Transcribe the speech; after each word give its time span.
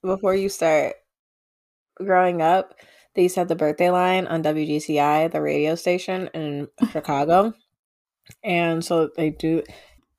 Before 0.00 0.34
you 0.34 0.48
start 0.48 0.94
growing 1.96 2.40
up, 2.40 2.74
they 3.14 3.22
used 3.22 3.34
to 3.34 3.40
have 3.40 3.48
the 3.48 3.56
birthday 3.56 3.90
line 3.90 4.28
on 4.28 4.44
WGCI, 4.44 5.32
the 5.32 5.42
radio 5.42 5.74
station 5.74 6.30
in 6.34 6.68
Chicago. 6.92 7.52
And 8.44 8.84
so 8.84 9.10
they 9.16 9.30
do 9.30 9.64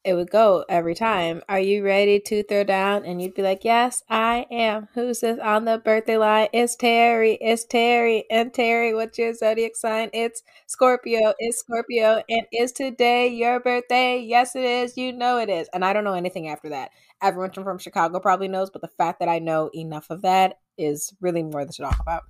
it 0.10 0.16
would 0.16 0.32
go 0.32 0.66
every 0.68 0.96
time. 0.96 1.44
Are 1.48 1.60
you 1.60 1.84
ready 1.86 2.20
to 2.22 2.42
throw 2.42 2.64
down? 2.64 3.06
And 3.06 3.22
you'd 3.22 3.36
be 3.36 3.44
like, 3.44 3.64
Yes, 3.64 4.02
I 4.10 4.48
am. 4.50 4.88
Who's 4.96 5.20
this 5.20 5.40
on 5.40 5.66
the 5.66 5.78
birthday 5.78 6.18
line? 6.18 6.50
It's 6.52 6.76
Terri. 6.76 7.38
It's 7.40 7.66
Terri. 7.66 8.24
And 8.32 8.52
Terri, 8.52 8.96
what's 8.96 9.20
your 9.20 9.34
zodiac 9.36 9.76
sign? 9.76 10.10
It's 10.12 10.42
Scorpio. 10.66 11.34
It's 11.38 11.60
Scorpio. 11.60 12.24
And 12.28 12.42
is 12.52 12.72
today 12.72 13.28
your 13.28 13.60
birthday? 13.60 14.20
Yes, 14.20 14.56
it 14.56 14.64
is. 14.64 14.98
You 14.98 15.14
know 15.14 15.38
it 15.38 15.50
is. 15.50 15.70
And 15.74 15.86
I 15.86 15.94
don't 15.94 16.04
know 16.04 16.16
anything 16.16 16.50
after 16.50 16.70
that. 16.70 16.90
Everyone 17.22 17.52
from 17.52 17.78
Chicago 17.78 18.20
probably 18.20 18.48
knows, 18.48 18.72
but 18.72 18.82
the 18.82 18.88
fact 18.88 19.20
that 19.20 19.30
I 19.30 19.38
know 19.38 19.70
enough 19.76 20.10
of 20.10 20.24
that 20.24 20.58
is 20.78 21.14
really 21.22 21.44
more 21.44 21.64
than 21.64 21.74
to 21.74 21.84
talk 21.84 22.00
about. 22.00 22.24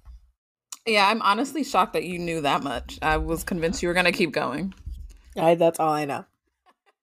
Yeah, 0.85 1.07
I'm 1.07 1.21
honestly 1.21 1.63
shocked 1.63 1.93
that 1.93 2.03
you 2.03 2.19
knew 2.19 2.41
that 2.41 2.61
much. 2.61 2.99
I 3.01 3.17
was 3.17 3.43
convinced 3.45 3.81
you 3.81 3.87
were 3.87 3.93
going 3.93 4.05
to 4.05 4.11
keep 4.11 4.33
going. 4.33 4.73
I, 5.37 5.55
that's 5.55 5.79
all 5.79 5.93
I 5.93 6.05
know. 6.05 6.25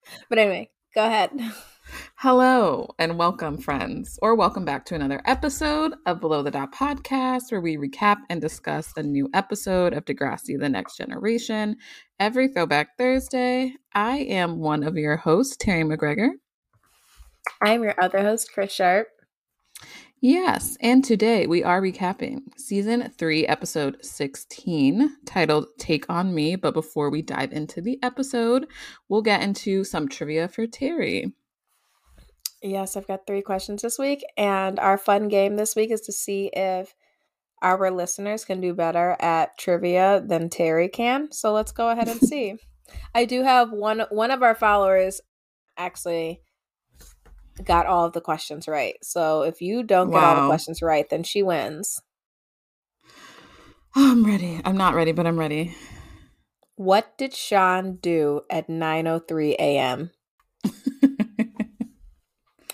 But 0.29 0.39
anyway, 0.39 0.71
go 0.95 1.05
ahead. 1.05 1.31
Hello 2.17 2.95
and 2.99 3.19
welcome, 3.19 3.59
friends, 3.59 4.19
or 4.23 4.35
welcome 4.35 4.65
back 4.65 4.85
to 4.87 4.95
another 4.95 5.23
episode 5.25 5.95
of 6.07 6.21
Below 6.21 6.43
the 6.43 6.51
Dot 6.51 6.73
podcast, 6.73 7.51
where 7.51 7.61
we 7.61 7.77
recap 7.77 8.17
and 8.29 8.41
discuss 8.41 8.93
a 8.97 9.03
new 9.03 9.29
episode 9.35 9.93
of 9.93 10.05
Degrassi 10.05 10.59
The 10.59 10.69
Next 10.69 10.97
Generation 10.97 11.77
every 12.19 12.49
Throwback 12.49 12.97
Thursday. 12.99 13.75
I 13.95 14.19
am 14.19 14.59
one 14.59 14.83
of 14.83 14.97
your 14.97 15.17
hosts, 15.17 15.57
Terri 15.57 15.85
McGregor. 15.85 16.31
I'm 17.63 17.83
your 17.83 17.95
other 18.01 18.23
host, 18.23 18.53
Chris 18.53 18.73
Sharp. 18.73 19.09
Yes, 20.29 20.77
and 20.81 21.05
today 21.05 21.47
we 21.47 21.63
are 21.63 21.81
recapping 21.81 22.41
season 22.57 23.13
three, 23.17 23.47
episode 23.47 24.05
16, 24.05 25.19
titled 25.25 25.69
Take 25.79 26.05
On 26.09 26.35
Me. 26.35 26.57
But 26.57 26.75
before 26.75 27.11
we 27.11 27.23
dive 27.23 27.53
into 27.53 27.81
the 27.81 28.01
episode, 28.03 28.67
we'll 29.09 29.23
get 29.23 29.41
into 29.41 29.85
some 29.85 30.09
trivia 30.09 30.49
for 30.49 30.67
Terri. 30.67 31.33
Yes, 32.61 32.97
I've 32.97 33.07
got 33.07 33.25
three 33.25 33.41
questions 33.41 33.83
this 33.83 34.01
week, 34.01 34.25
and 34.37 34.81
our 34.81 34.99
fun 34.99 35.29
game 35.29 35.55
this 35.55 35.77
week 35.77 35.93
is 35.93 36.01
to 36.01 36.13
see 36.13 36.51
if 36.53 36.93
our 37.63 37.89
listeners 37.93 38.45
can 38.45 38.61
do 38.61 38.75
better 38.75 39.17
at 39.21 39.57
trivia 39.57 40.21
than 40.27 40.49
Terri 40.49 40.93
can. 40.93 41.31
So 41.31 41.53
let's 41.53 41.71
go 41.71 41.91
ahead 41.91 42.09
and 42.09 42.21
see. 42.29 42.57
I 43.15 43.27
do 43.27 43.45
have 43.45 43.71
one 43.71 44.01
one 44.11 44.33
of 44.33 44.43
our 44.43 44.57
followers 44.57 45.21
actually 45.79 46.43
got 47.65 47.87
all 47.87 48.07
of 48.07 48.13
the 48.13 48.21
questions 48.21 48.69
right. 48.69 48.97
So 49.03 49.43
if 49.43 49.61
you 49.61 49.83
don't 49.83 50.11
get 50.11 50.23
all 50.23 50.43
the 50.43 50.49
questions 50.49 50.83
right, 50.83 51.09
then 51.09 51.23
she 51.23 51.43
wins. 51.43 52.03
Oh, 53.95 54.13
I'm 54.13 54.25
ready. 54.27 54.61
I'm 54.65 54.77
not 54.77 54.95
ready, 54.95 55.13
but 55.13 55.27
I'm 55.27 55.39
ready. 55.39 55.75
What 56.75 57.17
did 57.17 57.35
Sean 57.35 57.97
do 57.97 58.43
at 58.51 58.69
9:03 58.69 59.55
a.m.? 59.59 60.11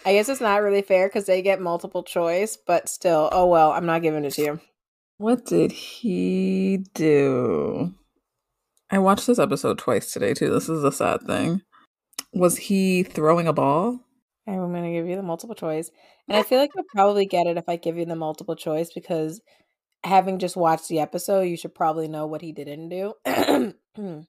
I 0.04 0.14
guess 0.14 0.28
it's 0.28 0.40
not 0.40 0.62
really 0.62 0.82
fair 0.82 1.06
because 1.06 1.26
they 1.26 1.42
get 1.42 1.60
multiple 1.60 2.02
choice, 2.02 2.56
but 2.56 2.88
still, 2.88 3.28
oh 3.30 3.46
well, 3.46 3.70
I'm 3.70 3.86
not 3.86 4.02
giving 4.02 4.24
it 4.24 4.32
to 4.32 4.42
you. 4.42 4.60
What 5.18 5.46
did 5.46 5.70
he 5.70 6.78
do? 6.94 7.94
I 8.90 8.98
watched 8.98 9.28
this 9.28 9.38
episode 9.38 9.78
twice 9.78 10.12
today 10.12 10.34
too. 10.34 10.50
This 10.50 10.68
is 10.68 10.82
a 10.82 10.90
sad 10.90 11.22
thing. 11.22 11.62
Was 12.34 12.58
he 12.58 13.04
throwing 13.04 13.46
a 13.46 13.52
ball? 13.52 14.00
I'm 14.46 14.72
going 14.72 14.84
to 14.84 14.92
give 14.92 15.06
you 15.06 15.16
the 15.16 15.22
multiple 15.22 15.54
choice. 15.54 15.90
And 16.28 16.36
I 16.36 16.42
feel 16.42 16.58
like 16.58 16.70
you'll 16.74 16.84
probably 16.88 17.26
get 17.26 17.46
it 17.46 17.56
if 17.56 17.68
I 17.68 17.76
give 17.76 17.96
you 17.96 18.04
the 18.04 18.16
multiple 18.16 18.56
choice 18.56 18.90
because 18.92 19.40
having 20.04 20.38
just 20.38 20.56
watched 20.56 20.88
the 20.88 21.00
episode, 21.00 21.42
you 21.42 21.56
should 21.56 21.74
probably 21.74 22.08
know 22.08 22.26
what 22.26 22.42
he 22.42 22.52
didn't 22.52 22.88
do. 22.88 23.14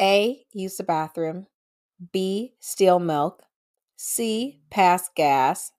A, 0.00 0.44
use 0.52 0.76
the 0.76 0.84
bathroom. 0.84 1.46
B, 2.12 2.54
steal 2.60 2.98
milk. 2.98 3.42
C, 3.96 4.60
pass 4.70 5.08
gas. 5.16 5.72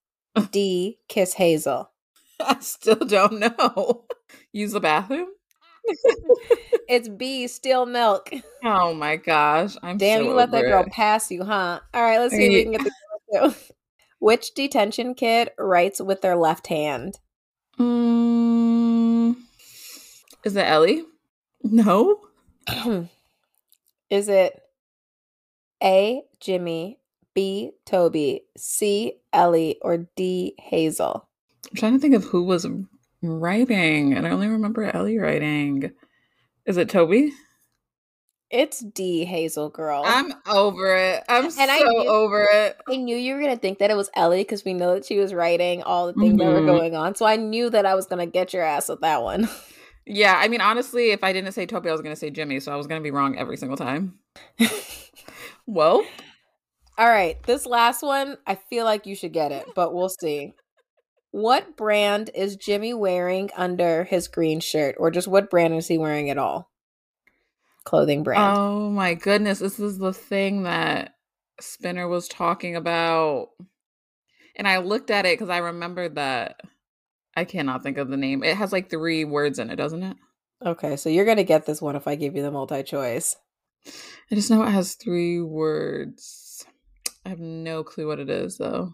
D, 0.52 1.00
kiss 1.08 1.34
Hazel. 1.34 1.90
I 2.40 2.58
still 2.60 2.96
don't 2.96 3.40
know. 3.40 4.06
Use 4.52 4.74
the 4.74 4.80
bathroom? 4.80 5.28
it's 6.90 7.08
B, 7.08 7.48
steal 7.48 7.86
milk. 7.86 8.30
Oh 8.64 8.94
my 8.94 9.16
gosh. 9.16 9.76
I'm 9.82 9.98
Damn, 9.98 10.22
so 10.22 10.26
you 10.26 10.34
let 10.34 10.52
that 10.52 10.64
girl 10.64 10.84
it. 10.84 10.92
pass 10.92 11.32
you, 11.32 11.44
huh? 11.44 11.80
All 11.94 12.02
right, 12.02 12.20
let's 12.20 12.36
see 12.36 12.46
if 12.46 12.52
we 12.52 12.64
can 12.64 12.72
get 12.74 12.84
the 12.84 12.92
Which 14.20 14.54
detention 14.54 15.16
kid 15.16 15.52
writes 15.58 16.02
with 16.02 16.22
their 16.22 16.36
left 16.36 16.68
hand? 16.68 17.20
Mm, 17.80 19.36
is 20.44 20.56
it 20.56 20.66
Ellie? 20.66 21.04
No. 21.64 22.20
is 24.10 24.28
it 24.28 24.60
A. 25.82 26.22
Jimmy, 26.42 27.00
B. 27.34 27.72
Toby, 27.86 28.44
C. 28.58 29.14
Ellie, 29.32 29.78
or 29.82 30.08
D. 30.16 30.56
Hazel? 30.60 31.28
I'm 31.70 31.76
trying 31.76 31.94
to 31.94 32.00
think 32.00 32.16
of 32.16 32.24
who 32.26 32.44
was 32.44 32.68
writing, 33.22 34.14
and 34.14 34.26
I 34.26 34.32
only 34.32 34.48
remember 34.48 34.84
Ellie 34.84 35.18
writing. 35.18 35.92
Is 36.66 36.78
it 36.78 36.90
Toby? 36.90 37.34
It's 38.52 38.80
D 38.80 39.26
Hazel 39.26 39.70
girl. 39.70 40.02
I'm 40.06 40.34
over 40.48 40.96
it. 40.96 41.24
I'm 41.30 41.46
and 41.46 41.54
so 41.54 41.62
I 41.62 41.80
knew, 41.80 42.08
over 42.08 42.48
it. 42.52 42.78
I 42.88 42.96
knew 42.96 43.16
you 43.16 43.36
were 43.36 43.42
gonna 43.42 43.58
think 43.58 43.78
that 43.78 43.92
it 43.92 43.98
was 43.98 44.10
Ellie 44.16 44.42
because 44.42 44.66
we 44.66 44.74
know 44.74 44.96
that 44.96 45.06
she 45.06 45.20
was 45.20 45.34
writing 45.36 45.84
all 45.84 46.08
the 46.08 46.14
things 46.14 46.34
mm-hmm. 46.34 46.38
that 46.40 46.48
were 46.48 46.58
mm-hmm. 46.58 46.66
going 46.66 46.96
on. 46.96 47.14
So 47.14 47.28
I 47.28 47.36
knew 47.36 47.70
that 47.70 47.86
I 47.86 47.94
was 47.94 48.08
gonna 48.08 48.26
get 48.26 48.52
your 48.52 48.64
ass 48.64 48.90
with 48.90 49.02
that 49.02 49.24
one. 49.24 49.48
Yeah, 50.12 50.34
I 50.36 50.48
mean 50.48 50.60
honestly, 50.60 51.12
if 51.12 51.24
I 51.24 51.34
didn't 51.34 51.52
say 51.52 51.68
Toby, 51.68 51.90
I 51.90 51.92
was 51.92 52.02
gonna 52.02 52.16
say 52.16 52.32
Jimmy, 52.32 52.60
so 52.60 52.74
I 52.74 52.76
was 52.76 52.88
gonna 52.88 53.02
be 53.02 53.12
wrong 53.12 53.38
every 53.38 53.58
single 53.58 53.78
time. 53.78 54.18
well. 55.68 56.04
All 56.98 57.08
right. 57.08 57.42
This 57.44 57.68
last 57.68 58.02
one, 58.02 58.38
I 58.48 58.56
feel 58.56 58.86
like 58.86 59.06
you 59.06 59.14
should 59.14 59.34
get 59.34 59.52
it, 59.52 59.68
but 59.76 59.94
we'll 59.94 60.10
see. 60.10 60.54
What 61.30 61.78
brand 61.78 62.32
is 62.34 62.56
Jimmy 62.56 62.92
wearing 62.96 63.52
under 63.56 64.04
his 64.04 64.28
green 64.28 64.60
shirt? 64.60 64.96
Or 64.98 65.12
just 65.12 65.28
what 65.28 65.52
brand 65.52 65.76
is 65.76 65.88
he 65.88 66.00
wearing 66.00 66.32
at 66.32 66.40
all? 66.40 66.69
Clothing 67.90 68.22
brand. 68.22 68.56
Oh 68.56 68.90
my 68.92 69.16
goodness, 69.16 69.58
this 69.58 69.80
is 69.80 69.98
the 69.98 70.14
thing 70.14 70.64
that 70.64 71.16
Spinner 71.60 72.08
was 72.08 72.28
talking 72.28 72.76
about. 72.76 73.48
And 74.56 74.68
I 74.68 74.78
looked 74.78 75.10
at 75.10 75.26
it 75.26 75.34
because 75.34 75.50
I 75.50 75.58
remembered 75.58 76.16
that 76.16 76.62
I 77.36 77.46
cannot 77.46 77.82
think 77.82 77.98
of 77.98 78.10
the 78.10 78.18
name. 78.18 78.44
It 78.44 78.58
has 78.58 78.72
like 78.72 78.92
three 78.92 79.26
words 79.26 79.58
in 79.58 79.72
it, 79.72 79.76
doesn't 79.76 80.04
it? 80.04 80.18
Okay, 80.64 80.98
so 80.98 81.10
you're 81.10 81.26
gonna 81.26 81.44
get 81.44 81.66
this 81.66 81.82
one 81.82 81.96
if 81.96 82.08
I 82.08 82.14
give 82.14 82.36
you 82.36 82.44
the 82.44 82.52
multi 82.52 82.84
choice. 82.84 83.36
I 84.32 84.36
just 84.36 84.52
know 84.52 84.62
it 84.62 84.70
has 84.70 84.94
three 84.94 85.42
words. 85.42 86.66
I 87.26 87.30
have 87.30 87.40
no 87.40 87.84
clue 87.84 88.08
what 88.08 88.20
it 88.20 88.30
is 88.30 88.58
though. 88.58 88.94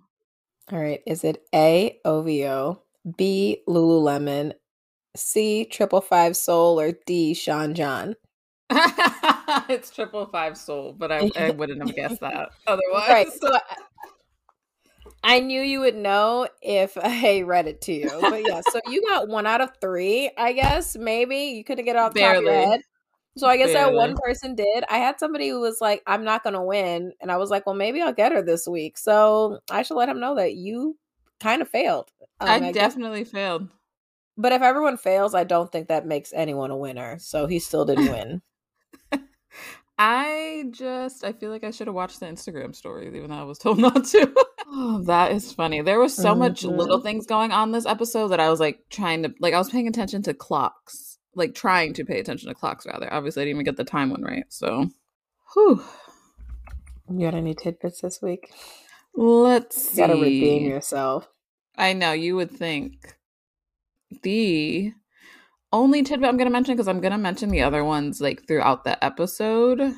All 0.72 0.79
right, 0.79 1.01
is 1.05 1.25
it 1.25 1.44
A 1.53 2.00
OVO, 2.05 2.81
B 3.17 3.61
Lululemon, 3.67 4.53
C 5.17 5.66
Triple 5.66 6.01
Five 6.01 6.38
Soul, 6.38 6.79
or 6.79 6.94
D 7.05 7.34
Sean 7.34 7.73
John? 7.73 8.16
it's 9.69 9.91
triple 9.91 10.25
five 10.25 10.57
soul, 10.57 10.93
but 10.97 11.11
I, 11.11 11.29
I 11.35 11.49
wouldn't 11.55 11.85
have 11.85 11.95
guessed 11.95 12.21
that 12.21 12.49
otherwise. 12.65 13.09
Right. 13.09 13.27
So 13.31 13.53
I, 13.53 13.59
I 15.23 15.39
knew 15.39 15.61
you 15.61 15.81
would 15.81 15.95
know 15.95 16.47
if 16.61 16.97
I 16.97 17.41
read 17.41 17.67
it 17.67 17.81
to 17.81 17.93
you. 17.93 18.09
But 18.22 18.43
yeah, 18.43 18.61
so 18.61 18.79
you 18.90 19.03
got 19.07 19.28
one 19.28 19.45
out 19.45 19.61
of 19.61 19.72
three, 19.81 20.31
I 20.37 20.53
guess. 20.53 20.95
Maybe 20.95 21.37
you 21.37 21.63
couldn't 21.63 21.85
get 21.85 21.95
it 21.95 21.99
off 21.99 22.13
the 22.13 22.22
top 22.22 22.37
of 22.37 22.43
your 22.43 22.53
head. 22.53 22.81
So 23.37 23.47
I 23.47 23.57
guess 23.57 23.73
Barely. 23.73 23.91
that 23.91 23.97
one 23.97 24.16
person 24.16 24.55
did. 24.55 24.85
I 24.90 24.97
had 24.97 25.19
somebody 25.19 25.49
who 25.49 25.59
was 25.59 25.81
like, 25.81 26.01
I'm 26.07 26.23
not 26.23 26.43
gonna 26.43 26.63
win. 26.63 27.11
And 27.22 27.31
I 27.31 27.37
was 27.37 27.49
like, 27.49 27.66
Well, 27.66 27.75
maybe 27.75 28.01
I'll 28.01 28.13
get 28.13 28.31
her 28.31 28.41
this 28.41 28.67
week. 28.67 28.97
So 28.97 29.59
I 29.69 29.84
should 29.84 29.95
let 29.97 30.09
him 30.09 30.19
know 30.19 30.35
that 30.35 30.55
you 30.55 30.97
kind 31.40 31.61
of 31.61 31.69
failed. 31.69 32.09
Um, 32.40 32.49
I, 32.49 32.67
I 32.67 32.72
definitely 32.72 33.23
guess. 33.23 33.31
failed. 33.31 33.69
But 34.37 34.51
if 34.51 34.61
everyone 34.61 34.97
fails, 34.97 35.34
I 35.34 35.43
don't 35.43 35.72
think 35.72 35.87
that 35.87 36.05
makes 36.05 36.34
anyone 36.34 36.72
a 36.72 36.78
winner. 36.78 37.19
So 37.19 37.47
he 37.47 37.59
still 37.59 37.85
didn't 37.85 38.11
win. 38.11 38.41
I 39.97 40.65
just 40.71 41.23
I 41.23 41.31
feel 41.31 41.51
like 41.51 41.63
I 41.63 41.71
should 41.71 41.87
have 41.87 41.95
watched 41.95 42.19
the 42.19 42.25
Instagram 42.25 42.75
stories 42.75 43.13
even 43.15 43.29
though 43.29 43.37
I 43.37 43.43
was 43.43 43.57
told 43.57 43.79
not 43.79 44.05
to. 44.05 44.33
oh, 44.67 45.03
that 45.05 45.31
is 45.31 45.51
funny. 45.51 45.81
There 45.81 45.99
was 45.99 46.15
so 46.15 46.31
mm-hmm. 46.31 46.39
much 46.39 46.63
little 46.63 46.97
mm-hmm. 46.97 47.05
things 47.05 47.25
going 47.25 47.51
on 47.51 47.71
this 47.71 47.85
episode 47.85 48.29
that 48.29 48.39
I 48.39 48.49
was 48.49 48.59
like 48.59 48.79
trying 48.89 49.23
to 49.23 49.33
like 49.39 49.53
I 49.53 49.57
was 49.57 49.69
paying 49.69 49.87
attention 49.87 50.21
to 50.23 50.33
clocks. 50.33 51.17
Like 51.37 51.53
trying 51.53 51.93
to 51.93 52.05
pay 52.05 52.19
attention 52.19 52.47
to 52.49 52.55
clocks 52.55 52.85
rather. 52.85 53.11
Obviously 53.11 53.41
I 53.41 53.45
didn't 53.45 53.57
even 53.57 53.65
get 53.65 53.77
the 53.77 53.83
time 53.83 54.09
one 54.09 54.23
right. 54.23 54.45
So 54.49 54.89
whew. 55.53 55.83
You 57.09 57.19
got 57.19 57.35
any 57.35 57.53
tidbits 57.53 58.01
this 58.01 58.21
week? 58.21 58.51
Let's 59.15 59.81
see. 59.81 60.01
You 60.01 60.07
gotta 60.07 60.19
redeem 60.19 60.65
yourself. 60.65 61.27
I 61.77 61.93
know 61.93 62.11
you 62.11 62.35
would 62.35 62.51
think 62.51 63.17
the 64.23 64.93
only 65.73 66.03
tidbit 66.03 66.28
I'm 66.29 66.38
going 66.38 66.47
to 66.47 66.52
mention 66.53 66.76
because 66.76 66.88
I'm 66.88 67.02
going 67.02 67.12
to 67.12 67.17
mention 67.17 67.50
the 67.50 67.62
other 67.62 67.84
ones 67.84 68.22
like 68.22 68.47
throughout 68.47 68.84
the 68.84 69.03
episode 69.03 69.94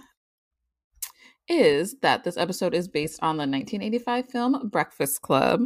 is 1.47 1.95
that 2.01 2.23
this 2.23 2.37
episode 2.37 2.73
is 2.73 2.87
based 2.87 3.19
on 3.21 3.37
the 3.37 3.41
1985 3.47 4.29
film 4.29 4.69
Breakfast 4.69 5.21
Club. 5.21 5.61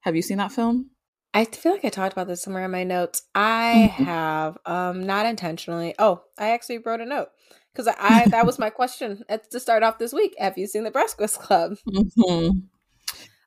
Have 0.00 0.14
you 0.14 0.22
seen 0.22 0.38
that 0.38 0.52
film? 0.52 0.90
I 1.34 1.44
feel 1.44 1.72
like 1.72 1.84
I 1.84 1.88
talked 1.90 2.12
about 2.12 2.26
this 2.28 2.42
somewhere 2.42 2.64
in 2.64 2.70
my 2.70 2.84
notes. 2.84 3.22
I 3.34 3.92
Mhm. 3.98 4.04
have, 4.04 4.58
um, 4.64 5.04
not 5.06 5.26
intentionally. 5.26 5.94
Oh, 5.98 6.22
I 6.38 6.50
actually 6.50 6.78
wrote 6.78 7.00
a 7.00 7.06
note 7.06 7.28
because 7.72 7.86
I, 7.88 7.94
I 7.98 8.26
that 8.28 8.46
was 8.46 8.58
my 8.58 8.70
question 8.80 9.22
at, 9.28 9.50
to 9.50 9.60
start 9.60 9.82
off 9.82 9.98
this 9.98 10.12
week. 10.12 10.34
Have 10.38 10.56
you 10.56 10.66
seen 10.66 10.84
the 10.84 10.90
Breakfast 10.90 11.40
Club? 11.40 11.76
Mhm. 11.88 12.62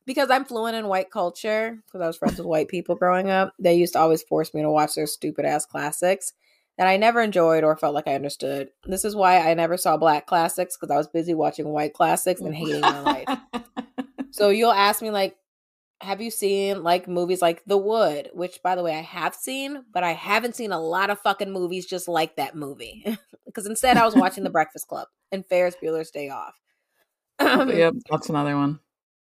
Because 0.05 0.29
I'm 0.31 0.45
fluent 0.45 0.75
in 0.75 0.87
white 0.87 1.11
culture 1.11 1.77
because 1.85 2.01
I 2.01 2.07
was 2.07 2.17
friends 2.17 2.37
with 2.37 2.47
white 2.47 2.67
people 2.67 2.95
growing 2.95 3.29
up. 3.29 3.53
They 3.59 3.75
used 3.75 3.93
to 3.93 3.99
always 3.99 4.23
force 4.23 4.53
me 4.53 4.61
to 4.61 4.69
watch 4.69 4.95
their 4.95 5.07
stupid 5.07 5.45
ass 5.45 5.65
classics 5.65 6.33
that 6.77 6.87
I 6.87 6.97
never 6.97 7.21
enjoyed 7.21 7.63
or 7.63 7.77
felt 7.77 7.93
like 7.93 8.07
I 8.07 8.15
understood. 8.15 8.69
This 8.85 9.05
is 9.05 9.15
why 9.15 9.37
I 9.39 9.53
never 9.53 9.77
saw 9.77 9.97
black 9.97 10.25
classics 10.25 10.75
because 10.75 10.91
I 10.91 10.97
was 10.97 11.07
busy 11.07 11.33
watching 11.33 11.67
white 11.67 11.93
classics 11.93 12.41
and 12.41 12.55
hating 12.55 12.81
my 12.81 12.99
life. 13.01 13.27
So 14.31 14.49
you'll 14.49 14.71
ask 14.71 15.01
me 15.01 15.11
like, 15.11 15.35
have 15.99 16.21
you 16.21 16.31
seen 16.31 16.83
like 16.83 17.07
movies 17.07 17.41
like 17.41 17.63
The 17.65 17.77
Wood, 17.77 18.29
which 18.33 18.63
by 18.63 18.75
the 18.75 18.83
way 18.83 18.95
I 18.95 19.01
have 19.01 19.35
seen, 19.35 19.83
but 19.93 20.03
I 20.03 20.13
haven't 20.13 20.55
seen 20.55 20.71
a 20.71 20.79
lot 20.79 21.09
of 21.09 21.19
fucking 21.19 21.51
movies 21.51 21.85
just 21.85 22.07
like 22.07 22.37
that 22.37 22.55
movie. 22.55 23.05
because 23.45 23.67
instead 23.67 23.97
I 23.97 24.05
was 24.05 24.15
watching 24.15 24.43
The 24.43 24.49
Breakfast 24.57 24.87
Club 24.87 25.07
and 25.31 25.45
Ferris 25.45 25.75
Bueller's 25.81 26.11
Day 26.11 26.29
Off. 26.29 26.55
yep, 27.39 27.93
that's 28.09 28.29
another 28.29 28.55
one. 28.55 28.79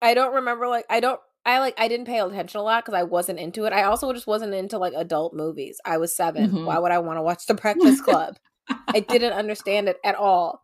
I 0.02 0.14
don't 0.14 0.36
remember 0.36 0.68
like 0.68 0.86
I 0.90 1.00
don't 1.00 1.20
I 1.46 1.60
like 1.60 1.76
I 1.78 1.88
didn't 1.88 2.08
pay 2.08 2.20
attention 2.20 2.60
a 2.60 2.64
lot 2.64 2.84
because 2.86 2.98
I 2.98 3.04
wasn't 3.04 3.40
into 3.40 3.66
it. 3.66 3.74
I 3.74 3.84
also 3.84 4.12
just 4.14 4.28
wasn't 4.28 4.54
into 4.54 4.78
like 4.78 4.94
adult 4.96 5.34
movies. 5.34 5.80
I 5.86 5.98
was 5.98 6.16
7 6.16 6.50
Mhm. 6.50 6.66
Why 6.66 6.78
would 6.80 6.92
I 6.92 7.00
want 7.00 7.18
to 7.18 7.22
watch 7.24 7.46
The 7.46 7.54
Breakfast 7.54 8.04
Club? 8.06 8.38
I 8.70 9.00
didn't 9.00 9.34
understand 9.34 9.88
it 9.88 9.98
at 10.04 10.16
all. 10.16 10.62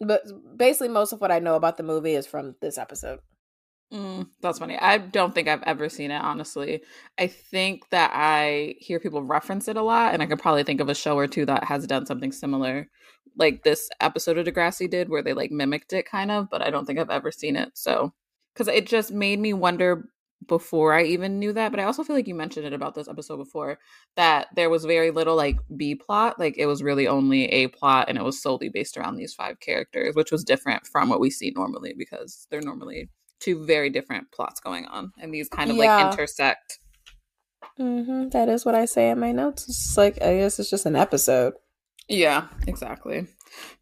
But 0.00 0.22
basically, 0.56 0.88
most 0.88 1.12
of 1.12 1.20
what 1.20 1.30
I 1.30 1.38
know 1.38 1.54
about 1.54 1.76
the 1.76 1.82
movie 1.82 2.14
is 2.14 2.26
from 2.26 2.56
this 2.60 2.76
episode. 2.76 3.20
Mm, 3.92 4.26
that's 4.42 4.58
funny. 4.58 4.76
I 4.76 4.98
don't 4.98 5.32
think 5.32 5.46
I've 5.46 5.62
ever 5.62 5.88
seen 5.88 6.10
it, 6.10 6.20
honestly. 6.20 6.82
I 7.18 7.28
think 7.28 7.88
that 7.90 8.10
I 8.12 8.74
hear 8.78 8.98
people 8.98 9.22
reference 9.22 9.68
it 9.68 9.76
a 9.76 9.82
lot, 9.82 10.12
and 10.12 10.22
I 10.22 10.26
could 10.26 10.40
probably 10.40 10.64
think 10.64 10.80
of 10.80 10.88
a 10.88 10.94
show 10.94 11.16
or 11.16 11.28
two 11.28 11.46
that 11.46 11.64
has 11.64 11.86
done 11.86 12.04
something 12.04 12.32
similar, 12.32 12.88
like 13.38 13.62
this 13.62 13.88
episode 14.00 14.38
of 14.38 14.46
Degrassi 14.46 14.90
did, 14.90 15.08
where 15.08 15.22
they 15.22 15.32
like 15.34 15.52
mimicked 15.52 15.92
it 15.92 16.04
kind 16.10 16.32
of, 16.32 16.50
but 16.50 16.62
I 16.62 16.70
don't 16.70 16.84
think 16.84 16.98
I've 16.98 17.10
ever 17.10 17.30
seen 17.30 17.54
it. 17.54 17.70
So, 17.74 18.12
because 18.56 18.68
it 18.68 18.86
just 18.86 19.12
made 19.12 19.38
me 19.38 19.52
wonder 19.52 20.08
before 20.48 20.92
I 20.92 21.02
even 21.04 21.38
knew 21.38 21.52
that, 21.54 21.70
but 21.72 21.80
I 21.80 21.84
also 21.84 22.04
feel 22.04 22.14
like 22.14 22.28
you 22.28 22.34
mentioned 22.34 22.66
it 22.66 22.72
about 22.72 22.94
this 22.94 23.08
episode 23.08 23.38
before 23.38 23.78
that 24.16 24.46
there 24.54 24.70
was 24.70 24.84
very 24.84 25.10
little 25.10 25.34
like 25.34 25.56
B 25.76 25.94
plot, 25.94 26.38
like 26.38 26.56
it 26.56 26.66
was 26.66 26.82
really 26.82 27.08
only 27.08 27.46
A 27.46 27.68
plot, 27.68 28.08
and 28.08 28.16
it 28.16 28.22
was 28.24 28.40
solely 28.40 28.68
based 28.68 28.96
around 28.96 29.16
these 29.16 29.34
five 29.34 29.58
characters, 29.60 30.14
which 30.14 30.30
was 30.30 30.44
different 30.44 30.86
from 30.86 31.08
what 31.08 31.20
we 31.20 31.30
see 31.30 31.52
normally 31.56 31.94
because 31.98 32.46
they're 32.50 32.60
normally 32.60 33.08
two 33.40 33.64
very 33.66 33.90
different 33.90 34.30
plots 34.32 34.60
going 34.60 34.86
on 34.86 35.12
and 35.18 35.32
these 35.34 35.48
kind 35.48 35.70
of 35.70 35.76
Yeah. 35.76 35.96
like 35.96 36.12
intersect 36.12 36.78
Mm-hmm. 37.78 38.28
That 38.30 38.48
is 38.48 38.64
what 38.64 38.74
I 38.74 38.84
say 38.86 39.10
in 39.10 39.18
my 39.20 39.32
notes. 39.32 39.68
It's 39.68 39.96
like 39.98 40.22
I 40.22 40.36
guess 40.38 40.58
it's 40.58 40.70
just 40.70 40.86
an 40.86 40.96
episode. 40.96 41.54
yeah 42.08 42.46
exactly 42.66 43.26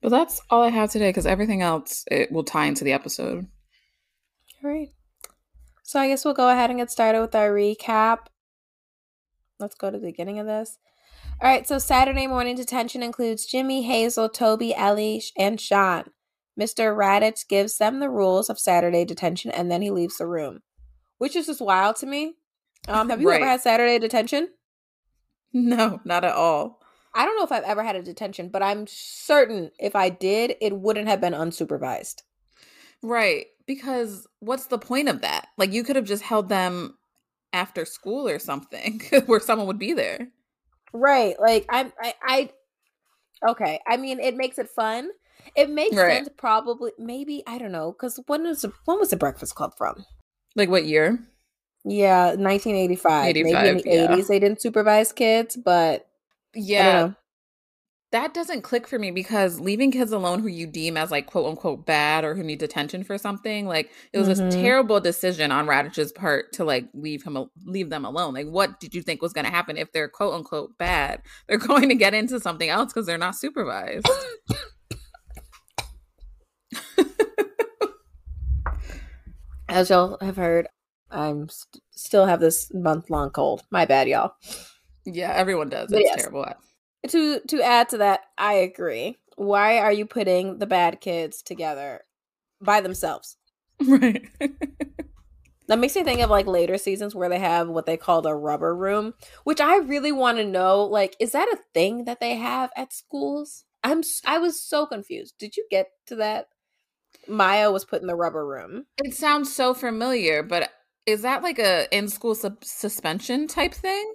but 0.00 0.08
that's 0.08 0.40
all 0.50 0.62
i 0.62 0.68
have 0.70 0.90
today 0.90 1.08
because 1.10 1.26
everything 1.26 1.60
else 1.62 2.04
it 2.10 2.32
will 2.32 2.44
tie 2.44 2.64
into 2.66 2.84
the 2.84 2.92
episode 2.92 3.46
All 4.64 4.70
right. 4.70 4.88
So 5.82 6.00
I 6.00 6.08
guess 6.08 6.24
we'll 6.24 6.34
go 6.34 6.48
ahead 6.48 6.70
and 6.70 6.78
get 6.78 6.90
started 6.90 7.20
with 7.20 7.34
our 7.34 7.50
recap. 7.50 8.26
Let's 9.60 9.74
go 9.74 9.90
to 9.90 9.98
the 9.98 10.06
beginning 10.06 10.38
of 10.38 10.46
this. 10.46 10.78
All 11.42 11.48
right, 11.48 11.66
so 11.66 11.78
Saturday 11.78 12.26
morning 12.26 12.56
detention 12.56 13.02
includes 13.02 13.44
Jimmy, 13.44 13.82
Hazel, 13.82 14.28
Toby, 14.28 14.74
Ellie, 14.74 15.22
and 15.36 15.60
Sean. 15.60 16.04
Mr. 16.58 16.96
Raditch 16.96 17.46
gives 17.48 17.76
them 17.76 18.00
the 18.00 18.08
rules 18.08 18.48
of 18.48 18.58
Saturday 18.58 19.04
detention 19.04 19.50
and 19.50 19.70
then 19.70 19.82
he 19.82 19.90
leaves 19.90 20.16
the 20.16 20.26
room, 20.26 20.60
which 21.18 21.36
is 21.36 21.46
just 21.46 21.60
wild 21.60 21.96
to 21.96 22.06
me. 22.06 22.34
Um, 22.88 23.10
have 23.10 23.20
you 23.20 23.30
ever 23.30 23.46
had 23.46 23.60
Saturday 23.60 23.98
detention? 23.98 24.48
no 25.56 26.00
not 26.04 26.24
at 26.24 26.34
all 26.34 26.80
I 27.14 27.24
don't 27.24 27.36
know 27.36 27.44
if 27.44 27.52
I've 27.52 27.62
ever 27.62 27.84
had 27.84 27.94
a 27.94 28.02
detention, 28.02 28.48
but 28.48 28.60
I'm 28.60 28.88
certain 28.88 29.70
if 29.78 29.94
I 29.94 30.08
did, 30.08 30.56
it 30.60 30.76
wouldn't 30.76 31.06
have 31.06 31.20
been 31.20 31.32
unsupervised. 31.32 32.22
right 33.02 33.46
because 33.66 34.26
what's 34.40 34.66
the 34.66 34.78
point 34.78 35.08
of 35.08 35.20
that 35.22 35.48
like 35.58 35.72
you 35.72 35.82
could 35.84 35.96
have 35.96 36.04
just 36.04 36.22
held 36.22 36.48
them 36.48 36.96
after 37.52 37.84
school 37.84 38.28
or 38.28 38.38
something 38.38 39.00
where 39.26 39.40
someone 39.40 39.66
would 39.66 39.78
be 39.78 39.92
there 39.92 40.28
Right. 40.92 41.34
Like 41.40 41.66
I'm 41.68 41.92
I, 42.00 42.14
I 42.22 42.50
okay. 43.50 43.80
I 43.86 43.96
mean 43.96 44.20
it 44.20 44.36
makes 44.36 44.58
it 44.58 44.68
fun. 44.70 45.10
It 45.56 45.70
makes 45.70 45.96
Right. 45.96 46.12
sense 46.14 46.28
probably 46.36 46.92
maybe, 46.98 47.42
I 47.46 47.58
don't 47.58 47.72
know, 47.72 47.92
because 47.92 48.20
when 48.26 48.44
was 48.44 48.62
the 48.62 48.72
when 48.84 48.98
was 48.98 49.10
the 49.10 49.16
Breakfast 49.16 49.54
Club 49.54 49.72
from? 49.76 50.04
like 50.56 50.68
what 50.68 50.84
year 50.84 51.18
Yeah, 51.84 52.34
nineteen 52.38 52.76
eighty 52.76 52.96
five. 52.96 53.34
Maybe 53.34 53.50
in 53.50 53.76
the 53.78 53.84
yeah. 53.86 54.04
eighties 54.12 54.28
they 54.28 54.38
didn't 54.38 54.62
supervise 54.62 55.12
kids, 55.12 55.56
but 55.56 56.06
I 56.52 56.58
yeah 56.62 56.92
don't 56.92 57.10
know. 57.10 57.14
That 58.14 58.32
doesn't 58.32 58.62
click 58.62 58.86
for 58.86 58.96
me 58.96 59.10
because 59.10 59.58
leaving 59.58 59.90
kids 59.90 60.12
alone 60.12 60.38
who 60.38 60.46
you 60.46 60.68
deem 60.68 60.96
as 60.96 61.10
like 61.10 61.26
quote 61.26 61.46
unquote 61.46 61.84
bad 61.84 62.24
or 62.24 62.36
who 62.36 62.44
need 62.44 62.60
detention 62.60 63.02
for 63.02 63.18
something 63.18 63.66
like 63.66 63.90
it 64.12 64.18
was 64.20 64.28
Mhm. 64.28 64.46
a 64.46 64.50
terrible 64.52 65.00
decision 65.00 65.50
on 65.50 65.66
Raditch's 65.66 66.12
part 66.12 66.52
to 66.52 66.64
like 66.64 66.86
leave 66.94 67.24
him 67.24 67.50
leave 67.66 67.90
them 67.90 68.04
alone 68.04 68.32
like 68.32 68.46
what 68.46 68.78
did 68.78 68.94
you 68.94 69.02
think 69.02 69.20
was 69.20 69.32
going 69.32 69.46
to 69.46 69.50
happen 69.50 69.76
if 69.76 69.90
they're 69.90 70.06
quote 70.08 70.32
unquote 70.32 70.78
bad 70.78 71.22
they're 71.48 71.58
going 71.58 71.88
to 71.88 71.96
get 71.96 72.14
into 72.14 72.38
something 72.38 72.68
else 72.68 72.92
because 72.92 73.04
they're 73.04 73.18
not 73.18 73.34
supervised 73.34 74.06
As 79.68 79.90
y'all 79.90 80.18
have 80.20 80.36
heard, 80.36 80.68
I'm 81.10 81.48
st- 81.48 81.82
still 81.90 82.26
have 82.26 82.40
this 82.40 82.72
month 82.72 83.10
long 83.10 83.30
cold. 83.30 83.62
My 83.70 83.84
bad, 83.84 84.08
y'all. 84.08 84.32
yeah 85.04 85.32
everyone 85.34 85.68
does 85.68 85.90
But 85.90 86.00
it's 86.00 86.10
yes. 86.10 86.20
terrible 86.22 86.46
To 87.08 87.40
to 87.48 87.62
add 87.62 87.88
to 87.90 87.98
that, 87.98 88.20
I 88.38 88.54
agree. 88.54 89.18
Why 89.36 89.78
are 89.78 89.92
you 89.92 90.06
putting 90.06 90.58
the 90.58 90.66
bad 90.66 91.00
kids 91.00 91.42
together 91.42 92.02
by 92.60 92.80
themselves? 92.80 93.36
right 93.86 94.24
That 95.66 95.78
makes 95.78 95.96
me 95.96 96.04
think 96.04 96.20
of 96.20 96.28
like 96.28 96.46
later 96.46 96.76
seasons 96.76 97.14
where 97.14 97.30
they 97.30 97.38
have 97.38 97.68
what 97.68 97.86
they 97.86 97.96
call 97.96 98.20
the 98.20 98.34
rubber 98.34 98.76
room, 98.76 99.14
which 99.44 99.60
I 99.62 99.76
really 99.78 100.12
want 100.12 100.36
to 100.36 100.44
know. 100.44 100.84
Like, 100.84 101.16
is 101.18 101.32
that 101.32 101.48
a 101.48 101.58
thing 101.72 102.04
that 102.04 102.20
they 102.20 102.36
have 102.36 102.70
at 102.76 102.92
schools? 102.92 103.64
I'm 103.82 104.02
I 104.26 104.38
was 104.38 104.60
so 104.62 104.84
confused. 104.84 105.34
Did 105.38 105.56
you 105.56 105.66
get 105.70 105.88
to 106.06 106.16
that? 106.16 106.48
Maya 107.26 107.70
was 107.70 107.84
put 107.86 108.02
in 108.02 108.08
the 108.08 108.14
rubber 108.14 108.46
room. 108.46 108.84
it 109.02 109.14
sounds 109.14 109.54
so 109.54 109.72
familiar 109.72 110.42
but 110.42 110.70
is 111.06 111.22
that 111.22 111.42
like 111.42 111.58
a 111.58 111.86
in 111.96 112.08
school 112.08 112.34
sub- 112.34 112.62
suspension 112.64 113.46
type 113.46 113.72
thing 113.74 114.14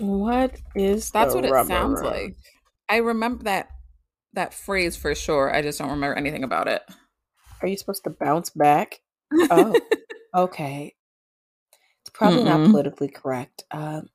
What 0.00 0.60
is 0.74 1.10
That's 1.10 1.34
what 1.34 1.44
it 1.44 1.56
sounds 1.66 2.00
room? 2.00 2.04
like. 2.04 2.36
I 2.88 2.96
remember 2.96 3.44
that 3.44 3.68
that 4.32 4.54
phrase 4.54 4.96
for 4.96 5.14
sure. 5.14 5.54
I 5.54 5.62
just 5.62 5.78
don't 5.78 5.90
remember 5.90 6.16
anything 6.16 6.44
about 6.44 6.68
it. 6.68 6.82
Are 7.62 7.68
you 7.68 7.76
supposed 7.76 8.04
to 8.04 8.10
bounce 8.10 8.50
back? 8.50 9.00
Oh, 9.50 9.76
okay. 10.34 10.94
It's 12.02 12.10
probably 12.10 12.44
not 12.44 12.64
Mm-mm. 12.64 12.70
politically 12.70 13.08
correct. 13.08 13.64
Um, 13.70 14.08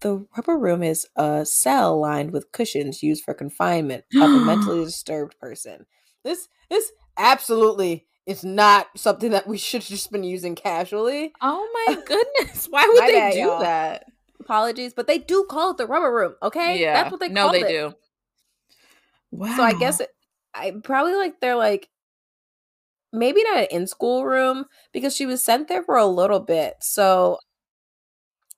the 0.00 0.26
rubber 0.36 0.58
room 0.58 0.82
is 0.82 1.06
a 1.16 1.46
cell 1.46 1.98
lined 2.00 2.32
with 2.32 2.52
cushions 2.52 3.02
used 3.02 3.24
for 3.24 3.34
confinement 3.34 4.04
of 4.20 4.34
a 4.34 4.40
mentally 4.40 4.84
disturbed 4.84 5.38
person. 5.40 5.86
This 6.24 6.48
this 6.70 6.92
absolutely 7.16 8.06
is 8.26 8.44
not 8.44 8.88
something 8.96 9.30
that 9.30 9.46
we 9.46 9.58
should 9.58 9.82
have 9.82 9.88
just 9.90 10.12
been 10.12 10.24
using 10.24 10.54
casually. 10.54 11.32
oh 11.40 11.68
my 11.74 11.96
goodness! 12.06 12.66
Why 12.70 12.86
would 12.88 13.04
My 13.04 13.06
they 13.06 13.12
bad, 13.12 13.32
do 13.32 13.40
y'all. 13.40 13.60
that? 13.60 14.04
Apologies, 14.42 14.92
but 14.94 15.06
they 15.06 15.18
do 15.18 15.46
call 15.48 15.70
it 15.70 15.76
the 15.78 15.86
rubber 15.86 16.12
room. 16.12 16.34
Okay, 16.42 16.80
Yeah, 16.80 16.94
that's 16.94 17.10
what 17.12 17.20
they 17.20 17.28
call 17.30 17.50
it. 17.50 17.60
no, 17.60 17.64
they 17.66 17.72
it. 17.74 17.78
do. 17.78 17.94
Wow. 19.30 19.56
So 19.56 19.62
I 19.62 19.72
guess 19.78 20.00
it, 20.00 20.10
I 20.54 20.72
probably 20.82 21.14
like 21.14 21.40
they're 21.40 21.56
like 21.56 21.88
maybe 23.12 23.42
not 23.44 23.58
an 23.58 23.66
in 23.70 23.86
school 23.86 24.24
room 24.24 24.64
because 24.92 25.14
she 25.14 25.26
was 25.26 25.42
sent 25.42 25.68
there 25.68 25.82
for 25.82 25.96
a 25.96 26.06
little 26.06 26.40
bit. 26.40 26.74
So 26.80 27.38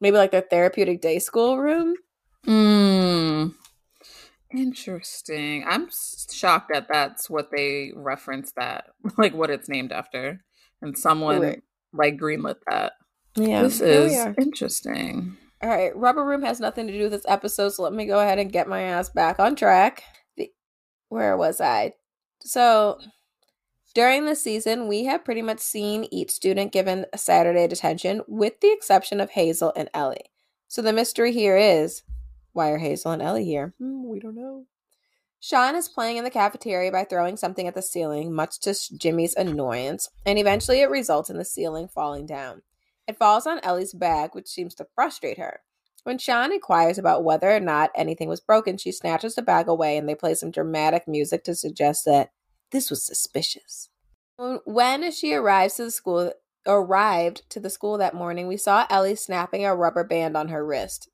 maybe 0.00 0.17
like 0.17 0.31
their 0.31 0.41
therapeutic 0.41 1.00
day 1.00 1.19
school 1.19 1.59
room. 1.59 1.95
Hmm. 2.45 3.49
Interesting. 4.57 5.64
I'm 5.67 5.88
shocked 6.33 6.71
that 6.73 6.87
that's 6.88 7.29
what 7.29 7.50
they 7.50 7.93
reference 7.95 8.53
that, 8.57 8.87
like 9.19 9.35
what 9.35 9.50
it's 9.50 9.69
named 9.69 9.93
after, 9.93 10.45
and 10.81 10.97
someone 10.97 11.41
Right. 11.41 11.62
like 11.93 12.17
greenlit 12.17 12.57
that. 12.69 12.93
Yeah, 13.37 13.62
this 13.62 13.81
is 13.81 14.12
interesting. 14.38 15.37
All 15.64 15.71
right, 15.71 15.97
rubber 15.97 16.26
room 16.26 16.42
has 16.42 16.61
nothing 16.61 16.87
to 16.87 16.92
do 16.92 17.04
with 17.04 17.12
this 17.12 17.25
episode, 17.26 17.71
so 17.71 17.85
let 17.85 17.94
me 17.94 18.04
go 18.04 18.21
ahead 18.21 18.38
and 18.38 18.52
get 18.52 18.68
my 18.68 18.83
ass 18.83 19.09
back 19.09 19.38
on 19.40 19.56
track. 19.56 20.02
The, 20.37 20.52
where 21.09 21.38
was 21.38 21.59
I? 21.59 21.94
So 22.42 22.99
During 23.94 24.26
the 24.26 24.35
season, 24.35 24.88
we 24.88 25.04
have 25.04 25.25
pretty 25.25 25.40
much 25.40 25.61
seen 25.61 26.09
each 26.11 26.33
student 26.33 26.73
given 26.73 27.06
a 27.12 27.18
Saturday 27.18 27.68
detention, 27.68 28.23
with 28.26 28.61
the 28.61 28.73
exception 28.73 29.21
of 29.21 29.30
Hazel 29.30 29.73
and 29.76 29.88
Ellie. 29.94 30.33
So 30.66 30.83
the 30.83 30.92
mystery 30.92 31.33
here 31.33 31.56
is 31.56 32.02
why 32.52 32.71
are 32.71 32.78
Hazel 32.78 33.12
and 33.12 33.23
Ellie 33.23 33.44
here? 33.44 33.73
Hmm, 33.78 34.09
we 34.09 34.18
don't 34.18 34.35
know. 34.35 34.66
Sean 35.38 35.76
is 35.76 35.88
playing 35.88 36.16
in 36.16 36.25
the 36.25 36.30
cafeteria 36.30 36.90
by 36.90 37.04
throwing 37.04 37.37
something 37.37 37.68
at 37.68 37.75
the 37.75 37.83
ceiling, 37.83 38.35
much 38.35 38.59
to 38.61 38.75
Jimmy's 38.99 39.35
annoyance, 39.37 40.11
and 40.26 40.38
eventually 40.38 40.80
it 40.80 40.90
results 40.90 41.30
in 41.30 41.38
the 41.38 41.44
ceiling 41.44 41.87
falling 41.87 42.26
down. 42.26 42.62
It 43.07 43.19
falls 43.19 43.47
on 43.47 43.61
Ellie's 43.63 43.95
bag, 43.95 44.31
which 44.33 44.49
seems 44.49 44.75
to 44.77 44.87
frustrate 44.95 45.39
her. 45.39 45.61
When 46.05 46.19
Sean 46.19 46.53
inquires 46.53 46.99
about 46.99 47.25
whether 47.25 47.51
or 47.51 47.61
not 47.61 47.91
anything 47.95 48.29
was 48.29 48.41
broken, 48.41 48.77
she 48.77 48.93
snatches 48.93 49.35
the 49.35 49.43
bag 49.43 49.69
away 49.69 49.97
and 49.97 50.09
they 50.09 50.15
play 50.15 50.35
some 50.35 50.51
dramatic 50.51 51.09
music 51.09 51.45
to 51.45 51.55
suggest 51.55 52.05
that 52.05 52.31
this 52.71 52.91
was 52.91 53.05
suspicious. 53.05 53.89
When 54.37 55.11
she 55.13 55.33
arrives 55.33 55.75
to 55.75 55.85
the 55.85 55.91
school, 55.91 56.33
arrived 56.67 57.49
to 57.51 57.61
the 57.61 57.71
school 57.71 57.97
that 57.99 58.15
morning, 58.15 58.47
we 58.47 58.57
saw 58.57 58.87
Ellie 58.91 59.17
snapping 59.17 59.65
a 59.65 59.75
rubber 59.75 60.05
band 60.05 60.37
on 60.37 60.49
her 60.49 60.65
wrist. 60.65 61.09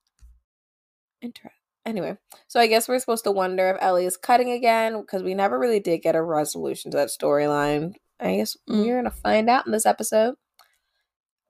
Interesting. 1.22 1.52
Anyway, 1.86 2.16
so 2.46 2.60
I 2.60 2.66
guess 2.66 2.88
we're 2.88 2.98
supposed 2.98 3.24
to 3.24 3.32
wonder 3.32 3.70
if 3.70 3.76
Ellie 3.80 4.06
is 4.06 4.16
cutting 4.16 4.50
again 4.50 5.00
because 5.00 5.22
we 5.22 5.34
never 5.34 5.58
really 5.58 5.80
did 5.80 6.02
get 6.02 6.14
a 6.14 6.22
resolution 6.22 6.90
to 6.90 6.96
that 6.96 7.08
storyline. 7.08 7.94
I 8.18 8.36
guess 8.36 8.56
mm. 8.68 8.84
we're 8.84 8.96
gonna 8.96 9.10
find 9.10 9.48
out 9.48 9.66
in 9.66 9.72
this 9.72 9.86
episode. 9.86 10.34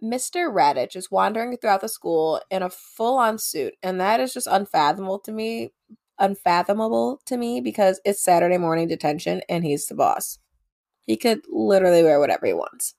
Mr. 0.03 0.53
Raditch 0.53 0.97
is 0.97 1.11
wandering 1.11 1.57
throughout 1.57 1.81
the 1.81 1.89
school 1.89 2.41
in 2.51 2.63
a 2.63 2.71
full-on 2.71 3.39
suit, 3.39 3.75
and 3.83 4.01
that 4.01 4.21
is 4.21 4.33
just 4.35 4.47
unfathomable 4.47 5.19
to 5.21 5.33
me. 5.33 5.71
Unfathomable 6.19 7.21
to 7.25 7.39
me 7.39 7.63
because 7.63 7.99
it's 8.05 8.23
Saturday 8.23 8.59
morning 8.59 8.87
detention 8.87 9.41
and 9.49 9.65
he's 9.65 9.87
the 9.87 9.95
boss. 9.95 10.39
He 11.07 11.17
could 11.17 11.41
literally 11.49 12.03
wear 12.03 12.21
whatever 12.21 12.47
he 12.47 12.53
wants. 12.53 12.95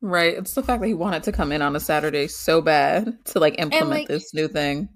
Right. 0.00 0.36
It's 0.36 0.54
the 0.54 0.62
fact 0.62 0.80
that 0.82 0.88
he 0.88 0.94
wanted 0.94 1.22
to 1.22 1.32
come 1.32 1.52
in 1.52 1.62
on 1.62 1.76
a 1.76 1.80
Saturday 1.80 2.26
so 2.26 2.60
bad 2.60 3.24
to 3.26 3.38
like 3.38 3.58
implement 3.58 3.88
like, 3.88 4.08
this 4.08 4.34
new 4.34 4.48
thing. 4.48 4.88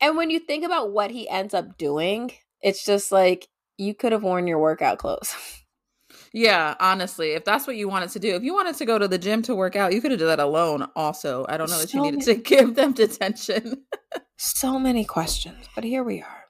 And 0.00 0.16
when 0.16 0.30
you 0.30 0.38
think 0.38 0.64
about 0.64 0.92
what 0.92 1.10
he 1.10 1.28
ends 1.28 1.52
up 1.52 1.76
doing, 1.76 2.30
it's 2.62 2.84
just 2.84 3.12
like 3.12 3.48
you 3.76 3.94
could 3.94 4.12
have 4.12 4.22
worn 4.22 4.46
your 4.46 4.58
workout 4.58 4.98
clothes. 4.98 5.34
yeah, 6.34 6.74
honestly, 6.80 7.30
if 7.30 7.44
that's 7.44 7.64
what 7.64 7.76
you 7.76 7.88
wanted 7.88 8.10
to 8.10 8.18
do, 8.18 8.34
if 8.34 8.42
you 8.42 8.54
wanted 8.54 8.74
to 8.74 8.84
go 8.84 8.98
to 8.98 9.06
the 9.06 9.18
gym 9.18 9.40
to 9.42 9.54
work 9.54 9.76
out, 9.76 9.94
you 9.94 10.00
could 10.00 10.10
have 10.10 10.18
done 10.18 10.26
that 10.26 10.40
alone. 10.40 10.88
Also, 10.96 11.46
I 11.48 11.56
don't 11.56 11.70
know 11.70 11.78
that 11.78 11.90
so 11.90 11.98
you 11.98 12.02
needed 12.02 12.26
many, 12.26 12.34
to 12.34 12.42
give 12.56 12.74
them 12.74 12.92
detention. 12.92 13.84
so 14.36 14.76
many 14.76 15.04
questions, 15.04 15.68
but 15.76 15.84
here 15.84 16.02
we 16.02 16.20
are. 16.20 16.46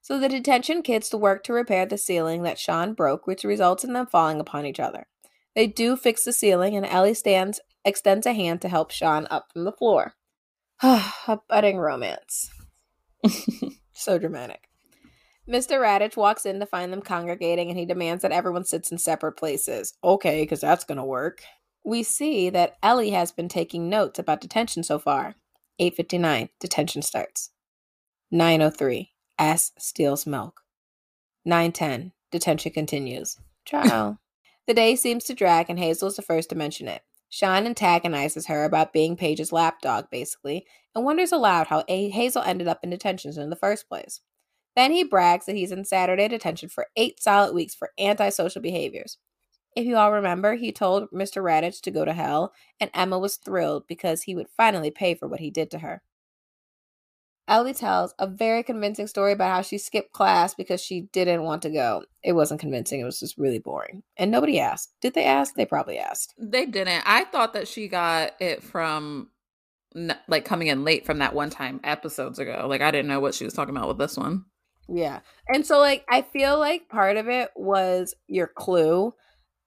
So 0.00 0.20
the 0.20 0.28
detention 0.28 0.82
kids 0.82 1.08
to 1.08 1.18
work 1.18 1.42
to 1.44 1.52
repair 1.52 1.84
the 1.84 1.98
ceiling 1.98 2.44
that 2.44 2.60
Sean 2.60 2.94
broke, 2.94 3.26
which 3.26 3.42
results 3.42 3.82
in 3.82 3.92
them 3.92 4.06
falling 4.06 4.38
upon 4.38 4.64
each 4.64 4.78
other. 4.78 5.08
They 5.56 5.66
do 5.66 5.96
fix 5.96 6.22
the 6.22 6.32
ceiling, 6.32 6.76
and 6.76 6.86
Ellie 6.86 7.12
stands 7.12 7.58
extends 7.84 8.24
a 8.24 8.32
hand 8.32 8.62
to 8.62 8.68
help 8.68 8.92
Sean 8.92 9.26
up 9.32 9.48
from 9.52 9.64
the 9.64 9.72
floor. 9.72 10.14
a 10.82 11.40
budding 11.48 11.78
romance. 11.78 12.50
so 13.92 14.16
dramatic. 14.16 14.67
Mr. 15.48 15.80
Raditch 15.80 16.16
walks 16.16 16.44
in 16.44 16.60
to 16.60 16.66
find 16.66 16.92
them 16.92 17.00
congregating 17.00 17.70
and 17.70 17.78
he 17.78 17.86
demands 17.86 18.22
that 18.22 18.32
everyone 18.32 18.64
sits 18.64 18.92
in 18.92 18.98
separate 18.98 19.32
places. 19.32 19.94
Okay, 20.04 20.42
because 20.42 20.60
that's 20.60 20.84
going 20.84 20.98
to 20.98 21.04
work. 21.04 21.42
We 21.84 22.02
see 22.02 22.50
that 22.50 22.76
Ellie 22.82 23.10
has 23.10 23.32
been 23.32 23.48
taking 23.48 23.88
notes 23.88 24.18
about 24.18 24.42
detention 24.42 24.82
so 24.82 24.98
far. 24.98 25.36
8:59 25.80 26.50
detention 26.60 27.00
starts. 27.02 27.50
9:03 28.32 29.08
Ass 29.38 29.72
steals 29.78 30.26
milk. 30.26 30.60
9:10 31.46 32.12
detention 32.30 32.72
continues. 32.72 33.38
Trial. 33.64 34.18
the 34.66 34.74
day 34.74 34.96
seems 34.96 35.24
to 35.24 35.34
drag 35.34 35.70
and 35.70 35.78
Hazel 35.78 36.08
is 36.08 36.16
the 36.16 36.22
first 36.22 36.50
to 36.50 36.56
mention 36.56 36.88
it. 36.88 37.02
Sean 37.30 37.64
antagonizes 37.66 38.46
her 38.46 38.64
about 38.64 38.92
being 38.92 39.16
Paige's 39.16 39.52
lapdog, 39.52 40.10
basically, 40.10 40.66
and 40.94 41.04
wonders 41.04 41.32
aloud 41.32 41.68
how 41.68 41.84
a- 41.88 42.10
Hazel 42.10 42.42
ended 42.42 42.68
up 42.68 42.80
in 42.82 42.90
detention 42.90 43.38
in 43.40 43.50
the 43.50 43.56
first 43.56 43.88
place. 43.88 44.20
Then 44.78 44.92
he 44.92 45.02
brags 45.02 45.46
that 45.46 45.56
he's 45.56 45.72
in 45.72 45.84
Saturday 45.84 46.28
detention 46.28 46.68
for 46.68 46.86
eight 46.94 47.20
solid 47.20 47.52
weeks 47.52 47.74
for 47.74 47.90
antisocial 47.98 48.62
behaviors. 48.62 49.18
If 49.74 49.84
you 49.84 49.96
all 49.96 50.12
remember, 50.12 50.54
he 50.54 50.70
told 50.70 51.10
Mr. 51.10 51.42
Raditch 51.42 51.80
to 51.80 51.90
go 51.90 52.04
to 52.04 52.12
hell, 52.12 52.52
and 52.78 52.88
Emma 52.94 53.18
was 53.18 53.38
thrilled 53.38 53.88
because 53.88 54.22
he 54.22 54.36
would 54.36 54.46
finally 54.56 54.92
pay 54.92 55.16
for 55.16 55.26
what 55.26 55.40
he 55.40 55.50
did 55.50 55.68
to 55.72 55.80
her. 55.80 56.02
Ellie 57.48 57.74
tells 57.74 58.14
a 58.20 58.28
very 58.28 58.62
convincing 58.62 59.08
story 59.08 59.32
about 59.32 59.50
how 59.50 59.62
she 59.62 59.78
skipped 59.78 60.12
class 60.12 60.54
because 60.54 60.80
she 60.80 61.08
didn't 61.12 61.42
want 61.42 61.62
to 61.62 61.70
go. 61.70 62.04
It 62.22 62.34
wasn't 62.34 62.60
convincing, 62.60 63.00
it 63.00 63.04
was 63.04 63.18
just 63.18 63.36
really 63.36 63.58
boring. 63.58 64.04
And 64.16 64.30
nobody 64.30 64.60
asked. 64.60 64.94
Did 65.00 65.14
they 65.14 65.24
ask? 65.24 65.56
They 65.56 65.66
probably 65.66 65.98
asked. 65.98 66.34
They 66.38 66.66
didn't. 66.66 67.02
I 67.04 67.24
thought 67.24 67.54
that 67.54 67.66
she 67.66 67.88
got 67.88 68.34
it 68.38 68.62
from 68.62 69.30
like 70.28 70.44
coming 70.44 70.68
in 70.68 70.84
late 70.84 71.04
from 71.04 71.18
that 71.18 71.34
one 71.34 71.50
time 71.50 71.80
episodes 71.82 72.38
ago. 72.38 72.66
Like 72.68 72.80
I 72.80 72.92
didn't 72.92 73.08
know 73.08 73.18
what 73.18 73.34
she 73.34 73.44
was 73.44 73.54
talking 73.54 73.76
about 73.76 73.88
with 73.88 73.98
this 73.98 74.16
one. 74.16 74.44
Yeah. 74.88 75.20
And 75.48 75.66
so 75.66 75.78
like 75.78 76.04
I 76.08 76.22
feel 76.22 76.58
like 76.58 76.88
part 76.88 77.16
of 77.16 77.28
it 77.28 77.50
was 77.54 78.14
your 78.26 78.46
clue. 78.46 79.14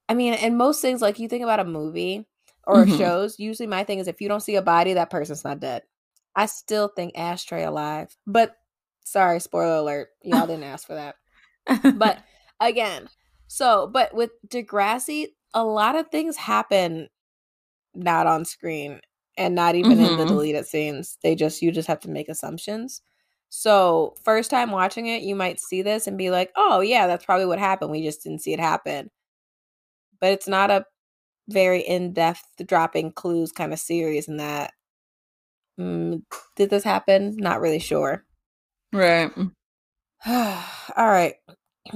I 0.10 0.13
mean, 0.13 0.34
and 0.34 0.58
most 0.58 0.82
things 0.82 1.01
like 1.01 1.20
you 1.20 1.28
think 1.28 1.44
about 1.44 1.60
a 1.60 1.66
movie 1.66 2.28
or 2.68 2.86
mm-hmm. 2.86 2.98
shows, 2.98 3.40
usually 3.40 3.68
my 3.68 3.84
thing 3.84 4.00
is 4.00 4.08
if 4.08 4.22
you 4.22 4.28
don't 4.28 4.42
see 4.42 4.56
a 4.56 4.62
body, 4.62 4.94
that 4.94 5.10
person's 5.10 5.44
not 5.44 5.60
dead. 5.60 5.84
I 6.36 6.48
still 6.48 6.88
think 6.88 7.18
Ashtray 7.18 7.63
alive. 7.63 8.16
But 8.25 8.56
sorry, 9.04 9.40
spoiler 9.40 9.75
alert. 9.78 10.10
Y'all 10.24 10.48
didn't 10.48 10.63
ask 10.63 10.88
for 10.88 10.96
that. 10.96 11.16
But 11.98 12.20
again, 12.60 13.10
so 13.48 13.90
but 13.92 14.13
with 14.13 14.32
Degrassi, 14.48 15.28
a 15.54 15.63
lot 15.63 15.96
of 15.96 16.08
things 16.10 16.38
happen 16.38 17.10
not 17.94 18.28
on 18.28 18.46
screen 18.46 19.01
and 19.38 19.56
not 19.56 19.75
even 19.75 19.94
mm-hmm. 19.94 20.01
in 20.01 20.18
the 20.18 20.24
mm-hmm. 20.24 20.34
deleted 20.34 20.66
scenes. 20.66 21.18
They 21.24 21.36
just 21.36 21.62
you 21.62 21.72
just 21.72 21.88
have 21.88 22.00
to 22.01 22.10
make 22.10 22.30
assumptions. 22.30 23.01
So, 23.53 24.15
first 24.24 24.50
time 24.50 24.72
watching 24.72 25.08
it, 25.08 25.24
you 25.24 25.36
might 25.36 25.60
see 25.60 25.81
this 25.81 26.08
and 26.08 26.17
be 26.17 26.29
like, 26.31 26.51
"Oh, 26.55 26.79
yeah, 26.79 27.05
that's 27.08 27.25
probably 27.25 27.46
what 27.46 27.60
happened. 27.60 27.91
We 27.91 28.01
just 28.01 28.24
didn't 28.24 28.41
see 28.41 28.53
it 28.53 28.62
happen." 28.62 29.12
But 30.22 30.31
it's 30.31 30.48
not 30.48 30.72
a 30.72 30.86
very 31.50 31.81
in-depth 31.81 32.46
dropping 32.65 33.12
clues 33.13 33.51
kind 33.51 33.74
of 33.74 33.79
series 33.79 34.27
in 34.29 34.38
that 34.38 34.74
mm, 35.79 36.22
did 36.55 36.70
this 36.70 36.84
happen? 36.84 37.36
Not 37.38 37.62
really 37.62 37.79
sure. 37.79 38.25
Right. 38.93 39.31
All 40.25 40.63
right. 40.98 41.36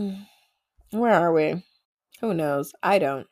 Where 0.91 1.13
are 1.13 1.33
we? 1.33 1.63
Who 2.21 2.33
knows? 2.33 2.73
I 2.83 2.99
don't. 2.99 3.27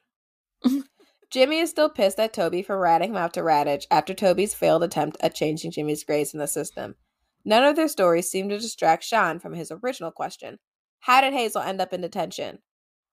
Jimmy 1.32 1.60
is 1.60 1.72
still 1.72 1.90
pissed 1.90 2.20
at 2.20 2.34
Toby 2.34 2.62
for 2.62 2.80
ratting 2.80 3.12
him 3.12 3.18
out 3.18 3.34
to 3.34 3.42
Raditch 3.42 3.86
after 3.92 4.14
Toby's 4.14 4.54
failed 4.54 4.84
attempt 4.84 5.18
at 5.22 5.36
changing 5.36 5.72
Jimmy's 5.72 6.04
grades 6.04 6.34
in 6.34 6.40
the 6.40 6.48
system. 6.48 6.96
None 7.46 7.64
of 7.64 7.76
their 7.76 7.88
stories 7.88 8.30
seem 8.30 8.50
to 8.50 8.58
distract 8.58 9.04
Sean 9.04 9.40
from 9.40 9.54
his 9.54 9.72
original 9.72 10.12
question 10.12 10.60
How 11.02 11.22
did 11.22 11.34
Hazel 11.34 11.62
end 11.62 11.82
up 11.82 11.94
in 11.94 12.02
detention? 12.02 12.60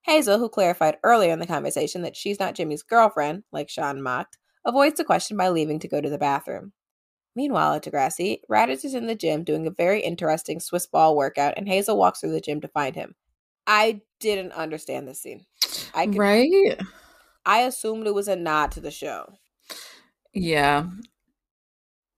Hazel, 0.03 0.39
who 0.39 0.49
clarified 0.49 0.97
earlier 1.03 1.33
in 1.33 1.41
the 1.41 1.47
conversation 1.47 2.03
that 2.03 2.17
she's 2.17 2.41
not 2.41 2.55
Jimmy's 2.55 2.83
girlfriend, 2.83 3.43
like 3.53 3.69
Sean 3.69 4.01
mocked, 4.01 4.39
avoids 4.65 4.97
the 4.97 5.05
question 5.05 5.37
by 5.37 5.49
leaving 5.51 5.79
to 5.81 5.89
go 5.89 6.01
to 6.01 6.09
the 6.09 6.19
bathroom. 6.19 6.73
Meanwhile, 7.37 7.75
at 7.75 7.85
Degrassi, 7.85 8.41
Raditch 8.51 8.85
is 8.85 8.95
in 8.95 9.07
the 9.07 9.15
gym 9.15 9.45
doing 9.45 9.67
a 9.67 9.71
very 9.71 10.01
interesting 10.01 10.59
Swiss 10.59 10.87
ball 10.87 11.17
workout, 11.17 11.55
and 11.57 11.69
Hazel 11.69 11.97
walks 11.97 12.21
through 12.21 12.33
the 12.33 12.41
gym 12.41 12.61
to 12.63 12.69
find 12.69 12.97
him. 12.97 13.15
I 13.67 14.01
didn't 14.19 14.53
understand 14.53 15.07
this 15.07 15.23
scene. 15.23 15.47
I 15.95 16.07
could, 16.07 16.17
right? 16.17 16.81
I 17.45 17.61
assumed 17.61 18.07
it 18.07 18.15
was 18.15 18.29
a 18.29 18.37
nod 18.37 18.73
to 18.73 18.81
the 18.81 18.91
show. 18.91 19.35
Yeah. 20.33 20.87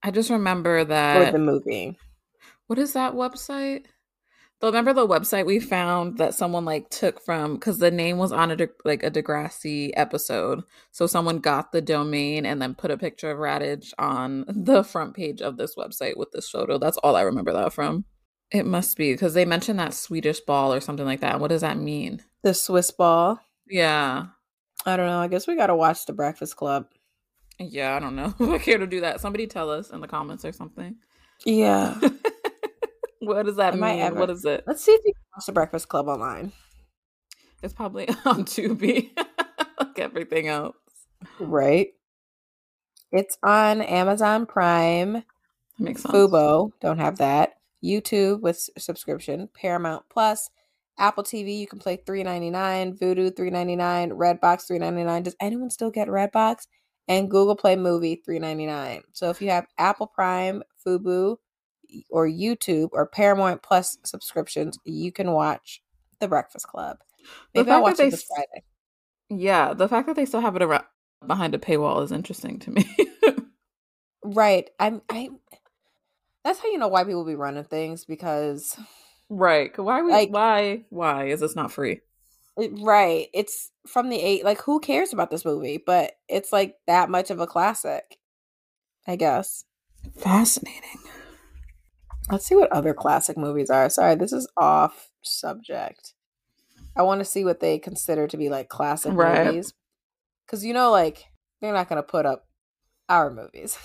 I 0.02 0.10
just 0.10 0.30
remember 0.30 0.84
that. 0.84 1.28
Or 1.28 1.32
the 1.32 1.38
movie. 1.38 1.98
What 2.66 2.78
is 2.78 2.94
that 2.94 3.14
website? 3.14 3.84
They 4.62 4.68
remember 4.68 4.92
the 4.92 5.08
website 5.08 5.44
we 5.44 5.58
found 5.58 6.18
that 6.18 6.34
someone 6.34 6.64
like 6.64 6.88
took 6.88 7.20
from 7.20 7.54
because 7.54 7.78
the 7.78 7.90
name 7.90 8.16
was 8.16 8.30
on 8.30 8.52
a 8.52 8.56
De- 8.56 8.68
like 8.84 9.02
a 9.02 9.10
Degrassi 9.10 9.90
episode. 9.94 10.62
So 10.92 11.08
someone 11.08 11.40
got 11.40 11.72
the 11.72 11.80
domain 11.80 12.46
and 12.46 12.62
then 12.62 12.76
put 12.76 12.92
a 12.92 12.96
picture 12.96 13.32
of 13.32 13.38
Raditch 13.38 13.92
on 13.98 14.44
the 14.48 14.84
front 14.84 15.14
page 15.14 15.42
of 15.42 15.56
this 15.56 15.74
website 15.74 16.16
with 16.16 16.30
this 16.30 16.48
photo. 16.48 16.78
That's 16.78 16.96
all 16.98 17.16
I 17.16 17.22
remember 17.22 17.52
that 17.52 17.72
from. 17.72 18.04
It 18.52 18.64
must 18.64 18.96
be 18.96 19.12
because 19.12 19.34
they 19.34 19.44
mentioned 19.44 19.80
that 19.80 19.94
Swedish 19.94 20.38
ball 20.40 20.72
or 20.72 20.80
something 20.80 21.06
like 21.06 21.20
that. 21.20 21.40
What 21.40 21.48
does 21.48 21.62
that 21.62 21.78
mean? 21.78 22.22
The 22.42 22.54
Swiss 22.54 22.92
ball. 22.92 23.40
Yeah. 23.68 24.26
I 24.86 24.96
don't 24.96 25.06
know. 25.06 25.18
I 25.18 25.28
guess 25.28 25.48
we 25.48 25.56
got 25.56 25.68
to 25.68 25.76
watch 25.76 26.06
The 26.06 26.12
Breakfast 26.12 26.56
Club. 26.56 26.86
Yeah, 27.58 27.96
I 27.96 28.00
don't 28.00 28.16
know. 28.16 28.34
I 28.54 28.58
care 28.58 28.78
to 28.78 28.86
do 28.86 29.00
that. 29.00 29.20
Somebody 29.20 29.46
tell 29.46 29.70
us 29.70 29.90
in 29.90 30.00
the 30.00 30.08
comments 30.08 30.44
or 30.44 30.52
something. 30.52 30.96
Yeah. 31.44 31.98
what 33.20 33.46
does 33.46 33.56
that 33.56 33.74
Am 33.74 33.80
mean? 33.80 34.00
Ever... 34.00 34.18
What 34.18 34.30
is 34.30 34.44
it? 34.44 34.64
Let's 34.66 34.82
see 34.84 34.92
if 34.92 35.00
you 35.04 35.12
can 35.12 35.22
watch 35.36 35.46
The 35.46 35.52
Breakfast 35.52 35.88
Club 35.88 36.08
online. 36.08 36.52
It's 37.62 37.74
probably 37.74 38.08
on 38.24 38.44
Tubi, 38.44 39.10
like 39.78 39.98
everything 39.98 40.48
else. 40.48 40.76
Right. 41.38 41.88
It's 43.12 43.38
on 43.42 43.82
Amazon 43.82 44.46
Prime. 44.46 45.12
That 45.12 45.24
makes 45.78 46.02
sense. 46.02 46.14
Fubo, 46.14 46.70
don't 46.80 46.98
have 46.98 47.18
that. 47.18 47.54
YouTube 47.84 48.40
with 48.40 48.68
subscription, 48.78 49.48
Paramount 49.54 50.04
Plus, 50.08 50.50
Apple 50.98 51.24
TV, 51.24 51.58
you 51.58 51.66
can 51.66 51.78
play 51.78 51.96
three 51.96 52.22
ninety 52.22 52.50
nine. 52.50 52.96
Vudu 52.96 53.34
three 53.34 53.50
ninety 53.50 53.76
nine. 53.76 54.10
Redbox 54.10 54.66
three 54.66 54.78
ninety 54.78 55.04
nine. 55.04 55.22
Does 55.22 55.36
anyone 55.40 55.70
still 55.70 55.90
get 55.90 56.08
Redbox? 56.08 56.66
And 57.08 57.30
Google 57.30 57.56
Play 57.56 57.76
Movie 57.76 58.22
three 58.24 58.38
ninety 58.38 58.66
nine. 58.66 59.02
So 59.12 59.30
if 59.30 59.42
you 59.42 59.50
have 59.50 59.66
Apple 59.78 60.06
Prime, 60.06 60.62
Fubo, 60.86 61.38
or 62.10 62.26
YouTube 62.26 62.90
or 62.92 63.06
Paramount 63.06 63.62
Plus 63.62 63.98
subscriptions, 64.04 64.78
you 64.84 65.12
can 65.12 65.32
watch 65.32 65.82
The 66.20 66.28
Breakfast 66.28 66.68
Club. 66.68 66.98
Maybe 67.54 67.70
I'll 67.70 67.82
watch 67.82 68.00
it 68.00 68.10
this 68.10 68.24
Friday. 68.24 68.64
Yeah, 69.28 69.72
the 69.74 69.88
fact 69.88 70.06
that 70.06 70.16
they 70.16 70.26
still 70.26 70.40
have 70.40 70.56
it 70.56 70.62
around 70.62 70.84
behind 71.26 71.54
a 71.54 71.58
paywall 71.58 72.02
is 72.02 72.12
interesting 72.12 72.58
to 72.60 72.70
me. 72.70 72.84
right. 74.24 74.68
I'm. 74.78 75.02
I. 75.08 75.30
That's 76.44 76.58
how 76.58 76.70
you 76.70 76.78
know 76.78 76.88
why 76.88 77.04
people 77.04 77.24
be 77.24 77.34
running 77.34 77.64
things 77.64 78.04
because. 78.04 78.76
Right. 79.28 79.76
Why? 79.78 80.02
We, 80.02 80.12
like, 80.12 80.30
why? 80.30 80.84
Why 80.90 81.26
is 81.26 81.40
this 81.40 81.56
not 81.56 81.72
free? 81.72 82.00
It, 82.56 82.72
right. 82.80 83.28
It's 83.32 83.70
from 83.86 84.08
the 84.08 84.20
eight. 84.20 84.44
Like, 84.44 84.60
who 84.62 84.80
cares 84.80 85.12
about 85.12 85.30
this 85.30 85.44
movie? 85.44 85.82
But 85.84 86.12
it's 86.28 86.52
like 86.52 86.76
that 86.86 87.10
much 87.10 87.30
of 87.30 87.40
a 87.40 87.46
classic. 87.46 88.18
I 89.06 89.16
guess. 89.16 89.64
Fascinating. 90.16 91.00
Let's 92.30 92.46
see 92.46 92.54
what 92.54 92.70
other 92.72 92.94
classic 92.94 93.36
movies 93.36 93.70
are. 93.70 93.90
Sorry, 93.90 94.14
this 94.14 94.32
is 94.32 94.48
off 94.56 95.10
subject. 95.22 96.14
I 96.96 97.02
want 97.02 97.20
to 97.20 97.24
see 97.24 97.44
what 97.44 97.60
they 97.60 97.78
consider 97.78 98.26
to 98.28 98.36
be 98.36 98.48
like 98.48 98.68
classic 98.68 99.12
right. 99.14 99.46
movies. 99.46 99.72
Because 100.46 100.64
you 100.64 100.72
know, 100.72 100.90
like, 100.90 101.24
they're 101.60 101.72
not 101.72 101.88
going 101.88 101.96
to 101.96 102.02
put 102.02 102.26
up 102.26 102.46
our 103.08 103.30
movies. 103.30 103.78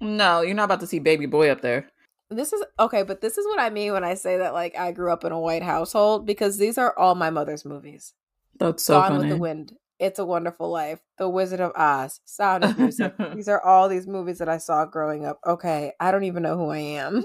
No, 0.00 0.40
you're 0.40 0.54
not 0.54 0.64
about 0.64 0.80
to 0.80 0.86
see 0.86 0.98
Baby 0.98 1.26
Boy 1.26 1.50
up 1.50 1.60
there. 1.60 1.88
This 2.32 2.52
is 2.52 2.62
okay, 2.78 3.02
but 3.02 3.20
this 3.20 3.38
is 3.38 3.46
what 3.46 3.60
I 3.60 3.70
mean 3.70 3.92
when 3.92 4.04
I 4.04 4.14
say 4.14 4.38
that, 4.38 4.54
like, 4.54 4.76
I 4.76 4.92
grew 4.92 5.12
up 5.12 5.24
in 5.24 5.32
a 5.32 5.40
white 5.40 5.62
household 5.62 6.26
because 6.26 6.58
these 6.58 6.78
are 6.78 6.96
all 6.98 7.14
my 7.14 7.30
mother's 7.30 7.64
movies. 7.64 8.14
That's 8.58 8.84
so 8.84 9.00
Gone 9.00 9.10
funny. 9.10 9.18
with 9.18 9.28
the 9.30 9.36
Wind, 9.36 9.72
It's 9.98 10.18
a 10.18 10.24
Wonderful 10.24 10.70
Life, 10.70 11.00
The 11.18 11.28
Wizard 11.28 11.60
of 11.60 11.72
Oz, 11.74 12.20
Sound 12.24 12.64
of 12.64 12.78
Music. 12.78 13.14
these 13.34 13.48
are 13.48 13.62
all 13.64 13.88
these 13.88 14.06
movies 14.06 14.38
that 14.38 14.48
I 14.48 14.58
saw 14.58 14.84
growing 14.84 15.24
up. 15.24 15.40
Okay, 15.46 15.92
I 16.00 16.12
don't 16.12 16.24
even 16.24 16.42
know 16.42 16.56
who 16.56 16.70
I 16.70 16.78
am. 16.78 17.22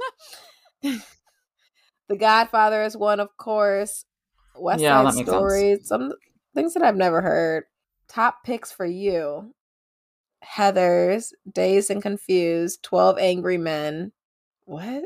the 0.82 2.18
Godfather 2.18 2.84
is 2.84 2.96
one, 2.96 3.20
of 3.20 3.36
course. 3.38 4.06
West 4.56 4.82
yeah, 4.82 5.10
Side 5.10 5.26
Story, 5.28 5.80
some 5.84 6.14
things 6.56 6.74
that 6.74 6.84
I've 6.84 6.96
never 6.96 7.22
heard. 7.22 7.66
Top 8.08 8.44
picks 8.44 8.72
for 8.72 8.86
you. 8.86 9.54
Heathers, 10.44 11.34
Dazed 11.52 11.92
and 11.92 12.02
Confused, 12.02 12.84
12 12.84 13.18
Angry 13.20 13.58
Men. 13.58 14.12
What? 14.68 15.06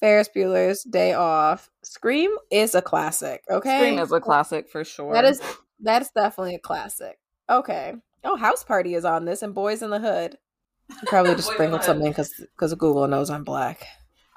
Ferris 0.00 0.28
Bueller's 0.28 0.82
Day 0.82 1.12
Off. 1.12 1.70
Scream 1.84 2.32
is 2.50 2.74
a 2.74 2.82
classic, 2.82 3.44
okay? 3.48 3.78
Scream 3.78 3.98
is 4.00 4.10
a 4.10 4.20
classic 4.20 4.68
for 4.68 4.82
sure. 4.82 5.12
That 5.12 5.24
is 5.24 5.40
that 5.80 6.02
is 6.02 6.10
definitely 6.10 6.56
a 6.56 6.60
classic. 6.60 7.16
Okay. 7.48 7.94
Oh, 8.24 8.36
House 8.36 8.64
Party 8.64 8.94
is 8.94 9.04
on 9.04 9.24
this 9.24 9.42
and 9.42 9.54
Boys 9.54 9.82
in 9.82 9.90
the 9.90 10.00
Hood. 10.00 10.36
Probably 11.06 11.36
just 11.36 11.52
sprinkled 11.52 11.84
something 11.84 12.10
because 12.10 12.32
because 12.56 12.74
Google 12.74 13.06
knows 13.06 13.30
I'm 13.30 13.44
black. 13.44 13.86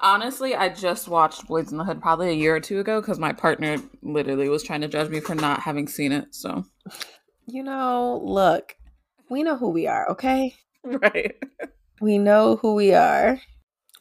Honestly, 0.00 0.54
I 0.54 0.68
just 0.68 1.08
watched 1.08 1.48
Boys 1.48 1.72
in 1.72 1.78
the 1.78 1.84
Hood 1.84 2.00
probably 2.00 2.30
a 2.30 2.34
year 2.34 2.54
or 2.54 2.60
two 2.60 2.78
ago 2.78 3.00
because 3.00 3.18
my 3.18 3.32
partner 3.32 3.78
literally 4.00 4.48
was 4.48 4.62
trying 4.62 4.82
to 4.82 4.88
judge 4.88 5.10
me 5.10 5.18
for 5.18 5.34
not 5.34 5.60
having 5.60 5.88
seen 5.88 6.12
it. 6.12 6.34
So, 6.34 6.64
you 7.46 7.64
know, 7.64 8.20
look, 8.24 8.76
we 9.28 9.42
know 9.42 9.56
who 9.56 9.70
we 9.70 9.88
are, 9.88 10.08
okay? 10.10 10.54
Right. 10.84 11.36
we 12.00 12.18
know 12.18 12.56
who 12.56 12.74
we 12.74 12.92
are. 12.92 13.40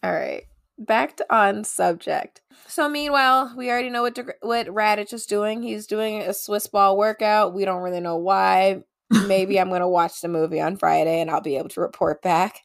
All 0.01 0.11
right. 0.11 0.45
Back 0.83 1.17
to 1.17 1.35
on 1.35 1.63
subject. 1.63 2.41
So 2.65 2.89
meanwhile, 2.89 3.53
we 3.55 3.69
already 3.69 3.91
know 3.91 4.01
what 4.01 4.15
De- 4.15 4.33
what 4.41 4.65
Raditch 4.67 5.13
is 5.13 5.27
doing. 5.27 5.61
He's 5.61 5.85
doing 5.85 6.21
a 6.21 6.33
Swiss 6.33 6.65
ball 6.65 6.97
workout. 6.97 7.53
We 7.53 7.65
don't 7.65 7.83
really 7.83 7.99
know 7.99 8.17
why. 8.17 8.83
Maybe 9.27 9.59
I'm 9.59 9.69
going 9.69 9.81
to 9.81 9.87
watch 9.87 10.21
the 10.21 10.27
movie 10.27 10.59
on 10.59 10.77
Friday 10.77 11.21
and 11.21 11.29
I'll 11.29 11.41
be 11.41 11.57
able 11.57 11.69
to 11.69 11.81
report 11.81 12.23
back. 12.23 12.61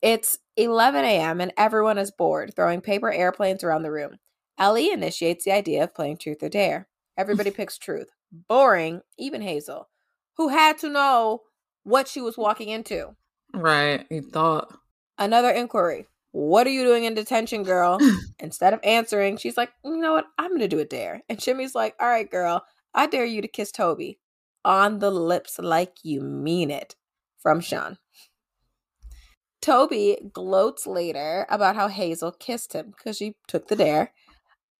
It's 0.00 0.38
11 0.56 1.04
a.m. 1.04 1.40
and 1.40 1.52
everyone 1.56 1.98
is 1.98 2.10
bored, 2.10 2.54
throwing 2.54 2.80
paper 2.80 3.12
airplanes 3.12 3.62
around 3.62 3.82
the 3.82 3.90
room. 3.90 4.18
Ellie 4.58 4.90
initiates 4.90 5.44
the 5.44 5.52
idea 5.52 5.82
of 5.84 5.94
playing 5.94 6.18
truth 6.18 6.42
or 6.42 6.48
dare. 6.48 6.88
Everybody 7.18 7.50
picks 7.52 7.76
truth. 7.76 8.08
Boring, 8.48 9.02
even 9.18 9.42
Hazel, 9.42 9.88
who 10.36 10.48
had 10.48 10.78
to 10.78 10.88
know 10.88 11.42
what 11.82 12.08
she 12.08 12.20
was 12.20 12.38
walking 12.38 12.68
into. 12.68 13.16
Right, 13.52 14.06
you 14.10 14.22
thought. 14.22 14.76
Another 15.18 15.50
inquiry. 15.50 16.06
What 16.34 16.66
are 16.66 16.70
you 16.70 16.82
doing 16.82 17.04
in 17.04 17.14
detention, 17.14 17.62
girl? 17.62 17.96
Instead 18.40 18.74
of 18.74 18.80
answering, 18.82 19.36
she's 19.36 19.56
like, 19.56 19.70
you 19.84 19.96
know 19.96 20.14
what? 20.14 20.26
I'm 20.36 20.48
going 20.48 20.62
to 20.62 20.68
do 20.68 20.80
a 20.80 20.84
dare. 20.84 21.22
And 21.28 21.38
Jimmy's 21.38 21.76
like, 21.76 21.94
all 22.00 22.08
right, 22.08 22.28
girl, 22.28 22.64
I 22.92 23.06
dare 23.06 23.24
you 23.24 23.40
to 23.40 23.46
kiss 23.46 23.70
Toby 23.70 24.18
on 24.64 24.98
the 24.98 25.12
lips 25.12 25.60
like 25.60 25.92
you 26.02 26.20
mean 26.20 26.72
it. 26.72 26.96
From 27.40 27.60
Sean. 27.60 27.98
Toby 29.62 30.18
gloats 30.32 30.88
later 30.88 31.46
about 31.48 31.76
how 31.76 31.86
Hazel 31.86 32.32
kissed 32.32 32.72
him 32.72 32.94
because 32.96 33.16
she 33.16 33.36
took 33.46 33.68
the 33.68 33.76
dare, 33.76 34.12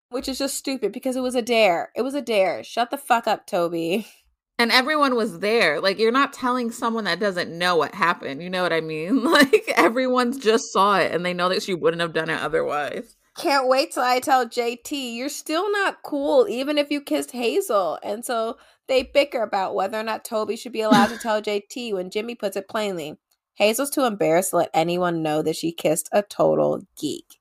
which 0.09 0.29
is 0.29 0.39
just 0.39 0.57
stupid 0.57 0.91
because 0.91 1.15
it 1.15 1.23
was 1.23 1.37
a 1.37 1.43
dare. 1.43 1.93
It 1.95 2.03
was 2.03 2.15
a 2.15 2.21
dare. 2.21 2.65
Shut 2.65 2.91
the 2.91 2.99
fuck 2.99 3.29
up, 3.29 3.47
Toby. 3.47 4.09
And 4.59 4.71
everyone 4.71 5.17
was 5.17 5.41
there. 5.41 5.81
Like, 5.81 5.99
you're 5.99 6.13
not 6.13 6.33
telling 6.33 6.71
someone 6.71 7.05
that 7.05 7.19
doesn't 7.19 7.57
know 7.57 7.77
what 7.77 7.95
happened. 7.95 8.43
You 8.43 8.51
know 8.51 8.63
what 8.63 8.73
I 8.73 8.81
mean? 8.81 9.25
Like, 9.35 9.73
everyone's 9.77 10.39
just 10.39 10.73
saw 10.73 10.99
it 10.99 11.13
and 11.13 11.27
they 11.27 11.35
know 11.35 11.49
that 11.49 11.63
she 11.63 11.75
wouldn't 11.75 12.03
have 12.03 12.13
done 12.13 12.31
it 12.31 12.41
otherwise. 12.41 13.17
Can't 13.37 13.67
wait 13.67 13.91
till 13.91 14.05
I 14.05 14.21
tell 14.21 14.47
JT, 14.47 15.17
you're 15.17 15.29
still 15.29 15.71
not 15.73 16.05
cool, 16.05 16.47
even 16.49 16.79
if 16.79 16.89
you 16.91 17.01
kissed 17.01 17.33
Hazel. 17.33 17.99
And 18.05 18.25
so 18.25 18.59
they 18.87 19.03
bicker 19.03 19.43
about 19.43 19.75
whether 19.75 19.99
or 19.99 20.05
not 20.05 20.25
Toby 20.25 20.57
should 20.57 20.73
be 20.73 20.83
allowed 20.83 21.09
to 21.09 21.19
tell 21.23 21.43
JT 21.43 21.95
when 21.95 22.11
Jimmy 22.11 22.37
puts 22.37 22.57
it 22.57 22.69
plainly. 22.69 23.19
Hazel's 23.55 23.91
too 23.91 24.05
embarrassed 24.05 24.51
to 24.51 24.59
let 24.59 24.71
anyone 24.73 25.23
know 25.23 25.43
that 25.43 25.57
she 25.57 25.73
kissed 25.73 26.09
a 26.13 26.23
total 26.23 26.87
geek. 26.97 27.41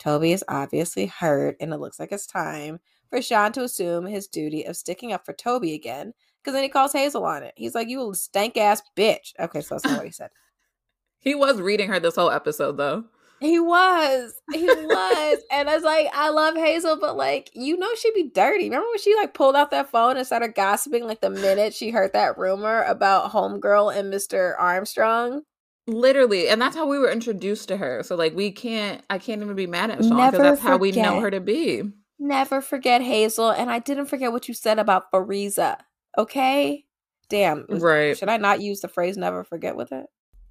Toby 0.00 0.32
is 0.32 0.44
obviously 0.48 1.06
hurt, 1.06 1.56
and 1.60 1.72
it 1.72 1.78
looks 1.78 2.00
like 2.00 2.10
it's 2.10 2.26
time 2.26 2.80
for 3.10 3.20
Sean 3.20 3.52
to 3.52 3.62
assume 3.62 4.06
his 4.06 4.26
duty 4.26 4.64
of 4.64 4.76
sticking 4.76 5.12
up 5.12 5.26
for 5.26 5.32
Toby 5.32 5.74
again, 5.74 6.14
because 6.42 6.54
then 6.54 6.62
he 6.62 6.68
calls 6.68 6.92
Hazel 6.92 7.24
on 7.24 7.42
it. 7.42 7.54
He's 7.56 7.74
like, 7.74 7.88
You 7.88 8.14
stank 8.14 8.56
ass 8.56 8.82
bitch. 8.96 9.32
Okay, 9.38 9.60
so 9.60 9.74
that's 9.74 9.84
not 9.84 9.98
what 9.98 10.06
he 10.06 10.12
said. 10.12 10.30
he 11.20 11.34
was 11.34 11.60
reading 11.60 11.88
her 11.88 12.00
this 12.00 12.16
whole 12.16 12.30
episode, 12.30 12.76
though. 12.76 13.04
He 13.40 13.58
was. 13.58 14.34
He 14.52 14.66
was. 14.66 15.38
and 15.50 15.68
I 15.70 15.74
was 15.74 15.82
like, 15.84 16.08
I 16.12 16.28
love 16.28 16.56
Hazel, 16.56 16.98
but 17.00 17.16
like, 17.16 17.50
you 17.54 17.76
know, 17.78 17.88
she'd 17.94 18.14
be 18.14 18.28
dirty. 18.28 18.64
Remember 18.64 18.86
when 18.88 18.98
she 18.98 19.16
like 19.16 19.32
pulled 19.32 19.56
out 19.56 19.70
that 19.70 19.90
phone 19.90 20.18
and 20.18 20.26
started 20.26 20.54
gossiping 20.54 21.04
like 21.04 21.22
the 21.22 21.30
minute 21.30 21.72
she 21.74 21.90
heard 21.90 22.12
that 22.12 22.36
rumor 22.36 22.82
about 22.82 23.32
Homegirl 23.32 23.96
and 23.96 24.12
Mr. 24.12 24.54
Armstrong? 24.58 25.42
Literally. 25.86 26.48
And 26.48 26.60
that's 26.60 26.76
how 26.76 26.86
we 26.86 26.98
were 26.98 27.10
introduced 27.10 27.68
to 27.68 27.78
her. 27.78 28.02
So 28.02 28.14
like 28.14 28.36
we 28.36 28.52
can't 28.52 29.02
I 29.08 29.18
can't 29.18 29.42
even 29.42 29.56
be 29.56 29.66
mad 29.66 29.90
at 29.90 30.04
Sean 30.04 30.10
because 30.10 30.32
that's 30.38 30.60
forget. 30.60 30.72
how 30.72 30.76
we 30.76 30.92
know 30.92 31.20
her 31.20 31.30
to 31.30 31.40
be. 31.40 31.82
Never 32.18 32.60
forget 32.60 33.00
Hazel. 33.00 33.50
And 33.50 33.70
I 33.70 33.78
didn't 33.78 34.06
forget 34.06 34.32
what 34.32 34.48
you 34.48 34.54
said 34.54 34.78
about 34.78 35.10
Fariza. 35.10 35.78
Okay? 36.18 36.84
Damn. 37.28 37.66
right. 37.68 38.16
Should 38.16 38.28
I 38.28 38.36
not 38.36 38.60
use 38.60 38.80
the 38.80 38.88
phrase 38.88 39.16
never 39.16 39.44
forget 39.44 39.76
with 39.76 39.92
it? 39.92 40.06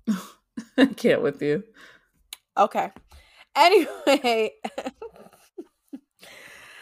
I 0.77 0.85
can't 0.87 1.21
with 1.21 1.41
you. 1.41 1.63
Okay. 2.57 2.89
Anyway. 3.55 4.51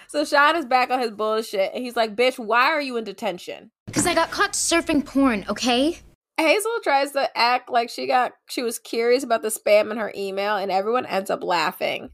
so 0.07 0.23
Sean 0.23 0.55
is 0.55 0.65
back 0.65 0.91
on 0.91 0.99
his 0.99 1.11
bullshit. 1.11 1.71
And 1.73 1.83
he's 1.83 1.95
like, 1.95 2.15
bitch, 2.15 2.37
why 2.37 2.65
are 2.65 2.81
you 2.81 2.97
in 2.97 3.03
detention? 3.03 3.71
Because 3.87 4.05
I 4.05 4.13
got 4.13 4.31
caught 4.31 4.53
surfing 4.53 5.05
porn, 5.05 5.45
okay? 5.49 5.99
Hazel 6.37 6.79
tries 6.83 7.13
to 7.13 7.35
act 7.35 7.71
like 7.71 7.89
she 7.89 8.05
got 8.05 8.33
she 8.47 8.61
was 8.61 8.77
curious 8.77 9.23
about 9.23 9.41
the 9.41 9.47
spam 9.47 9.89
in 9.89 9.97
her 9.97 10.13
email, 10.15 10.55
and 10.55 10.71
everyone 10.71 11.07
ends 11.07 11.31
up 11.31 11.43
laughing. 11.43 12.11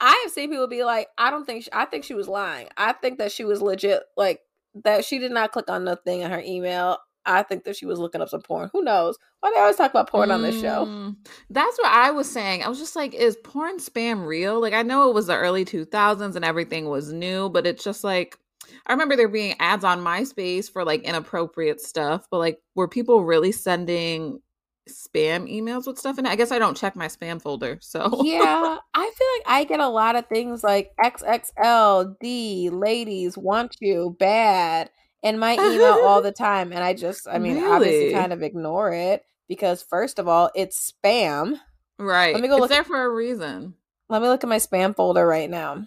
I 0.00 0.18
have 0.24 0.32
seen 0.32 0.50
people 0.50 0.66
be 0.66 0.82
like, 0.82 1.08
I 1.18 1.30
don't 1.30 1.44
think 1.44 1.64
she, 1.64 1.70
I 1.72 1.84
think 1.84 2.04
she 2.04 2.14
was 2.14 2.26
lying. 2.26 2.68
I 2.78 2.94
think 2.94 3.18
that 3.18 3.32
she 3.32 3.44
was 3.44 3.60
legit 3.60 4.02
like 4.16 4.40
that 4.84 5.04
she 5.04 5.18
did 5.18 5.32
not 5.32 5.52
click 5.52 5.68
on 5.68 5.84
nothing 5.84 6.20
in 6.20 6.30
her 6.30 6.40
email. 6.40 6.98
I 7.26 7.42
think 7.42 7.64
that 7.64 7.76
she 7.76 7.86
was 7.86 7.98
looking 7.98 8.20
up 8.22 8.28
some 8.28 8.40
porn. 8.40 8.70
Who 8.72 8.82
knows? 8.82 9.18
Why 9.40 9.50
they 9.54 9.60
always 9.60 9.76
talk 9.76 9.90
about 9.90 10.08
porn 10.08 10.30
mm, 10.30 10.34
on 10.34 10.42
this 10.42 10.60
show? 10.60 10.86
Mm, 10.86 11.16
that's 11.50 11.78
what 11.78 11.92
I 11.92 12.10
was 12.10 12.30
saying. 12.30 12.62
I 12.62 12.68
was 12.68 12.78
just 12.78 12.96
like, 12.96 13.14
is 13.14 13.36
porn 13.44 13.78
spam 13.78 14.26
real? 14.26 14.60
Like, 14.60 14.72
I 14.72 14.82
know 14.82 15.08
it 15.08 15.14
was 15.14 15.26
the 15.26 15.36
early 15.36 15.64
2000s 15.64 16.34
and 16.34 16.44
everything 16.44 16.88
was 16.88 17.12
new, 17.12 17.50
but 17.50 17.66
it's 17.66 17.84
just 17.84 18.04
like, 18.04 18.38
I 18.86 18.92
remember 18.92 19.16
there 19.16 19.28
being 19.28 19.54
ads 19.58 19.84
on 19.84 20.00
MySpace 20.00 20.70
for 20.70 20.84
like 20.84 21.02
inappropriate 21.02 21.80
stuff, 21.80 22.26
but 22.30 22.38
like, 22.38 22.58
were 22.74 22.88
people 22.88 23.24
really 23.24 23.52
sending 23.52 24.40
spam 24.88 25.50
emails 25.50 25.86
with 25.86 25.98
stuff 25.98 26.18
in 26.18 26.26
it? 26.26 26.30
I 26.30 26.36
guess 26.36 26.52
I 26.52 26.58
don't 26.58 26.76
check 26.76 26.96
my 26.96 27.06
spam 27.06 27.40
folder. 27.40 27.78
So, 27.90 28.22
yeah, 28.24 28.78
I 28.94 29.10
feel 29.16 29.28
like 29.36 29.42
I 29.46 29.64
get 29.64 29.80
a 29.80 29.88
lot 29.88 30.16
of 30.16 30.26
things 30.26 30.62
like 30.62 30.90
XXL, 31.02 32.14
D, 32.20 32.70
ladies 32.70 33.36
want 33.36 33.76
you 33.80 34.16
bad 34.18 34.90
in 35.22 35.38
my 35.38 35.54
email 35.54 36.00
all 36.04 36.22
the 36.22 36.32
time. 36.32 36.72
And 36.72 36.82
I 36.84 36.94
just, 36.94 37.26
I 37.28 37.38
mean, 37.38 37.56
really? 37.56 37.66
obviously 37.68 38.12
kind 38.12 38.32
of 38.32 38.42
ignore 38.42 38.92
it 38.92 39.24
because, 39.48 39.82
first 39.82 40.18
of 40.18 40.28
all, 40.28 40.50
it's 40.54 40.92
spam. 40.92 41.58
Right. 41.98 42.32
Let 42.32 42.42
me 42.42 42.48
go 42.48 42.56
it's 42.56 42.60
look. 42.62 42.70
there 42.70 42.84
for 42.84 43.02
a 43.02 43.08
reason. 43.10 43.74
Let 44.08 44.22
me 44.22 44.28
look 44.28 44.42
at 44.42 44.48
my 44.50 44.56
spam 44.56 44.94
folder 44.94 45.26
right 45.26 45.50
now. 45.50 45.86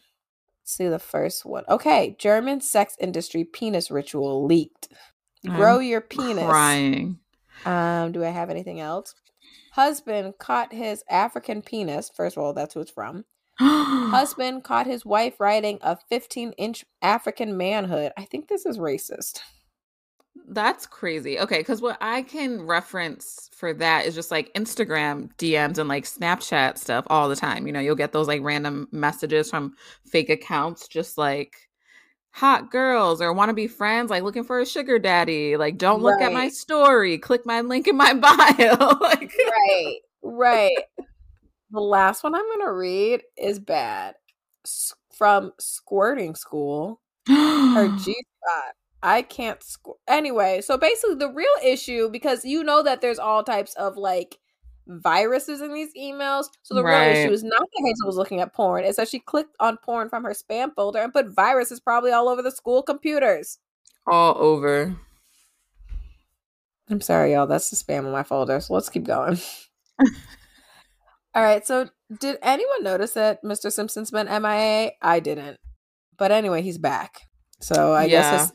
see 0.63 0.87
the 0.87 0.99
first 0.99 1.45
one. 1.45 1.63
Okay, 1.67 2.15
German 2.19 2.61
sex 2.61 2.95
industry 2.99 3.43
penis 3.43 3.91
ritual 3.91 4.45
leaked. 4.45 4.87
Grow 5.45 5.77
I'm 5.79 5.83
your 5.83 6.01
penis. 6.01 6.45
Crying. 6.45 7.19
Um, 7.65 8.11
do 8.11 8.23
I 8.23 8.29
have 8.29 8.49
anything 8.49 8.79
else? 8.79 9.15
Husband 9.71 10.33
caught 10.39 10.73
his 10.73 11.03
African 11.09 11.61
penis. 11.61 12.11
First 12.15 12.37
of 12.37 12.43
all, 12.43 12.53
that's 12.53 12.73
who 12.73 12.81
it's 12.81 12.91
from. 12.91 13.25
Husband 13.59 14.63
caught 14.63 14.87
his 14.87 15.05
wife 15.05 15.39
riding 15.39 15.79
a 15.81 15.97
15 16.09 16.53
inch 16.53 16.85
African 17.01 17.57
manhood. 17.57 18.11
I 18.17 18.25
think 18.25 18.47
this 18.47 18.65
is 18.65 18.77
racist. 18.77 19.39
That's 20.47 20.85
crazy. 20.85 21.39
Okay, 21.39 21.59
because 21.59 21.81
what 21.81 21.97
I 22.01 22.23
can 22.23 22.63
reference 22.63 23.49
for 23.55 23.73
that 23.75 24.05
is 24.05 24.15
just 24.15 24.31
like 24.31 24.53
Instagram 24.53 25.29
DMs 25.37 25.77
and 25.77 25.87
like 25.87 26.05
Snapchat 26.05 26.77
stuff 26.77 27.05
all 27.07 27.29
the 27.29 27.35
time. 27.35 27.67
You 27.67 27.73
know, 27.73 27.79
you'll 27.79 27.95
get 27.95 28.11
those 28.11 28.27
like 28.27 28.41
random 28.41 28.87
messages 28.91 29.49
from 29.49 29.75
fake 30.05 30.29
accounts, 30.29 30.87
just 30.87 31.17
like 31.17 31.69
hot 32.33 32.71
girls 32.71 33.21
or 33.21 33.31
want 33.31 33.49
to 33.49 33.53
be 33.53 33.67
friends, 33.67 34.09
like 34.09 34.23
looking 34.23 34.43
for 34.43 34.59
a 34.59 34.65
sugar 34.65 34.99
daddy. 34.99 35.55
Like, 35.55 35.77
don't 35.77 36.01
look 36.01 36.19
at 36.21 36.33
my 36.33 36.49
story. 36.49 37.17
Click 37.17 37.45
my 37.45 37.61
link 37.61 37.87
in 37.87 37.95
my 37.95 38.13
bio. 38.15 38.97
like, 38.99 39.31
Right, 39.37 39.97
right. 40.23 40.77
the 41.71 41.79
last 41.79 42.23
one 42.23 42.35
I'm 42.35 42.45
going 42.47 42.61
to 42.65 42.71
read 42.71 43.21
is 43.37 43.59
bad. 43.59 44.15
S- 44.65 44.93
from 45.15 45.53
squirting 45.59 46.35
school. 46.35 46.99
her 47.27 47.95
G 47.97 48.13
spot. 48.13 48.73
I 49.05 49.21
can't 49.21 49.61
score. 49.61 49.95
Anyway, 50.07 50.61
so 50.61 50.77
basically, 50.77 51.15
the 51.15 51.29
real 51.31 51.45
issue 51.63 52.09
because 52.09 52.45
you 52.45 52.63
know 52.63 52.81
that 52.83 53.01
there's 53.01 53.19
all 53.19 53.43
types 53.43 53.73
of 53.75 53.97
like 53.97 54.39
viruses 54.87 55.61
in 55.61 55.73
these 55.73 55.93
emails. 55.95 56.45
So 56.63 56.75
the 56.75 56.83
real 56.85 57.01
Right. 57.01 57.07
issue 57.07 57.31
is 57.31 57.43
not 57.43 57.59
that 57.61 57.83
Hazel 57.85 58.07
was 58.07 58.17
looking 58.17 58.41
at 58.41 58.53
porn; 58.53 58.83
it's 58.83 58.97
that 58.97 59.07
she 59.09 59.19
clicked 59.19 59.55
on 59.59 59.77
porn 59.77 60.09
from 60.09 60.23
her 60.23 60.31
spam 60.33 60.73
folder 60.75 60.99
and 60.99 61.13
put 61.13 61.29
viruses 61.29 61.79
probably 61.79 62.11
all 62.11 62.29
over 62.29 62.41
the 62.41 62.51
school 62.51 62.83
computers. 62.83 63.59
all 64.07 64.35
over. 64.37 64.95
I'm 66.89 67.01
sorry, 67.01 67.33
y'all. 67.33 67.47
That's 67.47 67.69
the 67.69 67.75
spam 67.75 68.05
in 68.05 68.11
my 68.11 68.23
folder. 68.23 68.59
So 68.59 68.73
let's 68.73 68.89
keep 68.89 69.03
going. 69.03 69.37
all 71.35 71.43
right. 71.43 71.65
So 71.65 71.89
did 72.19 72.37
anyone 72.41 72.83
notice 72.83 73.13
that 73.13 73.43
Mr. 73.43 73.69
Simpson's 73.69 74.11
been 74.11 74.27
MIA? 74.27 74.91
I 75.01 75.19
didn't. 75.19 75.59
But 76.17 76.31
anyway, 76.31 76.61
he's 76.61 76.77
back. 76.77 77.21
So 77.61 77.93
I 77.93 78.07
Yeah. 78.07 78.09
guess 78.09 78.29
his 78.29 78.53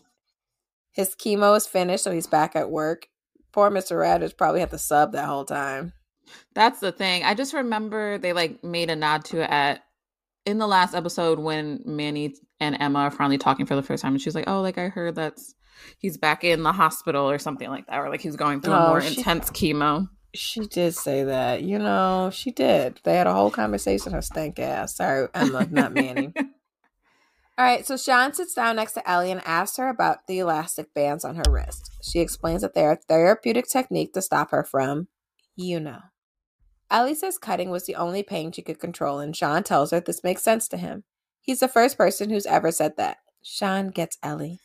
his 0.92 1.14
chemo 1.16 1.56
is 1.56 1.66
finished, 1.66 2.04
so 2.04 2.12
he's 2.12 2.26
back 2.26 2.56
at 2.56 2.70
work. 2.70 3.08
Poor 3.52 3.70
Mr. 3.70 3.96
Raditch 3.96 4.36
probably 4.36 4.60
had 4.60 4.70
to 4.70 4.78
sub 4.78 5.12
that 5.12 5.26
whole 5.26 5.44
time. 5.46 5.92
That's 6.54 6.80
the 6.80 6.92
thing. 6.92 7.24
I 7.24 7.34
just 7.34 7.54
remember 7.54 8.18
they 8.18 8.32
like 8.32 8.62
made 8.64 8.90
a 8.90 8.96
nod 8.96 9.24
to 9.26 9.42
it 9.42 9.50
at 9.50 9.82
in 10.46 10.58
the 10.58 10.66
last 10.66 10.94
episode 10.94 11.38
when 11.38 11.82
Manny 11.84 12.34
and 12.60 12.76
Emma 12.80 13.00
are 13.00 13.10
finally 13.10 13.38
talking 13.38 13.66
for 13.66 13.76
the 13.76 13.82
first 13.82 14.02
time, 14.02 14.12
and 14.14 14.20
she's 14.20 14.34
like, 14.34 14.48
"Oh, 14.48 14.60
like 14.62 14.78
I 14.78 14.88
heard 14.88 15.14
that's 15.14 15.54
he's 15.98 16.16
back 16.16 16.42
in 16.44 16.62
the 16.62 16.72
hospital 16.72 17.28
or 17.30 17.38
something 17.38 17.68
like 17.68 17.86
that, 17.86 17.98
or 17.98 18.08
like 18.08 18.20
he's 18.20 18.36
going 18.36 18.60
through 18.60 18.74
a 18.74 18.84
Oh, 18.84 18.88
more 18.88 19.00
she- 19.00 19.18
intense 19.18 19.50
chemo." 19.50 20.08
She 20.34 20.60
did 20.60 20.94
say 20.94 21.24
that. 21.24 21.62
You 21.62 21.78
know, 21.78 22.30
she 22.32 22.50
did. 22.50 23.00
They 23.02 23.14
had 23.16 23.26
a 23.26 23.32
whole 23.32 23.50
conversation, 23.50 24.12
her 24.12 24.20
stank 24.22 24.58
ass. 24.58 24.96
Sorry, 24.96 25.26
Emma, 25.34 25.66
not 25.70 25.92
Manny. 25.94 26.32
All 27.58 27.64
right, 27.64 27.84
so 27.84 27.96
Sean 27.96 28.32
sits 28.34 28.54
down 28.54 28.76
next 28.76 28.92
to 28.92 29.10
Ellie 29.10 29.32
and 29.32 29.44
asks 29.44 29.78
her 29.78 29.88
about 29.88 30.26
the 30.28 30.38
elastic 30.38 30.94
bands 30.94 31.24
on 31.24 31.34
her 31.36 31.50
wrist. 31.50 31.90
She 32.02 32.20
explains 32.20 32.62
that 32.62 32.74
they're 32.74 32.92
a 32.92 32.96
therapeutic 33.08 33.66
technique 33.66 34.12
to 34.12 34.22
stop 34.22 34.52
her 34.52 34.62
from, 34.62 35.08
you 35.56 35.80
know. 35.80 35.98
Ellie 36.90 37.14
says 37.14 37.37
cutting 37.37 37.70
was 37.70 37.85
the 37.85 37.96
only 37.96 38.22
pain 38.22 38.51
she 38.51 38.62
could 38.62 38.81
control, 38.81 39.18
and 39.18 39.37
Sean 39.37 39.62
tells 39.62 39.90
her 39.90 40.01
this 40.01 40.24
makes 40.24 40.42
sense 40.42 40.68
to 40.68 40.77
him. 40.77 41.05
He's 41.40 41.61
the 41.61 41.68
first 41.68 41.98
person 41.98 42.31
who's 42.31 42.46
ever 42.46 42.72
said 42.72 42.96
that. 42.96 43.18
Sean 43.42 43.88
gets 43.88 44.18
Ellie. 44.22 44.61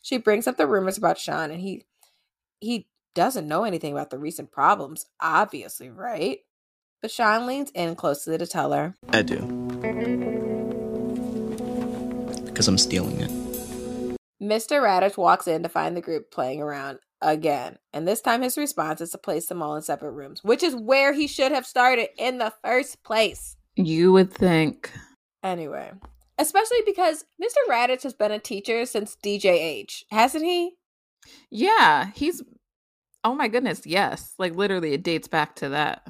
She 0.00 0.18
brings 0.18 0.46
up 0.46 0.56
the 0.56 0.66
rumors 0.66 0.98
about 0.98 1.18
Sean, 1.18 1.50
and 1.50 1.60
he 1.60 1.84
he 2.60 2.86
doesn't 3.14 3.48
know 3.48 3.64
anything 3.64 3.92
about 3.92 4.10
the 4.10 4.18
recent 4.18 4.52
problems, 4.52 5.06
obviously, 5.20 5.90
right? 5.90 6.38
But 7.00 7.10
Sean 7.10 7.46
leans 7.46 7.70
in 7.74 7.96
closely 7.96 8.38
to 8.38 8.46
tell 8.46 8.72
her, 8.72 8.94
I 9.10 9.22
do. 9.22 9.38
Because 12.44 12.68
I'm 12.68 12.78
stealing 12.78 13.20
it. 13.20 13.30
Mr. 14.40 14.80
Raditch 14.82 15.16
walks 15.16 15.46
in 15.46 15.62
to 15.62 15.68
find 15.68 15.96
the 15.96 16.00
group 16.00 16.30
playing 16.30 16.60
around 16.60 16.98
again. 17.22 17.78
And 17.92 18.06
this 18.06 18.20
time 18.20 18.42
his 18.42 18.58
response 18.58 19.00
is 19.00 19.10
to 19.10 19.18
place 19.18 19.46
them 19.46 19.62
all 19.62 19.76
in 19.76 19.82
separate 19.82 20.12
rooms, 20.12 20.44
which 20.44 20.62
is 20.62 20.74
where 20.74 21.12
he 21.12 21.26
should 21.26 21.52
have 21.52 21.66
started 21.66 22.08
in 22.18 22.38
the 22.38 22.52
first 22.62 23.02
place. 23.02 23.56
You 23.76 24.12
would 24.12 24.32
think. 24.32 24.90
Anyway, 25.42 25.90
especially 26.38 26.80
because 26.84 27.24
Mr. 27.42 27.70
Raditch 27.70 28.02
has 28.02 28.14
been 28.14 28.32
a 28.32 28.38
teacher 28.38 28.84
since 28.84 29.16
DJH, 29.24 30.04
hasn't 30.10 30.44
he? 30.44 30.76
Yeah, 31.50 32.10
he's 32.14 32.42
Oh 33.24 33.34
my 33.34 33.48
goodness, 33.48 33.86
yes. 33.86 34.34
Like 34.38 34.54
literally 34.54 34.92
it 34.92 35.04
dates 35.04 35.28
back 35.28 35.56
to 35.56 35.70
that. 35.70 36.06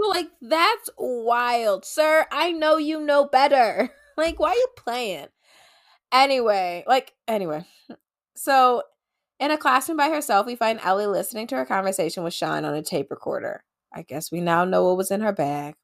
So, 0.00 0.08
like, 0.08 0.28
that's 0.40 0.90
wild, 0.98 1.84
sir. 1.84 2.26
I 2.32 2.50
know 2.52 2.76
you 2.76 3.00
know 3.00 3.26
better. 3.26 3.90
Like, 4.16 4.38
why 4.38 4.50
are 4.50 4.54
you 4.54 4.68
playing? 4.76 5.26
Anyway, 6.12 6.84
like, 6.86 7.14
anyway. 7.26 7.64
So, 8.36 8.84
in 9.40 9.50
a 9.50 9.58
classroom 9.58 9.96
by 9.96 10.08
herself, 10.08 10.46
we 10.46 10.56
find 10.56 10.80
Ellie 10.82 11.06
listening 11.06 11.46
to 11.48 11.56
her 11.56 11.66
conversation 11.66 12.22
with 12.22 12.34
Sean 12.34 12.64
on 12.64 12.74
a 12.74 12.82
tape 12.82 13.10
recorder. 13.10 13.64
I 13.92 14.02
guess 14.02 14.32
we 14.32 14.40
now 14.40 14.64
know 14.64 14.84
what 14.84 14.96
was 14.96 15.10
in 15.10 15.20
her 15.20 15.32
bag. 15.32 15.74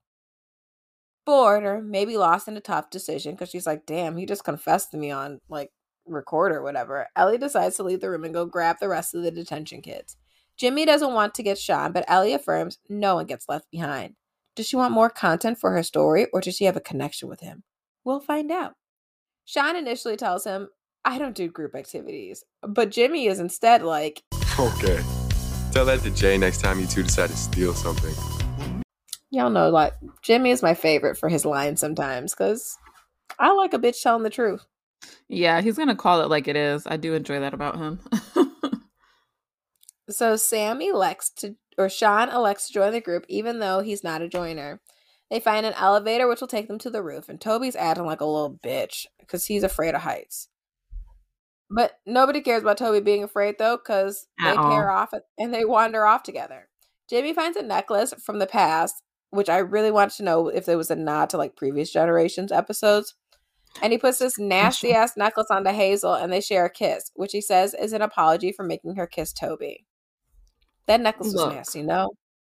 Bored 1.26 1.64
or 1.64 1.80
maybe 1.82 2.16
lost 2.16 2.48
in 2.48 2.56
a 2.56 2.60
tough 2.60 2.90
decision 2.90 3.34
because 3.34 3.50
she's 3.50 3.66
like, 3.66 3.86
damn, 3.86 4.16
he 4.16 4.26
just 4.26 4.44
confessed 4.44 4.90
to 4.90 4.96
me 4.96 5.10
on, 5.10 5.40
like, 5.48 5.70
record 6.06 6.52
or 6.52 6.62
whatever. 6.62 7.06
Ellie 7.14 7.38
decides 7.38 7.76
to 7.76 7.82
leave 7.82 8.00
the 8.00 8.10
room 8.10 8.24
and 8.24 8.34
go 8.34 8.46
grab 8.46 8.76
the 8.80 8.88
rest 8.88 9.14
of 9.14 9.22
the 9.22 9.30
detention 9.30 9.82
kids. 9.82 10.16
Jimmy 10.56 10.84
doesn't 10.84 11.14
want 11.14 11.34
to 11.34 11.42
get 11.42 11.58
Sean, 11.58 11.92
but 11.92 12.04
Ellie 12.08 12.34
affirms 12.34 12.78
no 12.88 13.14
one 13.14 13.26
gets 13.26 13.48
left 13.48 13.70
behind. 13.70 14.14
Does 14.56 14.66
she 14.66 14.76
want 14.76 14.92
more 14.92 15.08
content 15.08 15.58
for 15.58 15.70
her 15.70 15.82
story, 15.82 16.26
or 16.32 16.40
does 16.40 16.56
she 16.56 16.64
have 16.64 16.76
a 16.76 16.80
connection 16.80 17.28
with 17.28 17.40
him? 17.40 17.62
We'll 18.04 18.20
find 18.20 18.50
out. 18.50 18.74
Sean 19.44 19.76
initially 19.76 20.16
tells 20.16 20.44
him, 20.44 20.68
I 21.04 21.18
don't 21.18 21.34
do 21.34 21.48
group 21.48 21.74
activities, 21.74 22.44
but 22.62 22.90
Jimmy 22.90 23.26
is 23.26 23.40
instead 23.40 23.82
like, 23.82 24.22
Okay. 24.58 25.02
Tell 25.72 25.84
that 25.86 26.00
to 26.02 26.10
Jay 26.10 26.36
next 26.36 26.60
time 26.60 26.80
you 26.80 26.86
two 26.86 27.02
decide 27.02 27.30
to 27.30 27.36
steal 27.36 27.74
something. 27.74 28.14
y'all 29.30 29.50
know, 29.50 29.70
like, 29.70 29.94
Jimmy 30.22 30.50
is 30.50 30.62
my 30.62 30.74
favorite 30.74 31.16
for 31.16 31.28
his 31.28 31.44
lines 31.44 31.80
sometimes, 31.80 32.34
because 32.34 32.76
I 33.38 33.52
like 33.52 33.72
a 33.72 33.78
bitch 33.78 34.02
telling 34.02 34.24
the 34.24 34.30
truth. 34.30 34.66
Yeah, 35.28 35.60
he's 35.60 35.78
gonna 35.78 35.96
call 35.96 36.20
it 36.20 36.28
like 36.28 36.48
it 36.48 36.56
is. 36.56 36.86
I 36.86 36.96
do 36.96 37.14
enjoy 37.14 37.40
that 37.40 37.54
about 37.54 37.76
him. 37.78 38.00
So 40.10 40.34
Sam 40.36 40.80
elects 40.80 41.30
to, 41.36 41.54
or 41.78 41.88
Sean 41.88 42.28
elects 42.28 42.66
to 42.66 42.72
join 42.72 42.92
the 42.92 43.00
group, 43.00 43.24
even 43.28 43.60
though 43.60 43.80
he's 43.80 44.02
not 44.02 44.22
a 44.22 44.28
joiner. 44.28 44.80
They 45.30 45.38
find 45.38 45.64
an 45.64 45.74
elevator 45.74 46.26
which 46.26 46.40
will 46.40 46.48
take 46.48 46.66
them 46.66 46.80
to 46.80 46.90
the 46.90 47.02
roof, 47.02 47.28
and 47.28 47.40
Toby's 47.40 47.76
acting 47.76 48.06
like 48.06 48.20
a 48.20 48.24
little 48.24 48.58
bitch 48.64 49.06
because 49.20 49.46
he's 49.46 49.62
afraid 49.62 49.94
of 49.94 50.00
heights. 50.02 50.48
But 51.70 51.92
nobody 52.04 52.40
cares 52.40 52.62
about 52.62 52.78
Toby 52.78 53.00
being 53.00 53.22
afraid 53.22 53.56
though, 53.58 53.76
because 53.76 54.26
they 54.42 54.50
At 54.50 54.56
pair 54.56 54.90
off 54.90 55.12
and 55.38 55.54
they 55.54 55.64
wander 55.64 56.04
off 56.04 56.22
together. 56.22 56.68
Jamie 57.08 57.32
finds 57.32 57.56
a 57.56 57.62
necklace 57.62 58.12
from 58.24 58.38
the 58.38 58.46
past, 58.46 59.02
which 59.30 59.48
I 59.48 59.58
really 59.58 59.90
want 59.90 60.12
to 60.12 60.24
know 60.24 60.48
if 60.48 60.66
there 60.66 60.76
was 60.76 60.90
a 60.90 60.96
nod 60.96 61.30
to 61.30 61.36
like 61.36 61.56
previous 61.56 61.92
generations 61.92 62.50
episodes. 62.52 63.14
And 63.80 63.92
he 63.92 63.98
puts 63.98 64.18
this 64.18 64.36
nasty 64.36 64.92
ass 64.92 65.16
necklace 65.16 65.46
onto 65.48 65.70
Hazel, 65.70 66.14
and 66.14 66.32
they 66.32 66.40
share 66.40 66.64
a 66.64 66.70
kiss, 66.70 67.12
which 67.14 67.30
he 67.30 67.40
says 67.40 67.72
is 67.72 67.92
an 67.92 68.02
apology 68.02 68.50
for 68.50 68.64
making 68.64 68.96
her 68.96 69.06
kiss 69.06 69.32
Toby. 69.32 69.86
That 70.86 71.00
necklace 71.00 71.32
was 71.32 71.54
nasty, 71.54 71.82
no? 71.82 72.08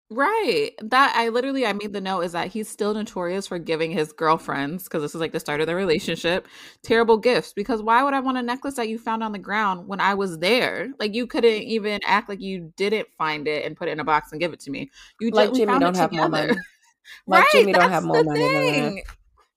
Right. 0.08 0.70
That 0.82 1.14
I 1.16 1.30
literally 1.30 1.66
I 1.66 1.72
made 1.72 1.92
the 1.92 1.98
mm. 1.98 2.04
note 2.04 2.20
is 2.20 2.32
that 2.32 2.48
he's 2.48 2.68
still 2.68 2.94
notorious 2.94 3.48
for 3.48 3.58
giving 3.58 3.90
his 3.90 4.12
girlfriends 4.12 4.84
because 4.84 5.02
this 5.02 5.16
is 5.16 5.20
like 5.20 5.32
the 5.32 5.40
start 5.40 5.60
of 5.60 5.66
their 5.66 5.74
relationship 5.74 6.46
terrible 6.84 7.18
gifts 7.18 7.52
because 7.52 7.82
why 7.82 8.04
would 8.04 8.14
I 8.14 8.20
want 8.20 8.38
a 8.38 8.42
necklace 8.42 8.74
that 8.74 8.88
you 8.88 8.98
found 8.98 9.24
on 9.24 9.32
the 9.32 9.38
ground 9.38 9.88
when 9.88 9.98
I 10.00 10.14
was 10.14 10.38
there? 10.38 10.90
Like 11.00 11.14
you 11.14 11.26
couldn't 11.26 11.50
mm. 11.50 11.64
even 11.64 12.00
act 12.04 12.28
like 12.28 12.40
you 12.40 12.72
didn't 12.76 13.08
find 13.18 13.48
it 13.48 13.64
and 13.64 13.76
put 13.76 13.88
it 13.88 13.92
in 13.92 14.00
a 14.00 14.04
box 14.04 14.30
and 14.30 14.40
give 14.40 14.52
it 14.52 14.60
to 14.60 14.70
me. 14.70 14.90
You 15.20 15.30
Like 15.30 15.52
Jimmy 15.52 15.72
found 15.72 15.80
don't 15.80 15.96
have 15.96 16.12
more 16.12 16.28
money. 16.28 16.54
Like 17.28 17.44
right, 17.44 17.52
Jimmy 17.52 17.72
don't 17.72 17.88
have 17.88 18.02
more 18.02 18.16
the 18.16 18.24
money 18.24 18.40
than 18.40 18.52
that. 18.52 18.62
thing. 18.62 19.02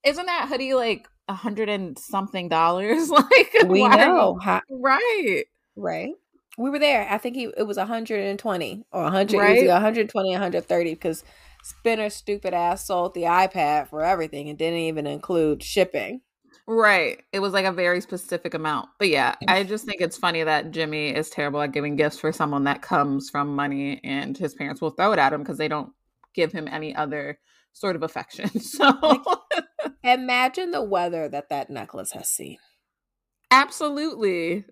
Isn't 0.03 0.25
that 0.27 0.49
hoodie 0.49 0.75
like 0.75 1.07
a 1.27 1.33
hundred 1.33 1.67
and 1.67 1.97
something 1.97 2.47
dollars? 2.47 3.09
like 3.09 3.55
We 3.65 3.81
you- 3.81 3.89
know, 3.89 4.39
right? 4.69 5.45
right? 5.75 6.13
We 6.59 6.69
were 6.69 6.79
there. 6.79 7.07
I 7.09 7.17
think 7.17 7.35
he 7.35 7.49
it 7.55 7.63
was 7.63 7.77
120 7.77 8.85
or 8.91 9.03
100. 9.03 9.33
It 9.33 9.37
was 9.37 9.41
Right. 9.41 9.67
120 9.67 10.31
130 10.31 10.89
because 10.91 11.23
Spinner's 11.63 12.13
stupid 12.13 12.53
ass 12.53 12.85
sold 12.85 13.13
the 13.13 13.23
eBay 13.23 13.87
for 13.87 14.03
everything 14.03 14.49
and 14.49 14.57
didn't 14.57 14.79
even 14.79 15.07
include 15.07 15.63
shipping. 15.63 16.21
Right. 16.67 17.23
It 17.31 17.39
was 17.39 17.53
like 17.53 17.65
a 17.65 17.71
very 17.71 18.01
specific 18.01 18.53
amount. 18.53 18.89
But 18.99 19.07
yeah, 19.07 19.35
I 19.47 19.63
just 19.63 19.85
think 19.85 20.01
it's 20.01 20.17
funny 20.17 20.43
that 20.43 20.71
Jimmy 20.71 21.15
is 21.15 21.29
terrible 21.29 21.61
at 21.61 21.71
giving 21.71 21.95
gifts 21.95 22.19
for 22.19 22.31
someone 22.31 22.65
that 22.65 22.81
comes 22.81 23.29
from 23.29 23.55
money 23.55 24.01
and 24.03 24.37
his 24.37 24.53
parents 24.53 24.81
will 24.81 24.91
throw 24.91 25.13
it 25.13 25.19
at 25.19 25.33
him 25.33 25.41
because 25.41 25.57
they 25.57 25.67
don't 25.67 25.93
give 26.35 26.51
him 26.51 26.67
any 26.67 26.93
other 26.95 27.39
sort 27.73 27.95
of 27.95 28.03
affection. 28.03 28.49
So 28.59 29.23
Imagine 30.03 30.71
the 30.71 30.83
weather 30.83 31.27
that 31.29 31.49
that 31.49 31.69
necklace 31.69 32.11
has 32.11 32.27
seen. 32.27 32.57
Absolutely. 33.51 34.65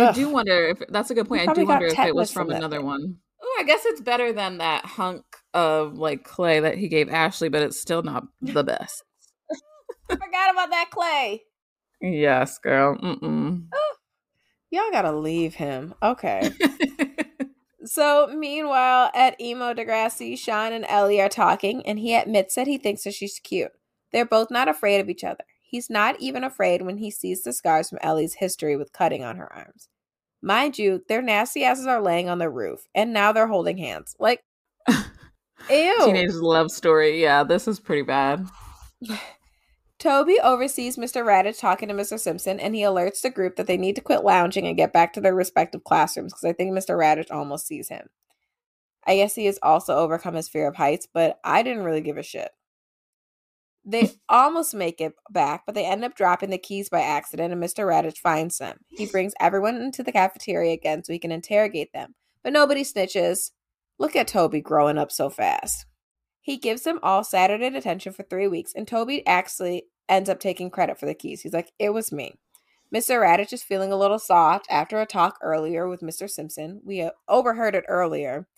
I 0.00 0.06
Ugh. 0.06 0.14
do 0.14 0.28
wonder 0.30 0.68
if 0.68 0.82
that's 0.88 1.10
a 1.10 1.14
good 1.14 1.28
point. 1.28 1.48
I 1.48 1.52
do 1.52 1.64
wonder 1.66 1.86
if 1.86 1.98
it 1.98 2.14
was 2.14 2.30
from 2.32 2.48
from 2.48 2.56
another 2.56 2.78
thing. 2.78 2.86
one. 2.86 3.16
Oh, 3.42 3.56
I 3.60 3.64
guess 3.64 3.84
it's 3.84 4.00
better 4.00 4.32
than 4.32 4.58
that 4.58 4.84
hunk 4.84 5.24
of 5.54 5.94
like 5.98 6.24
clay 6.24 6.60
that 6.60 6.76
he 6.78 6.88
gave 6.88 7.08
Ashley, 7.08 7.48
but 7.48 7.62
it's 7.62 7.80
still 7.80 8.02
not 8.02 8.24
the 8.42 8.64
best. 8.64 9.04
I 10.10 10.14
Forgot 10.16 10.50
about 10.52 10.70
that 10.70 10.90
clay. 10.90 11.42
yes, 12.00 12.58
girl. 12.58 12.96
Mm-mm. 12.96 13.64
Y'all 14.70 14.90
gotta 14.92 15.12
leave 15.12 15.54
him. 15.54 15.94
Okay. 16.02 16.50
So, 17.84 18.26
meanwhile, 18.36 19.10
at 19.14 19.40
Emo 19.40 19.72
Degrassi, 19.72 20.38
Sean 20.38 20.72
and 20.74 20.84
Ellie 20.88 21.22
are 21.22 21.28
talking, 21.30 21.86
and 21.86 21.98
he 21.98 22.14
admits 22.14 22.54
that 22.56 22.66
he 22.66 22.76
thinks 22.76 23.04
that 23.04 23.14
she's 23.14 23.38
cute. 23.38 23.70
They're 24.12 24.26
both 24.26 24.50
not 24.50 24.68
afraid 24.68 25.00
of 25.00 25.08
each 25.08 25.24
other. 25.24 25.44
He's 25.68 25.90
not 25.90 26.18
even 26.18 26.44
afraid 26.44 26.80
when 26.80 26.96
he 26.96 27.10
sees 27.10 27.42
the 27.42 27.52
scars 27.52 27.90
from 27.90 27.98
Ellie's 28.00 28.32
history 28.32 28.74
with 28.74 28.94
cutting 28.94 29.22
on 29.22 29.36
her 29.36 29.52
arms. 29.52 29.90
Mind 30.40 30.78
you, 30.78 31.04
their 31.08 31.20
nasty 31.20 31.62
asses 31.62 31.86
are 31.86 32.00
laying 32.00 32.30
on 32.30 32.38
the 32.38 32.48
roof, 32.48 32.86
and 32.94 33.12
now 33.12 33.32
they're 33.32 33.46
holding 33.46 33.76
hands. 33.76 34.16
Like, 34.18 34.42
ew. 34.88 35.96
Teenage 36.06 36.32
love 36.32 36.70
story. 36.70 37.20
Yeah, 37.20 37.44
this 37.44 37.68
is 37.68 37.80
pretty 37.80 38.00
bad. 38.00 38.46
Toby 39.98 40.40
oversees 40.42 40.96
Mr. 40.96 41.22
Raditch 41.22 41.60
talking 41.60 41.88
to 41.88 41.94
Mr. 41.94 42.18
Simpson, 42.18 42.58
and 42.58 42.74
he 42.74 42.80
alerts 42.80 43.20
the 43.20 43.28
group 43.28 43.56
that 43.56 43.66
they 43.66 43.76
need 43.76 43.96
to 43.96 44.00
quit 44.00 44.24
lounging 44.24 44.66
and 44.66 44.76
get 44.76 44.94
back 44.94 45.12
to 45.12 45.20
their 45.20 45.34
respective 45.34 45.84
classrooms 45.84 46.32
because 46.32 46.44
I 46.44 46.54
think 46.54 46.72
Mr. 46.72 46.96
Raditch 46.96 47.30
almost 47.30 47.66
sees 47.66 47.90
him. 47.90 48.08
I 49.06 49.16
guess 49.16 49.34
he 49.34 49.44
has 49.44 49.58
also 49.62 49.96
overcome 49.98 50.34
his 50.34 50.48
fear 50.48 50.66
of 50.66 50.76
heights, 50.76 51.06
but 51.12 51.38
I 51.44 51.62
didn't 51.62 51.84
really 51.84 52.00
give 52.00 52.16
a 52.16 52.22
shit. 52.22 52.52
They 53.90 54.12
almost 54.28 54.74
make 54.74 55.00
it 55.00 55.14
back, 55.30 55.62
but 55.64 55.74
they 55.74 55.86
end 55.86 56.04
up 56.04 56.14
dropping 56.14 56.50
the 56.50 56.58
keys 56.58 56.90
by 56.90 57.00
accident, 57.00 57.54
and 57.54 57.62
Mr. 57.62 57.86
Raditch 57.86 58.18
finds 58.18 58.58
them. 58.58 58.80
He 58.88 59.06
brings 59.06 59.32
everyone 59.40 59.76
into 59.76 60.02
the 60.02 60.12
cafeteria 60.12 60.74
again 60.74 61.02
so 61.02 61.14
he 61.14 61.18
can 61.18 61.32
interrogate 61.32 61.94
them, 61.94 62.14
but 62.44 62.52
nobody 62.52 62.84
snitches. 62.84 63.52
Look 63.98 64.14
at 64.14 64.28
Toby 64.28 64.60
growing 64.60 64.98
up 64.98 65.10
so 65.10 65.30
fast. 65.30 65.86
He 66.42 66.58
gives 66.58 66.82
them 66.82 67.00
all 67.02 67.24
Saturday 67.24 67.70
detention 67.70 68.12
for 68.12 68.24
three 68.24 68.46
weeks, 68.46 68.74
and 68.76 68.86
Toby 68.86 69.26
actually 69.26 69.84
ends 70.06 70.28
up 70.28 70.38
taking 70.38 70.68
credit 70.68 71.00
for 71.00 71.06
the 71.06 71.14
keys. 71.14 71.40
He's 71.40 71.54
like, 71.54 71.72
It 71.78 71.94
was 71.94 72.12
me. 72.12 72.34
Mr. 72.94 73.22
Raditch 73.22 73.54
is 73.54 73.62
feeling 73.62 73.90
a 73.90 73.96
little 73.96 74.18
soft 74.18 74.66
after 74.68 75.00
a 75.00 75.06
talk 75.06 75.38
earlier 75.42 75.88
with 75.88 76.02
Mr. 76.02 76.28
Simpson. 76.28 76.82
We 76.84 77.00
uh, 77.00 77.12
overheard 77.26 77.74
it 77.74 77.84
earlier. 77.88 78.48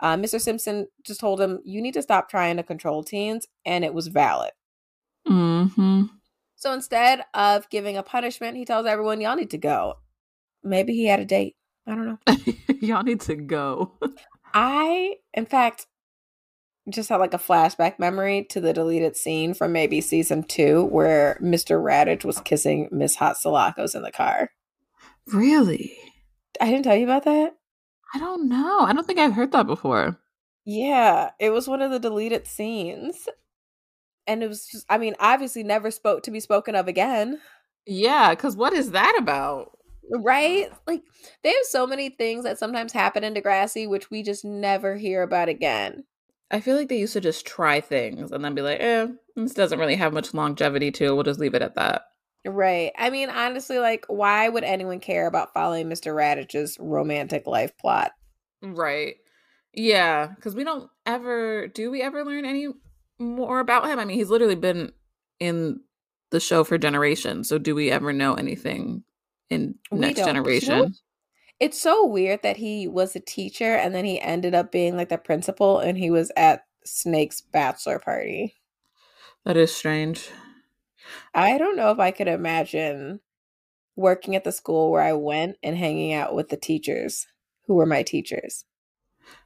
Uh, 0.00 0.16
Mr. 0.16 0.40
Simpson 0.40 0.88
just 1.04 1.20
told 1.20 1.40
him, 1.40 1.60
You 1.64 1.80
need 1.80 1.94
to 1.94 2.02
stop 2.02 2.28
trying 2.28 2.56
to 2.56 2.64
control 2.64 3.04
teens, 3.04 3.46
and 3.64 3.84
it 3.84 3.94
was 3.94 4.08
valid. 4.08 4.50
Mm-hmm. 5.28 6.04
So 6.56 6.72
instead 6.72 7.24
of 7.34 7.68
giving 7.70 7.96
a 7.96 8.02
punishment, 8.02 8.56
he 8.56 8.64
tells 8.64 8.86
everyone, 8.86 9.20
Y'all 9.20 9.36
need 9.36 9.50
to 9.50 9.58
go. 9.58 9.94
Maybe 10.62 10.94
he 10.94 11.06
had 11.06 11.20
a 11.20 11.24
date. 11.24 11.56
I 11.86 11.94
don't 11.94 12.06
know. 12.06 12.36
Y'all 12.80 13.02
need 13.02 13.20
to 13.22 13.34
go. 13.34 13.92
I, 14.54 15.16
in 15.34 15.46
fact, 15.46 15.86
just 16.88 17.08
had 17.08 17.16
like 17.16 17.34
a 17.34 17.38
flashback 17.38 17.98
memory 17.98 18.44
to 18.50 18.60
the 18.60 18.72
deleted 18.72 19.16
scene 19.16 19.54
from 19.54 19.72
maybe 19.72 20.00
season 20.00 20.42
two 20.42 20.84
where 20.84 21.38
Mr. 21.40 21.82
Raditch 21.82 22.24
was 22.24 22.40
kissing 22.40 22.88
Miss 22.90 23.16
Hatzilakos 23.16 23.94
in 23.94 24.02
the 24.02 24.12
car. 24.12 24.50
really? 25.32 25.96
I 26.60 26.66
didn't 26.70 26.84
tell 26.84 26.96
you 26.96 27.04
about 27.04 27.24
that? 27.24 27.54
I 28.14 28.18
don't 28.18 28.48
know. 28.48 28.80
I 28.80 28.92
don't 28.92 29.06
think 29.06 29.18
I've 29.18 29.32
heard 29.32 29.52
that 29.52 29.66
before. 29.66 30.18
Yeah, 30.64 31.30
it 31.40 31.50
was 31.50 31.66
one 31.66 31.82
of 31.82 31.90
the 31.90 31.98
deleted 31.98 32.46
scenes. 32.46 33.28
And 34.26 34.42
it 34.42 34.48
was 34.48 34.66
just, 34.66 34.86
I 34.88 34.98
mean, 34.98 35.14
obviously 35.18 35.62
never 35.62 35.90
spoke 35.90 36.22
to 36.24 36.30
be 36.30 36.40
spoken 36.40 36.74
of 36.74 36.88
again. 36.88 37.40
Yeah, 37.86 38.30
because 38.30 38.56
what 38.56 38.72
is 38.72 38.92
that 38.92 39.16
about? 39.18 39.78
Right? 40.10 40.70
Like, 40.86 41.02
they 41.42 41.50
have 41.50 41.64
so 41.64 41.86
many 41.86 42.10
things 42.10 42.44
that 42.44 42.58
sometimes 42.58 42.92
happen 42.92 43.24
in 43.24 43.34
Degrassi, 43.34 43.88
which 43.88 44.10
we 44.10 44.22
just 44.22 44.44
never 44.44 44.96
hear 44.96 45.22
about 45.22 45.48
again. 45.48 46.04
I 46.50 46.60
feel 46.60 46.76
like 46.76 46.88
they 46.88 46.98
used 46.98 47.14
to 47.14 47.20
just 47.20 47.46
try 47.46 47.80
things 47.80 48.30
and 48.30 48.44
then 48.44 48.54
be 48.54 48.62
like, 48.62 48.80
eh, 48.80 49.06
this 49.36 49.54
doesn't 49.54 49.78
really 49.78 49.96
have 49.96 50.12
much 50.12 50.34
longevity 50.34 50.90
to 50.92 51.06
it. 51.06 51.14
We'll 51.14 51.22
just 51.24 51.40
leave 51.40 51.54
it 51.54 51.62
at 51.62 51.76
that. 51.76 52.02
Right. 52.44 52.92
I 52.98 53.10
mean, 53.10 53.30
honestly, 53.30 53.78
like, 53.78 54.04
why 54.08 54.48
would 54.48 54.64
anyone 54.64 55.00
care 55.00 55.26
about 55.26 55.54
following 55.54 55.88
Mr. 55.88 56.14
Raditch's 56.14 56.76
romantic 56.78 57.46
life 57.46 57.76
plot? 57.78 58.12
Right. 58.60 59.16
Yeah, 59.74 60.26
because 60.26 60.54
we 60.54 60.64
don't 60.64 60.90
ever 61.06 61.68
do 61.68 61.90
we 61.90 62.02
ever 62.02 62.24
learn 62.24 62.44
any 62.44 62.68
more 63.22 63.60
about 63.60 63.88
him? 63.88 63.98
I 63.98 64.04
mean, 64.04 64.18
he's 64.18 64.30
literally 64.30 64.54
been 64.54 64.92
in 65.40 65.80
the 66.30 66.40
show 66.40 66.64
for 66.64 66.78
generations. 66.78 67.48
So 67.48 67.58
do 67.58 67.74
we 67.74 67.90
ever 67.90 68.12
know 68.12 68.34
anything 68.34 69.04
in 69.50 69.76
We 69.90 69.98
next 69.98 70.18
don't. 70.18 70.26
You 70.28 70.32
know 70.32 70.38
generation? 70.40 70.94
It's 71.60 71.80
so 71.80 72.04
weird 72.06 72.42
that 72.42 72.56
he 72.56 72.88
was 72.88 73.14
a 73.14 73.20
teacher 73.20 73.74
and 73.76 73.94
then 73.94 74.04
he 74.04 74.20
ended 74.20 74.54
up 74.54 74.72
being 74.72 74.96
like 74.96 75.10
the 75.10 75.18
principal 75.18 75.78
and 75.78 75.96
he 75.96 76.10
was 76.10 76.32
at 76.36 76.64
Snake's 76.84 77.40
bachelor 77.40 77.98
party. 77.98 78.54
That 79.44 79.56
is 79.56 79.74
strange. 79.74 80.28
I 81.34 81.58
don't 81.58 81.76
know 81.76 81.90
if 81.90 81.98
I 81.98 82.10
could 82.10 82.28
imagine 82.28 83.20
working 83.96 84.34
at 84.34 84.44
the 84.44 84.52
school 84.52 84.90
where 84.90 85.02
I 85.02 85.12
went 85.12 85.56
and 85.62 85.76
hanging 85.76 86.12
out 86.14 86.34
with 86.34 86.48
the 86.48 86.56
teachers 86.56 87.26
who 87.66 87.74
were 87.74 87.86
my 87.86 88.02
teachers. 88.02 88.64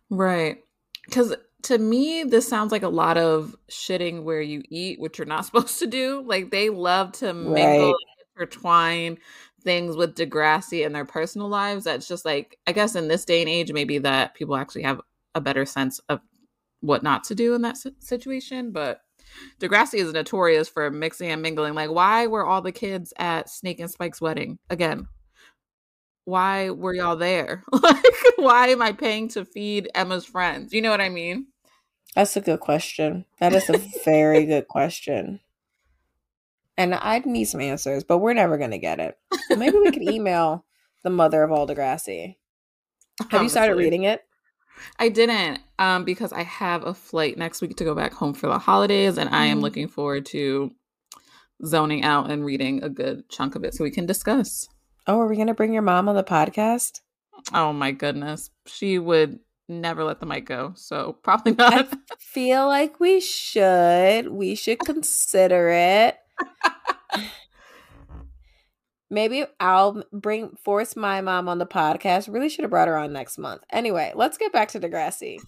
Right. 0.08 0.58
Because 1.04 1.34
to 1.66 1.78
me, 1.78 2.22
this 2.24 2.46
sounds 2.48 2.70
like 2.72 2.82
a 2.82 2.88
lot 2.88 3.16
of 3.16 3.56
shitting 3.70 4.22
where 4.22 4.40
you 4.40 4.62
eat, 4.70 5.00
which 5.00 5.18
you're 5.18 5.26
not 5.26 5.44
supposed 5.46 5.78
to 5.80 5.86
do. 5.86 6.22
Like 6.24 6.50
they 6.50 6.70
love 6.70 7.12
to 7.12 7.32
mingle, 7.34 7.52
Right. 7.62 7.94
and 7.94 7.94
intertwine 8.36 9.18
things 9.62 9.96
with 9.96 10.14
Degrassi 10.14 10.86
and 10.86 10.94
their 10.94 11.04
personal 11.04 11.48
lives. 11.48 11.84
That's 11.84 12.06
just 12.06 12.24
like, 12.24 12.58
I 12.66 12.72
guess 12.72 12.94
in 12.94 13.08
this 13.08 13.24
day 13.24 13.40
and 13.40 13.48
age, 13.48 13.72
maybe 13.72 13.98
that 13.98 14.34
people 14.34 14.56
actually 14.56 14.82
have 14.82 15.00
a 15.34 15.40
better 15.40 15.66
sense 15.66 15.98
of 16.08 16.20
what 16.80 17.02
not 17.02 17.24
to 17.24 17.34
do 17.34 17.54
in 17.54 17.62
that 17.62 17.76
situation. 17.98 18.70
But 18.70 19.00
Degrassi 19.60 19.98
is 19.98 20.12
notorious 20.12 20.68
for 20.68 20.88
mixing 20.90 21.30
and 21.30 21.42
mingling. 21.42 21.74
Like, 21.74 21.90
why 21.90 22.28
were 22.28 22.46
all 22.46 22.62
the 22.62 22.70
kids 22.70 23.12
at 23.18 23.50
Snake 23.50 23.80
and 23.80 23.90
Spike's 23.90 24.20
wedding 24.20 24.58
again? 24.70 25.08
Why 26.26 26.70
were 26.70 26.94
y'all 26.94 27.16
there? 27.16 27.64
like, 27.72 28.04
why 28.36 28.68
am 28.68 28.82
I 28.82 28.92
paying 28.92 29.28
to 29.30 29.44
feed 29.44 29.88
Emma's 29.94 30.24
friends? 30.24 30.72
You 30.72 30.82
know 30.82 30.90
what 30.90 31.00
I 31.00 31.08
mean? 31.08 31.46
That's 32.16 32.36
a 32.36 32.40
good 32.40 32.60
question. 32.60 33.26
That 33.40 33.52
is 33.52 33.68
a 33.68 33.76
very 34.04 34.46
good 34.46 34.66
question. 34.68 35.40
And 36.78 36.94
I'd 36.94 37.26
need 37.26 37.44
some 37.44 37.60
answers, 37.60 38.04
but 38.04 38.18
we're 38.18 38.32
never 38.32 38.56
going 38.58 38.70
to 38.70 38.78
get 38.78 38.98
it. 39.00 39.18
Maybe 39.56 39.78
we 39.78 39.90
could 39.92 40.02
email 40.10 40.64
the 41.04 41.10
mother 41.10 41.42
of 41.42 41.52
all 41.52 41.68
Degrassi. 41.68 42.36
Have 43.30 43.42
you 43.42 43.48
started 43.50 43.76
reading 43.76 44.04
it? 44.04 44.22
I 44.98 45.10
didn't, 45.10 45.60
um, 45.78 46.04
because 46.04 46.32
I 46.32 46.42
have 46.42 46.84
a 46.86 46.94
flight 46.94 47.36
next 47.38 47.60
week 47.60 47.76
to 47.76 47.84
go 47.84 47.94
back 47.94 48.12
home 48.14 48.34
for 48.34 48.46
the 48.46 48.58
holidays, 48.58 49.16
and 49.18 49.28
I 49.30 49.46
am 49.46 49.58
Mhm. 49.58 49.62
looking 49.62 49.88
forward 49.88 50.26
to 50.26 50.74
zoning 51.64 52.02
out 52.02 52.30
and 52.30 52.44
reading 52.44 52.82
a 52.82 52.88
good 52.90 53.28
chunk 53.30 53.54
of 53.56 53.64
it 53.64 53.74
so 53.74 53.84
we 53.84 53.90
can 53.90 54.04
discuss. 54.06 54.68
Oh, 55.06 55.18
are 55.20 55.28
we 55.28 55.36
going 55.36 55.46
to 55.48 55.54
bring 55.54 55.72
your 55.72 55.82
mom 55.82 56.08
on 56.08 56.14
the 56.14 56.24
podcast? 56.24 57.00
Oh 57.54 57.72
my 57.72 57.92
goodness, 57.92 58.50
she 58.66 58.98
would 58.98 59.38
never 59.68 60.04
let 60.04 60.20
the 60.20 60.26
mic 60.26 60.46
go, 60.46 60.72
so 60.76 61.16
probably 61.22 61.52
not. 61.52 61.88
I 61.92 62.16
feel 62.18 62.66
like 62.66 63.00
we 63.00 63.20
should. 63.20 64.28
We 64.28 64.54
should 64.54 64.78
consider 64.80 65.70
it. 65.70 66.18
Maybe 69.08 69.44
I'll 69.60 70.02
bring 70.12 70.56
force 70.64 70.96
my 70.96 71.20
mom 71.20 71.48
on 71.48 71.58
the 71.58 71.66
podcast. 71.66 72.32
Really 72.32 72.48
should 72.48 72.64
have 72.64 72.70
brought 72.70 72.88
her 72.88 72.96
on 72.96 73.12
next 73.12 73.38
month. 73.38 73.62
Anyway, 73.70 74.12
let's 74.16 74.36
get 74.36 74.52
back 74.52 74.68
to 74.70 74.80
Degrassi. 74.80 75.38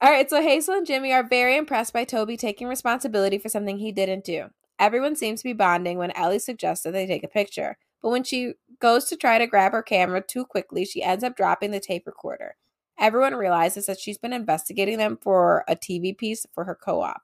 All 0.00 0.10
right, 0.10 0.30
so 0.30 0.40
Hazel 0.40 0.76
and 0.76 0.86
Jimmy 0.86 1.12
are 1.12 1.26
very 1.26 1.56
impressed 1.56 1.92
by 1.92 2.04
Toby 2.04 2.36
taking 2.36 2.68
responsibility 2.68 3.36
for 3.36 3.48
something 3.48 3.78
he 3.78 3.92
didn't 3.92 4.24
do. 4.24 4.46
Everyone 4.78 5.16
seems 5.16 5.40
to 5.40 5.48
be 5.48 5.52
bonding 5.52 5.98
when 5.98 6.12
Ellie 6.12 6.38
suggests 6.38 6.84
that 6.84 6.92
they 6.92 7.04
take 7.04 7.24
a 7.24 7.28
picture, 7.28 7.76
but 8.00 8.10
when 8.10 8.22
she 8.22 8.52
goes 8.80 9.06
to 9.06 9.16
try 9.16 9.38
to 9.38 9.46
grab 9.46 9.72
her 9.72 9.82
camera 9.82 10.22
too 10.22 10.44
quickly, 10.44 10.84
she 10.84 11.02
ends 11.02 11.24
up 11.24 11.36
dropping 11.36 11.72
the 11.72 11.80
tape 11.80 12.06
recorder. 12.06 12.54
Everyone 12.98 13.34
realizes 13.34 13.86
that 13.86 14.00
she's 14.00 14.18
been 14.18 14.32
investigating 14.32 14.98
them 14.98 15.18
for 15.20 15.64
a 15.68 15.76
TV 15.76 16.16
piece 16.16 16.46
for 16.52 16.64
her 16.64 16.74
co 16.74 17.02
op, 17.02 17.22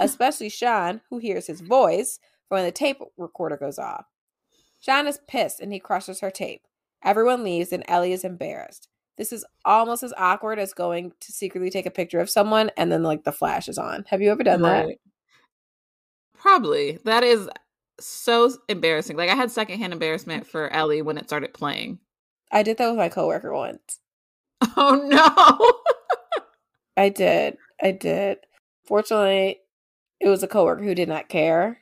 especially 0.00 0.48
Sean, 0.50 1.00
who 1.10 1.18
hears 1.18 1.46
his 1.46 1.60
voice 1.60 2.18
when 2.48 2.64
the 2.64 2.72
tape 2.72 2.98
recorder 3.16 3.56
goes 3.56 3.78
off. 3.78 4.06
Sean 4.80 5.06
is 5.06 5.20
pissed 5.28 5.60
and 5.60 5.72
he 5.72 5.78
crushes 5.78 6.20
her 6.20 6.30
tape. 6.30 6.62
Everyone 7.02 7.44
leaves 7.44 7.72
and 7.72 7.84
Ellie 7.88 8.12
is 8.12 8.24
embarrassed. 8.24 8.88
This 9.16 9.32
is 9.32 9.44
almost 9.64 10.02
as 10.02 10.12
awkward 10.16 10.58
as 10.58 10.74
going 10.74 11.12
to 11.20 11.32
secretly 11.32 11.70
take 11.70 11.86
a 11.86 11.90
picture 11.90 12.20
of 12.20 12.28
someone 12.28 12.70
and 12.76 12.90
then 12.90 13.02
like 13.02 13.24
the 13.24 13.32
flash 13.32 13.68
is 13.68 13.78
on. 13.78 14.04
Have 14.08 14.20
you 14.20 14.30
ever 14.30 14.42
done 14.42 14.62
that? 14.62 14.88
Probably. 16.36 16.98
That 17.04 17.22
is 17.22 17.48
so 18.00 18.50
embarrassing. 18.68 19.16
Like 19.16 19.30
I 19.30 19.34
had 19.34 19.50
secondhand 19.50 19.92
embarrassment 19.92 20.46
for 20.46 20.68
Ellie 20.70 21.02
when 21.02 21.16
it 21.16 21.28
started 21.28 21.54
playing. 21.54 22.00
I 22.50 22.62
did 22.62 22.76
that 22.78 22.88
with 22.88 22.98
my 22.98 23.08
coworker 23.08 23.52
once. 23.52 24.00
Oh 24.76 24.96
no. 25.06 25.82
I 26.96 27.08
did. 27.08 27.56
I 27.82 27.92
did. 27.92 28.38
Fortunately, 28.86 29.60
it 30.20 30.28
was 30.28 30.42
a 30.42 30.48
coworker 30.48 30.82
who 30.82 30.94
did 30.94 31.08
not 31.08 31.28
care. 31.28 31.78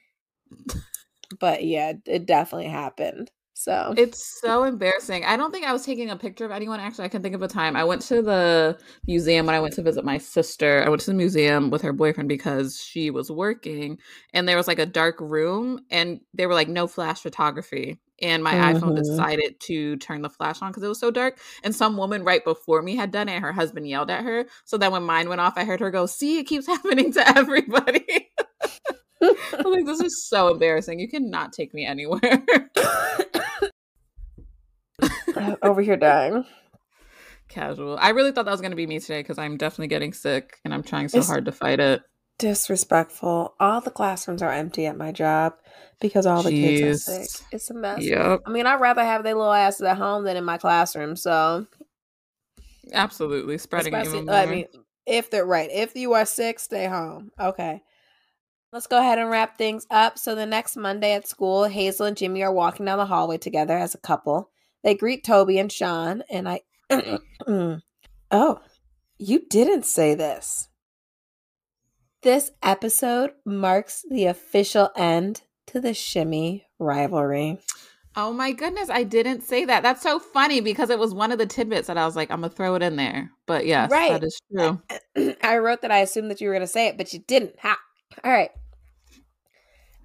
But 1.40 1.64
yeah, 1.64 1.94
it 2.06 2.26
definitely 2.26 2.68
happened. 2.68 3.30
So 3.54 3.94
It's 3.96 4.40
so 4.40 4.64
embarrassing. 4.64 5.24
I 5.24 5.36
don't 5.36 5.52
think 5.52 5.64
I 5.66 5.72
was 5.72 5.84
taking 5.84 6.10
a 6.10 6.16
picture 6.16 6.44
of 6.44 6.50
anyone. 6.50 6.80
Actually, 6.80 7.04
I 7.04 7.08
can 7.08 7.22
think 7.22 7.34
of 7.34 7.42
a 7.42 7.48
time. 7.48 7.76
I 7.76 7.84
went 7.84 8.02
to 8.02 8.20
the 8.20 8.78
museum 9.06 9.46
when 9.46 9.54
I 9.54 9.60
went 9.60 9.74
to 9.74 9.82
visit 9.82 10.04
my 10.04 10.18
sister. 10.18 10.82
I 10.84 10.88
went 10.88 11.00
to 11.02 11.10
the 11.10 11.16
museum 11.16 11.70
with 11.70 11.82
her 11.82 11.92
boyfriend 11.92 12.28
because 12.28 12.80
she 12.80 13.10
was 13.10 13.30
working, 13.30 13.98
and 14.32 14.48
there 14.48 14.56
was 14.56 14.66
like 14.66 14.80
a 14.80 14.86
dark 14.86 15.20
room, 15.20 15.80
and 15.90 16.20
they 16.34 16.46
were 16.46 16.54
like 16.54 16.68
no 16.68 16.86
flash 16.86 17.20
photography. 17.20 18.00
And 18.22 18.42
my 18.44 18.54
iPhone 18.54 18.92
Mhm. 18.92 18.96
decided 18.98 19.58
to 19.66 19.96
turn 19.96 20.22
the 20.22 20.30
flash 20.30 20.62
on 20.62 20.70
because 20.70 20.82
it 20.84 20.88
was 20.88 21.00
so 21.00 21.10
dark. 21.10 21.38
And 21.64 21.74
some 21.74 21.96
woman 21.96 22.22
right 22.24 22.44
before 22.44 22.80
me 22.82 22.94
had 22.96 23.10
done 23.10 23.28
it. 23.28 23.32
And 23.32 23.44
her 23.44 23.52
husband 23.52 23.88
yelled 23.88 24.10
at 24.10 24.22
her. 24.24 24.46
So 24.64 24.78
then 24.78 24.92
when 24.92 25.02
mine 25.02 25.28
went 25.28 25.40
off, 25.40 25.54
I 25.56 25.64
heard 25.64 25.80
her 25.80 25.90
go, 25.90 26.06
"See, 26.06 26.38
it 26.38 26.44
keeps 26.44 26.66
happening 26.74 27.12
to 27.14 27.36
everybody." 27.36 28.28
I'm 29.22 29.70
like, 29.72 29.86
this 29.86 30.00
is 30.00 30.24
so 30.28 30.48
embarrassing. 30.48 30.98
You 30.98 31.08
cannot 31.08 31.52
take 31.52 31.72
me 31.74 31.84
anywhere. 31.86 32.44
over 35.62 35.80
here 35.82 35.96
dying. 35.96 36.44
casual. 37.48 37.98
I 38.00 38.10
really 38.10 38.32
thought 38.32 38.46
that 38.46 38.50
was 38.50 38.60
going 38.60 38.70
to 38.72 38.76
be 38.76 38.86
me 38.86 38.98
today 38.98 39.20
because 39.20 39.38
I'm 39.38 39.56
definitely 39.56 39.88
getting 39.88 40.12
sick 40.12 40.58
and 40.64 40.72
I'm 40.72 40.82
trying 40.82 41.08
so 41.08 41.18
It's- 41.18 41.28
hard 41.28 41.44
to 41.44 41.52
fight 41.52 41.80
it. 41.80 42.02
Disrespectful. 42.38 43.54
All 43.60 43.80
the 43.80 43.90
classrooms 43.90 44.42
are 44.42 44.52
empty 44.52 44.86
at 44.86 44.96
my 44.96 45.12
job 45.12 45.54
because 46.00 46.26
all 46.26 46.42
the 46.42 46.50
kids 46.50 47.08
are 47.08 47.24
sick. 47.24 47.46
It's 47.52 47.70
a 47.70 47.74
mess. 47.74 48.02
Yep, 48.02 48.40
I 48.46 48.50
mean, 48.50 48.66
I'd 48.66 48.80
rather 48.80 49.04
have 49.04 49.22
their 49.22 49.34
little 49.34 49.52
asses 49.52 49.82
at 49.82 49.96
home 49.96 50.24
than 50.24 50.36
in 50.36 50.44
my 50.44 50.58
classroom. 50.58 51.16
So, 51.16 51.66
absolutely 52.92 53.58
spreading 53.58 53.94
especially, 53.94 54.18
even 54.18 54.26
more. 54.26 54.34
I 54.34 54.46
mean, 54.46 54.66
if 55.06 55.30
they're 55.30 55.46
right, 55.46 55.70
if 55.70 55.94
you 55.94 56.14
are 56.14 56.26
sick, 56.26 56.58
stay 56.58 56.86
home. 56.86 57.30
Okay. 57.38 57.82
Let's 58.72 58.86
go 58.86 58.98
ahead 58.98 59.18
and 59.18 59.30
wrap 59.30 59.58
things 59.58 59.86
up. 59.90 60.18
So, 60.18 60.34
the 60.34 60.46
next 60.46 60.76
Monday 60.76 61.12
at 61.12 61.28
school, 61.28 61.64
Hazel 61.64 62.06
and 62.06 62.16
Jimmy 62.16 62.42
are 62.42 62.52
walking 62.52 62.86
down 62.86 62.98
the 62.98 63.06
hallway 63.06 63.38
together 63.38 63.76
as 63.76 63.94
a 63.94 63.98
couple. 63.98 64.50
They 64.82 64.94
greet 64.94 65.24
Toby 65.24 65.58
and 65.58 65.70
Sean, 65.70 66.22
and 66.28 66.48
I. 66.48 66.60
oh, 68.30 68.60
you 69.18 69.42
didn't 69.48 69.84
say 69.84 70.14
this. 70.14 70.68
This 72.22 72.50
episode 72.62 73.32
marks 73.44 74.04
the 74.08 74.26
official 74.26 74.90
end 74.96 75.42
to 75.66 75.80
the 75.80 75.94
Shimmy 75.94 76.66
rivalry. 76.78 77.58
oh 78.14 78.32
my 78.32 78.52
goodness, 78.52 78.90
I 78.90 79.02
didn't 79.04 79.40
say 79.42 79.64
that. 79.64 79.82
That's 79.82 80.02
so 80.02 80.18
funny 80.18 80.60
because 80.60 80.90
it 80.90 80.98
was 80.98 81.14
one 81.14 81.32
of 81.32 81.38
the 81.38 81.46
tidbits 81.46 81.88
that 81.88 81.98
I 81.98 82.04
was 82.04 82.14
like, 82.14 82.30
I'm 82.30 82.40
gonna 82.42 82.52
throw 82.52 82.74
it 82.76 82.82
in 82.82 82.96
there. 82.96 83.30
But 83.46 83.66
yes, 83.66 83.90
Right. 83.90 84.12
that 84.12 84.24
is 84.24 84.38
true. 84.52 84.80
I 85.42 85.58
wrote 85.58 85.82
that 85.82 85.90
I 85.90 85.98
assumed 85.98 86.30
that 86.30 86.40
you 86.40 86.48
were 86.48 86.54
going 86.54 86.60
to 86.62 86.66
say 86.66 86.88
it, 86.88 86.96
but 86.96 87.12
you 87.12 87.20
didn't. 87.26 87.58
Ha! 87.60 87.76
All 88.22 88.30
right. 88.32 88.50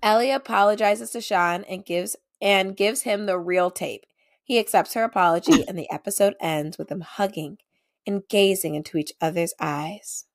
Ellie 0.02 0.32
apologizes 0.32 1.12
to 1.12 1.22
Sean 1.22 1.64
and 1.66 1.86
gives 1.86 2.16
and 2.42 2.78
gives 2.78 3.02
him 3.02 3.26
the 3.26 3.38
real 3.38 3.70
tape. 3.72 4.06
He 4.44 4.58
accepts 4.60 4.94
her 4.94 5.04
apology, 5.04 5.64
and 5.68 5.78
the 5.78 5.92
episode 5.92 6.36
ends 6.40 6.78
with 6.78 6.88
them 6.88 7.02
hugging 7.02 7.58
and 8.06 8.24
gazing 8.30 8.74
into 8.76 8.98
each 8.98 9.12
other's 9.20 9.54
eyes. 9.60 10.26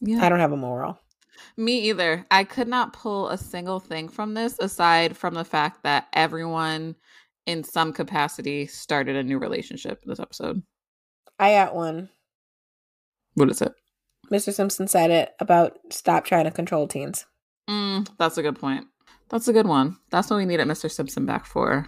Yeah. 0.00 0.24
I 0.24 0.28
don't 0.28 0.40
have 0.40 0.52
a 0.52 0.56
moral. 0.56 0.98
Me 1.56 1.90
either. 1.90 2.26
I 2.30 2.44
could 2.44 2.68
not 2.68 2.92
pull 2.92 3.28
a 3.28 3.38
single 3.38 3.80
thing 3.80 4.08
from 4.08 4.34
this 4.34 4.58
aside 4.58 5.16
from 5.16 5.34
the 5.34 5.44
fact 5.44 5.82
that 5.82 6.06
everyone 6.12 6.96
in 7.46 7.64
some 7.64 7.92
capacity 7.92 8.66
started 8.66 9.16
a 9.16 9.22
new 9.22 9.38
relationship 9.38 10.02
this 10.04 10.20
episode. 10.20 10.62
I 11.38 11.52
got 11.52 11.74
one. 11.74 12.10
What 13.34 13.50
is 13.50 13.62
it? 13.62 13.72
Mr. 14.30 14.52
Simpson 14.52 14.86
said 14.86 15.10
it 15.10 15.32
about 15.40 15.78
stop 15.90 16.24
trying 16.24 16.44
to 16.44 16.50
control 16.50 16.86
teens. 16.86 17.26
Mm, 17.68 18.08
that's 18.18 18.38
a 18.38 18.42
good 18.42 18.58
point. 18.58 18.86
That's 19.28 19.48
a 19.48 19.52
good 19.52 19.66
one. 19.66 19.96
That's 20.10 20.30
what 20.30 20.36
we 20.36 20.44
needed 20.44 20.66
Mr. 20.68 20.90
Simpson 20.90 21.26
back 21.26 21.46
for. 21.46 21.86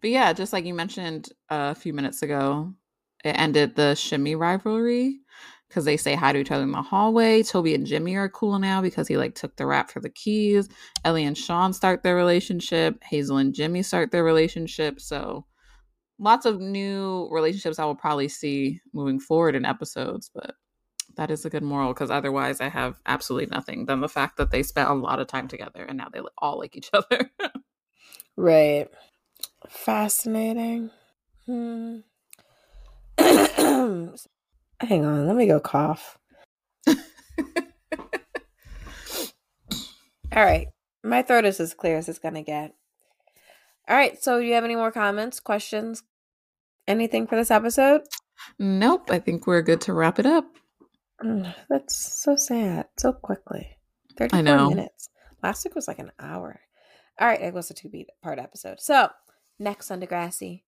But 0.00 0.10
yeah, 0.10 0.32
just 0.32 0.52
like 0.52 0.64
you 0.64 0.74
mentioned 0.74 1.28
a 1.48 1.74
few 1.74 1.92
minutes 1.92 2.22
ago, 2.22 2.72
it 3.24 3.38
ended 3.38 3.76
the 3.76 3.94
shimmy 3.94 4.34
rivalry 4.34 5.20
because 5.72 5.86
they 5.86 5.96
say 5.96 6.14
hi 6.14 6.34
to 6.34 6.38
each 6.38 6.50
other 6.50 6.64
in 6.64 6.70
the 6.70 6.82
hallway. 6.82 7.42
Toby 7.42 7.74
and 7.74 7.86
Jimmy 7.86 8.14
are 8.14 8.28
cool 8.28 8.58
now 8.58 8.82
because 8.82 9.08
he 9.08 9.16
like 9.16 9.34
took 9.34 9.56
the 9.56 9.64
rap 9.64 9.90
for 9.90 10.00
the 10.00 10.10
keys. 10.10 10.68
Ellie 11.02 11.24
and 11.24 11.36
Sean 11.36 11.72
start 11.72 12.02
their 12.02 12.14
relationship. 12.14 13.02
Hazel 13.02 13.38
and 13.38 13.54
Jimmy 13.54 13.82
start 13.82 14.10
their 14.10 14.22
relationship. 14.22 15.00
So 15.00 15.46
lots 16.18 16.44
of 16.44 16.60
new 16.60 17.26
relationships 17.32 17.78
I 17.78 17.86
will 17.86 17.94
probably 17.94 18.28
see 18.28 18.82
moving 18.92 19.18
forward 19.18 19.54
in 19.54 19.64
episodes, 19.64 20.30
but 20.34 20.56
that 21.16 21.30
is 21.30 21.46
a 21.46 21.50
good 21.50 21.62
moral 21.62 21.94
because 21.94 22.10
otherwise 22.10 22.60
I 22.60 22.68
have 22.68 23.00
absolutely 23.06 23.48
nothing 23.50 23.86
than 23.86 24.00
the 24.00 24.10
fact 24.10 24.36
that 24.36 24.50
they 24.50 24.62
spent 24.62 24.90
a 24.90 24.94
lot 24.94 25.20
of 25.20 25.26
time 25.26 25.48
together 25.48 25.84
and 25.84 25.96
now 25.96 26.08
they 26.12 26.20
all 26.36 26.58
like 26.58 26.76
each 26.76 26.90
other. 26.92 27.30
Right. 28.36 28.88
Fascinating. 29.68 30.90
Hmm. 31.46 32.00
Hang 34.82 35.04
on, 35.04 35.26
let 35.28 35.36
me 35.36 35.46
go 35.46 35.60
cough. 35.60 36.18
All 36.88 36.94
right. 40.34 40.68
My 41.04 41.22
throat 41.22 41.44
is 41.44 41.60
as 41.60 41.74
clear 41.74 41.98
as 41.98 42.08
it's 42.08 42.18
going 42.18 42.34
to 42.34 42.42
get. 42.42 42.74
All 43.88 43.96
right. 43.96 44.20
So, 44.22 44.40
do 44.40 44.46
you 44.46 44.54
have 44.54 44.64
any 44.64 44.76
more 44.76 44.90
comments, 44.90 45.40
questions, 45.40 46.02
anything 46.88 47.26
for 47.26 47.36
this 47.36 47.50
episode? 47.50 48.02
nope, 48.58 49.08
I 49.10 49.20
think 49.20 49.46
we're 49.46 49.62
good 49.62 49.82
to 49.82 49.92
wrap 49.92 50.18
it 50.18 50.26
up. 50.26 50.46
Mm, 51.22 51.54
That's 51.68 51.94
so 51.94 52.34
sad. 52.34 52.86
So 52.98 53.12
quickly. 53.12 53.76
34 54.18 54.68
minutes. 54.70 55.08
Last 55.42 55.64
week 55.64 55.76
was 55.76 55.86
like 55.86 56.00
an 56.00 56.10
hour. 56.18 56.60
All 57.20 57.28
right. 57.28 57.40
It 57.40 57.54
was 57.54 57.70
a 57.70 57.74
two 57.74 57.90
part 58.22 58.38
episode. 58.40 58.80
So, 58.80 59.10
next 59.58 59.90
on 59.90 60.00
Degrassi. 60.00 60.62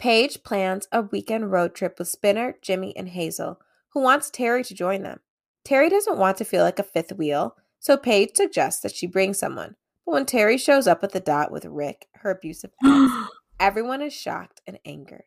Paige 0.00 0.42
plans 0.42 0.88
a 0.90 1.02
weekend 1.02 1.52
road 1.52 1.74
trip 1.74 1.98
with 1.98 2.08
Spinner, 2.08 2.56
Jimmy, 2.62 2.96
and 2.96 3.10
Hazel, 3.10 3.60
who 3.90 4.00
wants 4.00 4.30
Terri 4.30 4.66
to 4.66 4.74
join 4.74 5.02
them. 5.02 5.20
Terri 5.62 5.90
doesn't 5.90 6.16
want 6.16 6.38
to 6.38 6.44
feel 6.44 6.64
like 6.64 6.78
a 6.78 6.82
fifth 6.82 7.12
wheel, 7.12 7.54
so 7.78 7.98
Paige 7.98 8.34
suggests 8.34 8.80
that 8.80 8.94
she 8.94 9.06
bring 9.06 9.34
someone. 9.34 9.76
But 10.06 10.12
when 10.12 10.24
Terri 10.24 10.58
shows 10.58 10.86
up 10.86 11.04
at 11.04 11.12
the 11.12 11.20
dot 11.20 11.52
with 11.52 11.66
Rick, 11.66 12.06
her 12.14 12.30
abusive 12.30 12.70
ex, 12.84 13.12
everyone 13.60 14.00
is 14.00 14.14
shocked 14.14 14.62
and 14.66 14.78
angered. 14.86 15.24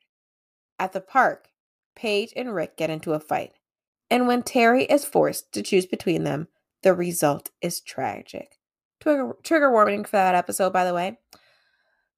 At 0.79 0.93
the 0.93 1.01
park, 1.01 1.49
Paige 1.95 2.33
and 2.35 2.55
Rick 2.55 2.75
get 2.75 2.89
into 2.89 3.13
a 3.13 3.19
fight. 3.19 3.51
And 4.09 4.25
when 4.25 4.41
Terri 4.41 4.91
is 4.91 5.05
forced 5.05 5.51
to 5.53 5.61
choose 5.61 5.85
between 5.85 6.23
them, 6.23 6.47
the 6.81 6.95
result 6.95 7.51
is 7.61 7.79
tragic. 7.79 8.57
Trigger, 8.99 9.33
trigger 9.43 9.71
warning 9.71 10.03
for 10.03 10.13
that 10.13 10.33
episode, 10.33 10.73
by 10.73 10.83
the 10.83 10.95
way. 10.95 11.19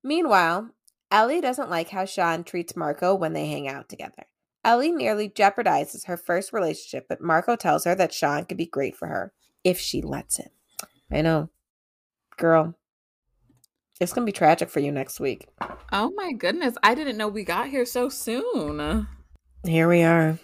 Meanwhile, 0.01 0.69
Ellie 1.15 1.39
doesn't 1.39 1.69
like 1.69 1.91
how 1.91 2.03
Sean 2.03 2.43
treats 2.43 2.75
Marco 2.75 3.15
when 3.15 3.31
they 3.31 3.47
hang 3.47 3.69
out 3.69 3.87
together. 3.87 4.25
Ellie 4.65 4.91
nearly 4.91 5.29
jeopardizes 5.29 6.07
her 6.07 6.17
first 6.17 6.51
relationship, 6.51 7.05
but 7.07 7.21
Marco 7.21 7.55
tells 7.55 7.85
her 7.85 7.95
that 7.95 8.13
Sean 8.13 8.43
could 8.43 8.57
be 8.57 8.65
great 8.65 8.97
for 8.97 9.07
her 9.07 9.31
if 9.63 9.79
she 9.79 10.01
lets 10.01 10.35
him. 10.35 10.49
I 11.09 11.21
know. 11.21 11.51
Girl, 12.35 12.75
it's 14.01 14.11
going 14.11 14.25
to 14.25 14.29
be 14.29 14.35
tragic 14.35 14.69
for 14.69 14.81
you 14.81 14.91
next 14.91 15.21
week. 15.21 15.47
oh 15.93 16.11
my 16.17 16.33
goodness, 16.33 16.75
I 16.83 16.93
didn't 16.95 17.15
know 17.15 17.29
we 17.29 17.45
got 17.45 17.69
here 17.69 17.85
so 17.85 18.09
soon. 18.09 19.07
Here 19.63 19.87
we 19.87 20.03
are. 20.03 20.37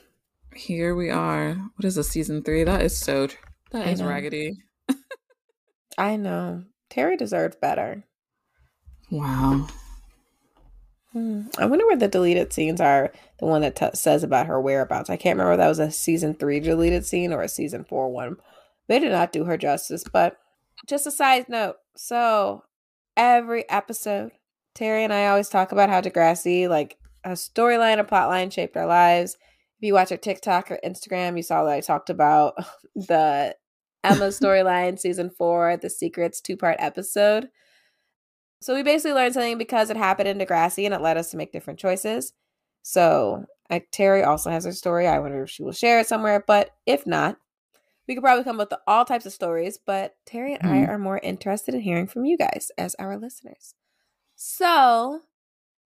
Here 0.56 0.96
we 0.96 1.10
are. 1.10 1.56
What 1.76 1.84
is 1.84 1.96
this, 1.96 2.10
season 2.10 2.44
three? 2.44 2.64
That 2.64 2.82
is 2.82 2.98
so, 2.98 3.28
that 3.72 3.88
I 3.88 3.90
is 3.90 4.00
know. 4.00 4.08
raggedy. 4.08 4.54
I 5.98 6.16
know. 6.16 6.64
Terri 6.90 7.18
deserved 7.18 7.60
better. 7.60 8.06
Wow. 9.10 9.68
Hmm. 11.14 11.44
I 11.58 11.66
wonder 11.66 11.86
where 11.86 11.98
the 11.98 12.08
deleted 12.08 12.54
scenes 12.54 12.80
are. 12.80 13.12
The 13.40 13.46
one 13.46 13.62
that 13.62 13.76
t- 13.76 13.90
says 13.94 14.24
about 14.24 14.48
her 14.48 14.62
whereabouts. 14.62 15.10
I 15.10 15.18
can't 15.18 15.38
remember 15.38 15.54
if 15.54 15.58
that 15.58 15.68
was 15.68 15.80
a 15.80 15.92
season 15.92 16.34
three 16.34 16.60
deleted 16.60 17.06
scene 17.06 17.34
or 17.34 17.42
a 17.42 17.50
season 17.50 17.84
four 17.84 18.10
one. 18.10 18.38
They 18.88 19.00
did 19.00 19.12
not 19.12 19.32
do 19.32 19.44
her 19.46 19.58
justice. 19.58 20.04
But 20.12 20.38
just 20.88 21.08
a 21.08 21.12
side 21.12 21.50
note. 21.50 21.78
So 21.96 22.64
every 23.18 23.70
episode, 23.70 24.32
Terri 24.76 25.04
and 25.04 25.14
I 25.14 25.28
always 25.28 25.50
talk 25.50 25.72
about 25.72 25.90
how 25.90 26.02
Degrassi, 26.02 26.70
like 26.70 26.98
a 27.24 27.32
storyline, 27.32 28.00
a 28.00 28.04
plotline, 28.04 28.52
shaped 28.52 28.78
our 28.78 28.88
lives. 28.88 29.36
If 29.80 29.88
you 29.88 29.94
watch 29.94 30.12
our 30.12 30.18
TikTok 30.18 30.72
or 30.72 30.80
Instagram, 30.86 31.36
you 31.36 31.44
saw 31.44 31.66
that 31.66 31.74
I 31.74 31.82
talked 31.82 32.10
about 32.10 32.54
the 32.96 33.56
Emma 34.04 34.28
storyline, 34.28 34.98
season 34.98 35.30
four, 35.30 35.76
the 35.78 35.90
secrets 35.90 36.40
two 36.40 36.56
part 36.56 36.78
episode. 36.80 37.50
So 38.62 38.76
we 38.76 38.84
basically 38.84 39.14
learned 39.14 39.34
something 39.34 39.58
because 39.58 39.90
it 39.90 39.98
happened 39.98 40.30
in 40.30 40.38
Degrassi 40.38 40.86
and 40.86 40.94
it 40.94 41.02
led 41.02 41.18
us 41.18 41.32
to 41.32 41.38
make 41.38 41.52
different 41.52 41.80
choices. 41.80 42.34
So 42.84 43.46
I, 43.70 43.80
Terri 43.92 44.26
also 44.26 44.50
has 44.52 44.66
her 44.66 44.72
story. 44.72 45.08
I 45.08 45.20
wonder 45.20 45.44
if 45.44 45.50
she 45.50 45.64
will 45.64 45.72
share 45.72 46.00
it 46.00 46.08
somewhere, 46.08 46.44
but 46.46 46.70
if 46.86 47.08
not, 47.08 47.38
we 48.08 48.14
could 48.16 48.24
probably 48.24 48.44
come 48.44 48.60
up 48.60 48.70
with 48.72 48.80
all 48.88 49.04
types 49.06 49.26
of 49.26 49.34
stories. 49.34 49.80
But 49.84 50.16
Terri 50.28 50.58
and 50.60 50.72
I 50.72 50.86
Mhm. 50.86 50.90
are 50.90 50.98
more 51.00 51.20
interested 51.24 51.74
in 51.74 51.82
hearing 51.82 52.08
from 52.08 52.26
you 52.26 52.38
guys 52.38 52.72
as 52.78 52.96
our 52.96 53.18
listeners. 53.18 53.74
So 54.36 55.22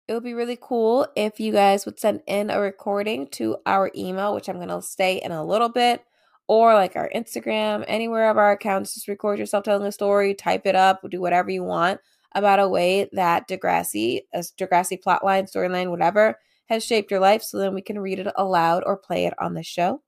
it 0.07 0.13
would 0.13 0.23
be 0.23 0.33
really 0.33 0.57
cool 0.59 1.07
if 1.15 1.39
you 1.39 1.51
guys 1.51 1.85
would 1.85 1.99
send 1.99 2.21
in 2.27 2.49
a 2.49 2.59
recording 2.59 3.27
to 3.27 3.57
our 3.65 3.91
email, 3.95 4.33
which 4.33 4.47
I'm 4.49 4.57
going 4.57 4.67
to 4.69 4.81
say 4.81 5.17
in 5.17 5.31
a 5.31 5.45
little 5.45 5.69
bit. 5.69 6.03
or 6.47 6.75
like 6.75 6.95
our 6.95 7.09
Instagram, 7.15 7.83
anywhere 7.87 8.29
of 8.29 8.37
our 8.37 8.51
accounts. 8.51 8.93
Just 8.93 9.07
record 9.07 9.39
yourself 9.39 9.63
telling 9.63 9.87
a 9.87 9.91
story, 9.91 10.35
type 10.35 10.67
it 10.67 10.75
up, 10.75 11.01
do 11.09 11.19
whatever 11.19 11.49
you 11.49 11.63
want 11.63 11.99
about 12.35 12.59
a 12.59 12.69
way 12.69 13.09
that 13.13 13.47
Degrassi, 13.47 14.21
a 14.33 14.39
Degrassi 14.39 15.01
plotline, 15.01 15.49
storyline, 15.51 15.89
whatever, 15.89 16.37
has 16.67 16.85
shaped 16.85 17.09
your 17.09 17.19
life 17.19 17.41
so 17.41 17.57
then 17.57 17.73
we 17.73 17.81
can 17.81 17.99
read 17.99 18.19
it 18.19 18.27
aloud 18.35 18.83
or 18.85 18.97
play 18.97 19.25
it 19.25 19.33
on 19.39 19.53
the 19.53 19.63
show. 19.63 20.01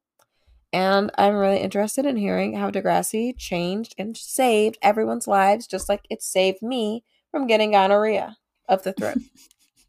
And 0.73 1.09
I'm 1.17 1.36
really 1.36 1.59
interested 1.59 2.05
in 2.05 2.17
hearing 2.17 2.55
how 2.55 2.69
Degrassi 2.69 3.36
changed 3.38 3.95
and 3.97 4.17
saved 4.17 4.78
everyone's 4.82 5.28
lives, 5.28 5.65
just 5.65 5.88
like 5.88 6.05
it 6.09 6.21
saved 6.21 6.61
me 6.61 7.03
from 7.32 7.47
getting 7.47 7.71
gonorrhea 7.71 8.38
of 8.67 8.84
the 8.84 8.91
throat. 8.91 9.17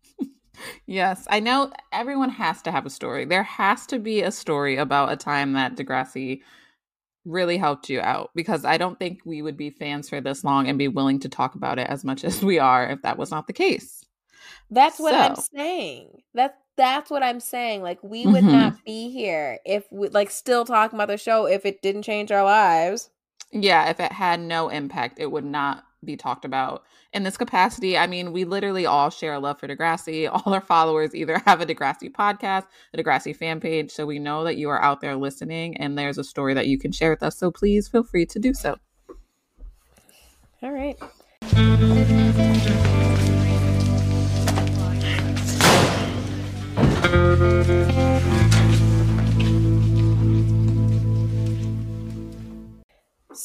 yes, 0.86 1.26
I 1.28 1.41
know 1.41 1.72
everyone 1.93 2.30
has 2.30 2.62
to 2.62 2.70
have 2.70 2.86
a 2.86 2.91
story. 2.91 3.24
There 3.24 3.43
has 3.43 3.86
to 3.86 3.99
be 3.99 4.22
a 4.22 4.30
story 4.30 4.76
about 4.76 5.12
a 5.12 5.16
time 5.16 5.55
that 5.55 5.74
Degrassi 5.74 6.43
really 7.25 7.59
helped 7.59 7.89
you 7.89 8.01
out 8.01 8.31
because 8.35 8.64
I 8.64 8.79
don't 8.79 8.99
think 8.99 9.21
we 9.25 9.43
would 9.43 9.57
be 9.57 9.71
fans 9.71 10.09
for 10.09 10.21
this 10.21 10.45
long 10.45 10.69
and 10.69 10.79
be 10.79 10.89
willing 10.89 11.21
to 11.21 11.29
talk 11.29 11.55
about 11.55 11.79
it 11.79 11.89
as 11.89 12.05
much 12.05 12.25
as 12.25 12.43
we 12.43 12.59
are 12.59 12.89
if 12.89 13.03
that 13.03 13.19
was 13.19 13.31
not 13.31 13.47
the 13.47 13.53
case. 13.53 14.05
That's 14.71 14.99
what 14.99 15.12
so. 15.12 15.19
I'm 15.19 15.37
saying. 15.37 16.23
That's 16.35 16.57
that's 16.77 17.11
what 17.11 17.23
I'm 17.23 17.41
saying. 17.41 17.83
Like 17.83 18.03
we 18.03 18.27
would 18.27 18.45
mm-hmm. 18.45 18.53
not 18.53 18.85
be 18.85 19.11
here 19.11 19.59
if 19.66 19.85
we 19.91 20.09
like 20.09 20.31
still 20.31 20.64
talking 20.64 20.97
about 20.97 21.09
the 21.09 21.16
show 21.16 21.47
if 21.47 21.66
it 21.66 21.83
didn't 21.83 22.03
change 22.03 22.31
our 22.31 22.45
lives. 22.45 23.11
Yeah, 23.51 23.89
if 23.91 23.99
it 23.99 24.12
had 24.12 24.41
no 24.41 24.69
impact, 24.69 25.19
it 25.19 25.31
would 25.31 25.45
not 25.45 25.85
be 26.05 26.17
talked 26.17 26.45
about 26.45 26.85
in 27.13 27.23
this 27.23 27.37
capacity. 27.37 27.99
I 27.99 28.07
mean, 28.07 28.33
we 28.33 28.45
literally 28.45 28.87
all 28.87 29.11
share 29.11 29.35
a 29.35 29.39
love 29.39 29.59
for 29.59 29.69
Degrassi. 29.69 30.29
All 30.47 30.53
our 30.53 30.61
followers 30.61 31.15
either 31.15 31.39
have 31.47 31.61
a 31.61 31.67
Degrassi 31.67 32.11
podcast, 32.11 32.67
a 32.95 32.99
Degrassi 32.99 33.35
fan 33.35 33.61
page, 33.61 33.91
so 33.91 34.07
we 34.07 34.19
know 34.19 34.45
that 34.45 34.57
you 34.57 34.69
are 34.69 34.83
out 34.83 35.01
there 35.01 35.17
listening 35.17 35.77
and 35.77 35.99
there's 35.99 36.19
a 36.19 36.25
story 36.25 36.55
that 36.55 36.67
you 36.67 36.79
can 36.79 36.93
share 36.93 37.11
with 37.11 37.23
us. 37.23 37.39
So 37.39 37.51
please 37.51 37.89
feel 37.89 38.05
free 38.05 38.27
to 38.27 38.39
do 38.39 38.55
so. 38.55 38.77
All 40.63 40.73
right. 40.73 40.99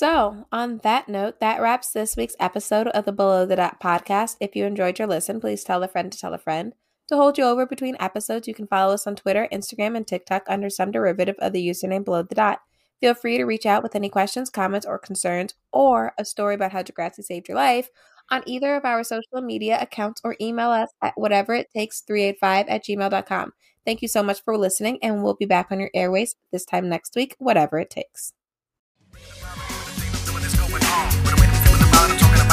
So, 0.03 0.47
on 0.51 0.79
that 0.79 1.07
note, 1.07 1.39
that 1.39 1.61
wraps 1.61 1.93
this 1.93 2.17
week's 2.17 2.35
episode 2.37 2.87
of 2.87 3.05
the 3.05 3.13
Below 3.13 3.45
the 3.45 3.55
Dot 3.55 3.79
podcast. 3.79 4.35
If 4.41 4.53
you 4.53 4.65
enjoyed 4.65 4.99
your 4.99 5.07
listen, 5.07 5.39
please 5.39 5.63
tell 5.63 5.81
a 5.81 5.87
friend 5.87 6.11
to 6.11 6.19
tell 6.19 6.33
a 6.33 6.37
friend. 6.37 6.73
To 7.07 7.15
hold 7.15 7.37
you 7.37 7.45
over 7.45 7.65
between 7.65 7.95
episodes, 8.01 8.45
you 8.45 8.53
can 8.53 8.67
follow 8.67 8.95
us 8.95 9.07
on 9.07 9.15
Twitter, 9.15 9.47
Instagram, 9.49 9.95
and 9.95 10.05
TikTok 10.05 10.43
under 10.49 10.69
some 10.69 10.91
derivative 10.91 11.37
of 11.39 11.53
the 11.53 11.65
username 11.65 12.03
Below 12.03 12.23
the 12.23 12.35
Dot. 12.35 12.59
Feel 12.99 13.13
free 13.13 13.37
to 13.37 13.45
reach 13.45 13.65
out 13.65 13.81
with 13.81 13.95
any 13.95 14.09
questions, 14.09 14.49
comments, 14.49 14.85
or 14.85 14.99
concerns, 14.99 15.53
or 15.71 16.11
a 16.17 16.25
story 16.25 16.55
about 16.55 16.73
how 16.73 16.83
Degrassi 16.83 17.23
saved 17.23 17.47
your 17.47 17.55
life 17.55 17.89
on 18.29 18.43
either 18.45 18.75
of 18.75 18.83
our 18.83 19.05
social 19.05 19.39
media 19.41 19.77
accounts 19.79 20.19
or 20.25 20.35
email 20.41 20.71
us 20.71 20.89
at 21.01 21.13
whatever 21.15 21.53
it 21.53 21.69
takes 21.73 22.01
385 22.01 22.67
at 22.67 22.83
gmail.com. 22.83 23.53
Thank 23.85 24.01
you 24.01 24.09
so 24.09 24.21
much 24.21 24.43
for 24.43 24.57
listening, 24.57 24.99
and 25.01 25.23
we'll 25.23 25.35
be 25.35 25.45
back 25.45 25.71
on 25.71 25.79
your 25.79 25.91
airways 25.93 26.35
this 26.51 26.65
time 26.65 26.89
next 26.89 27.15
week, 27.15 27.37
whatever 27.39 27.79
it 27.79 27.89
takes 27.89 28.33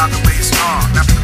about 0.00 0.10
the 0.10 0.26
way 0.26 0.34
it's. 0.38 0.50
After 0.96 1.19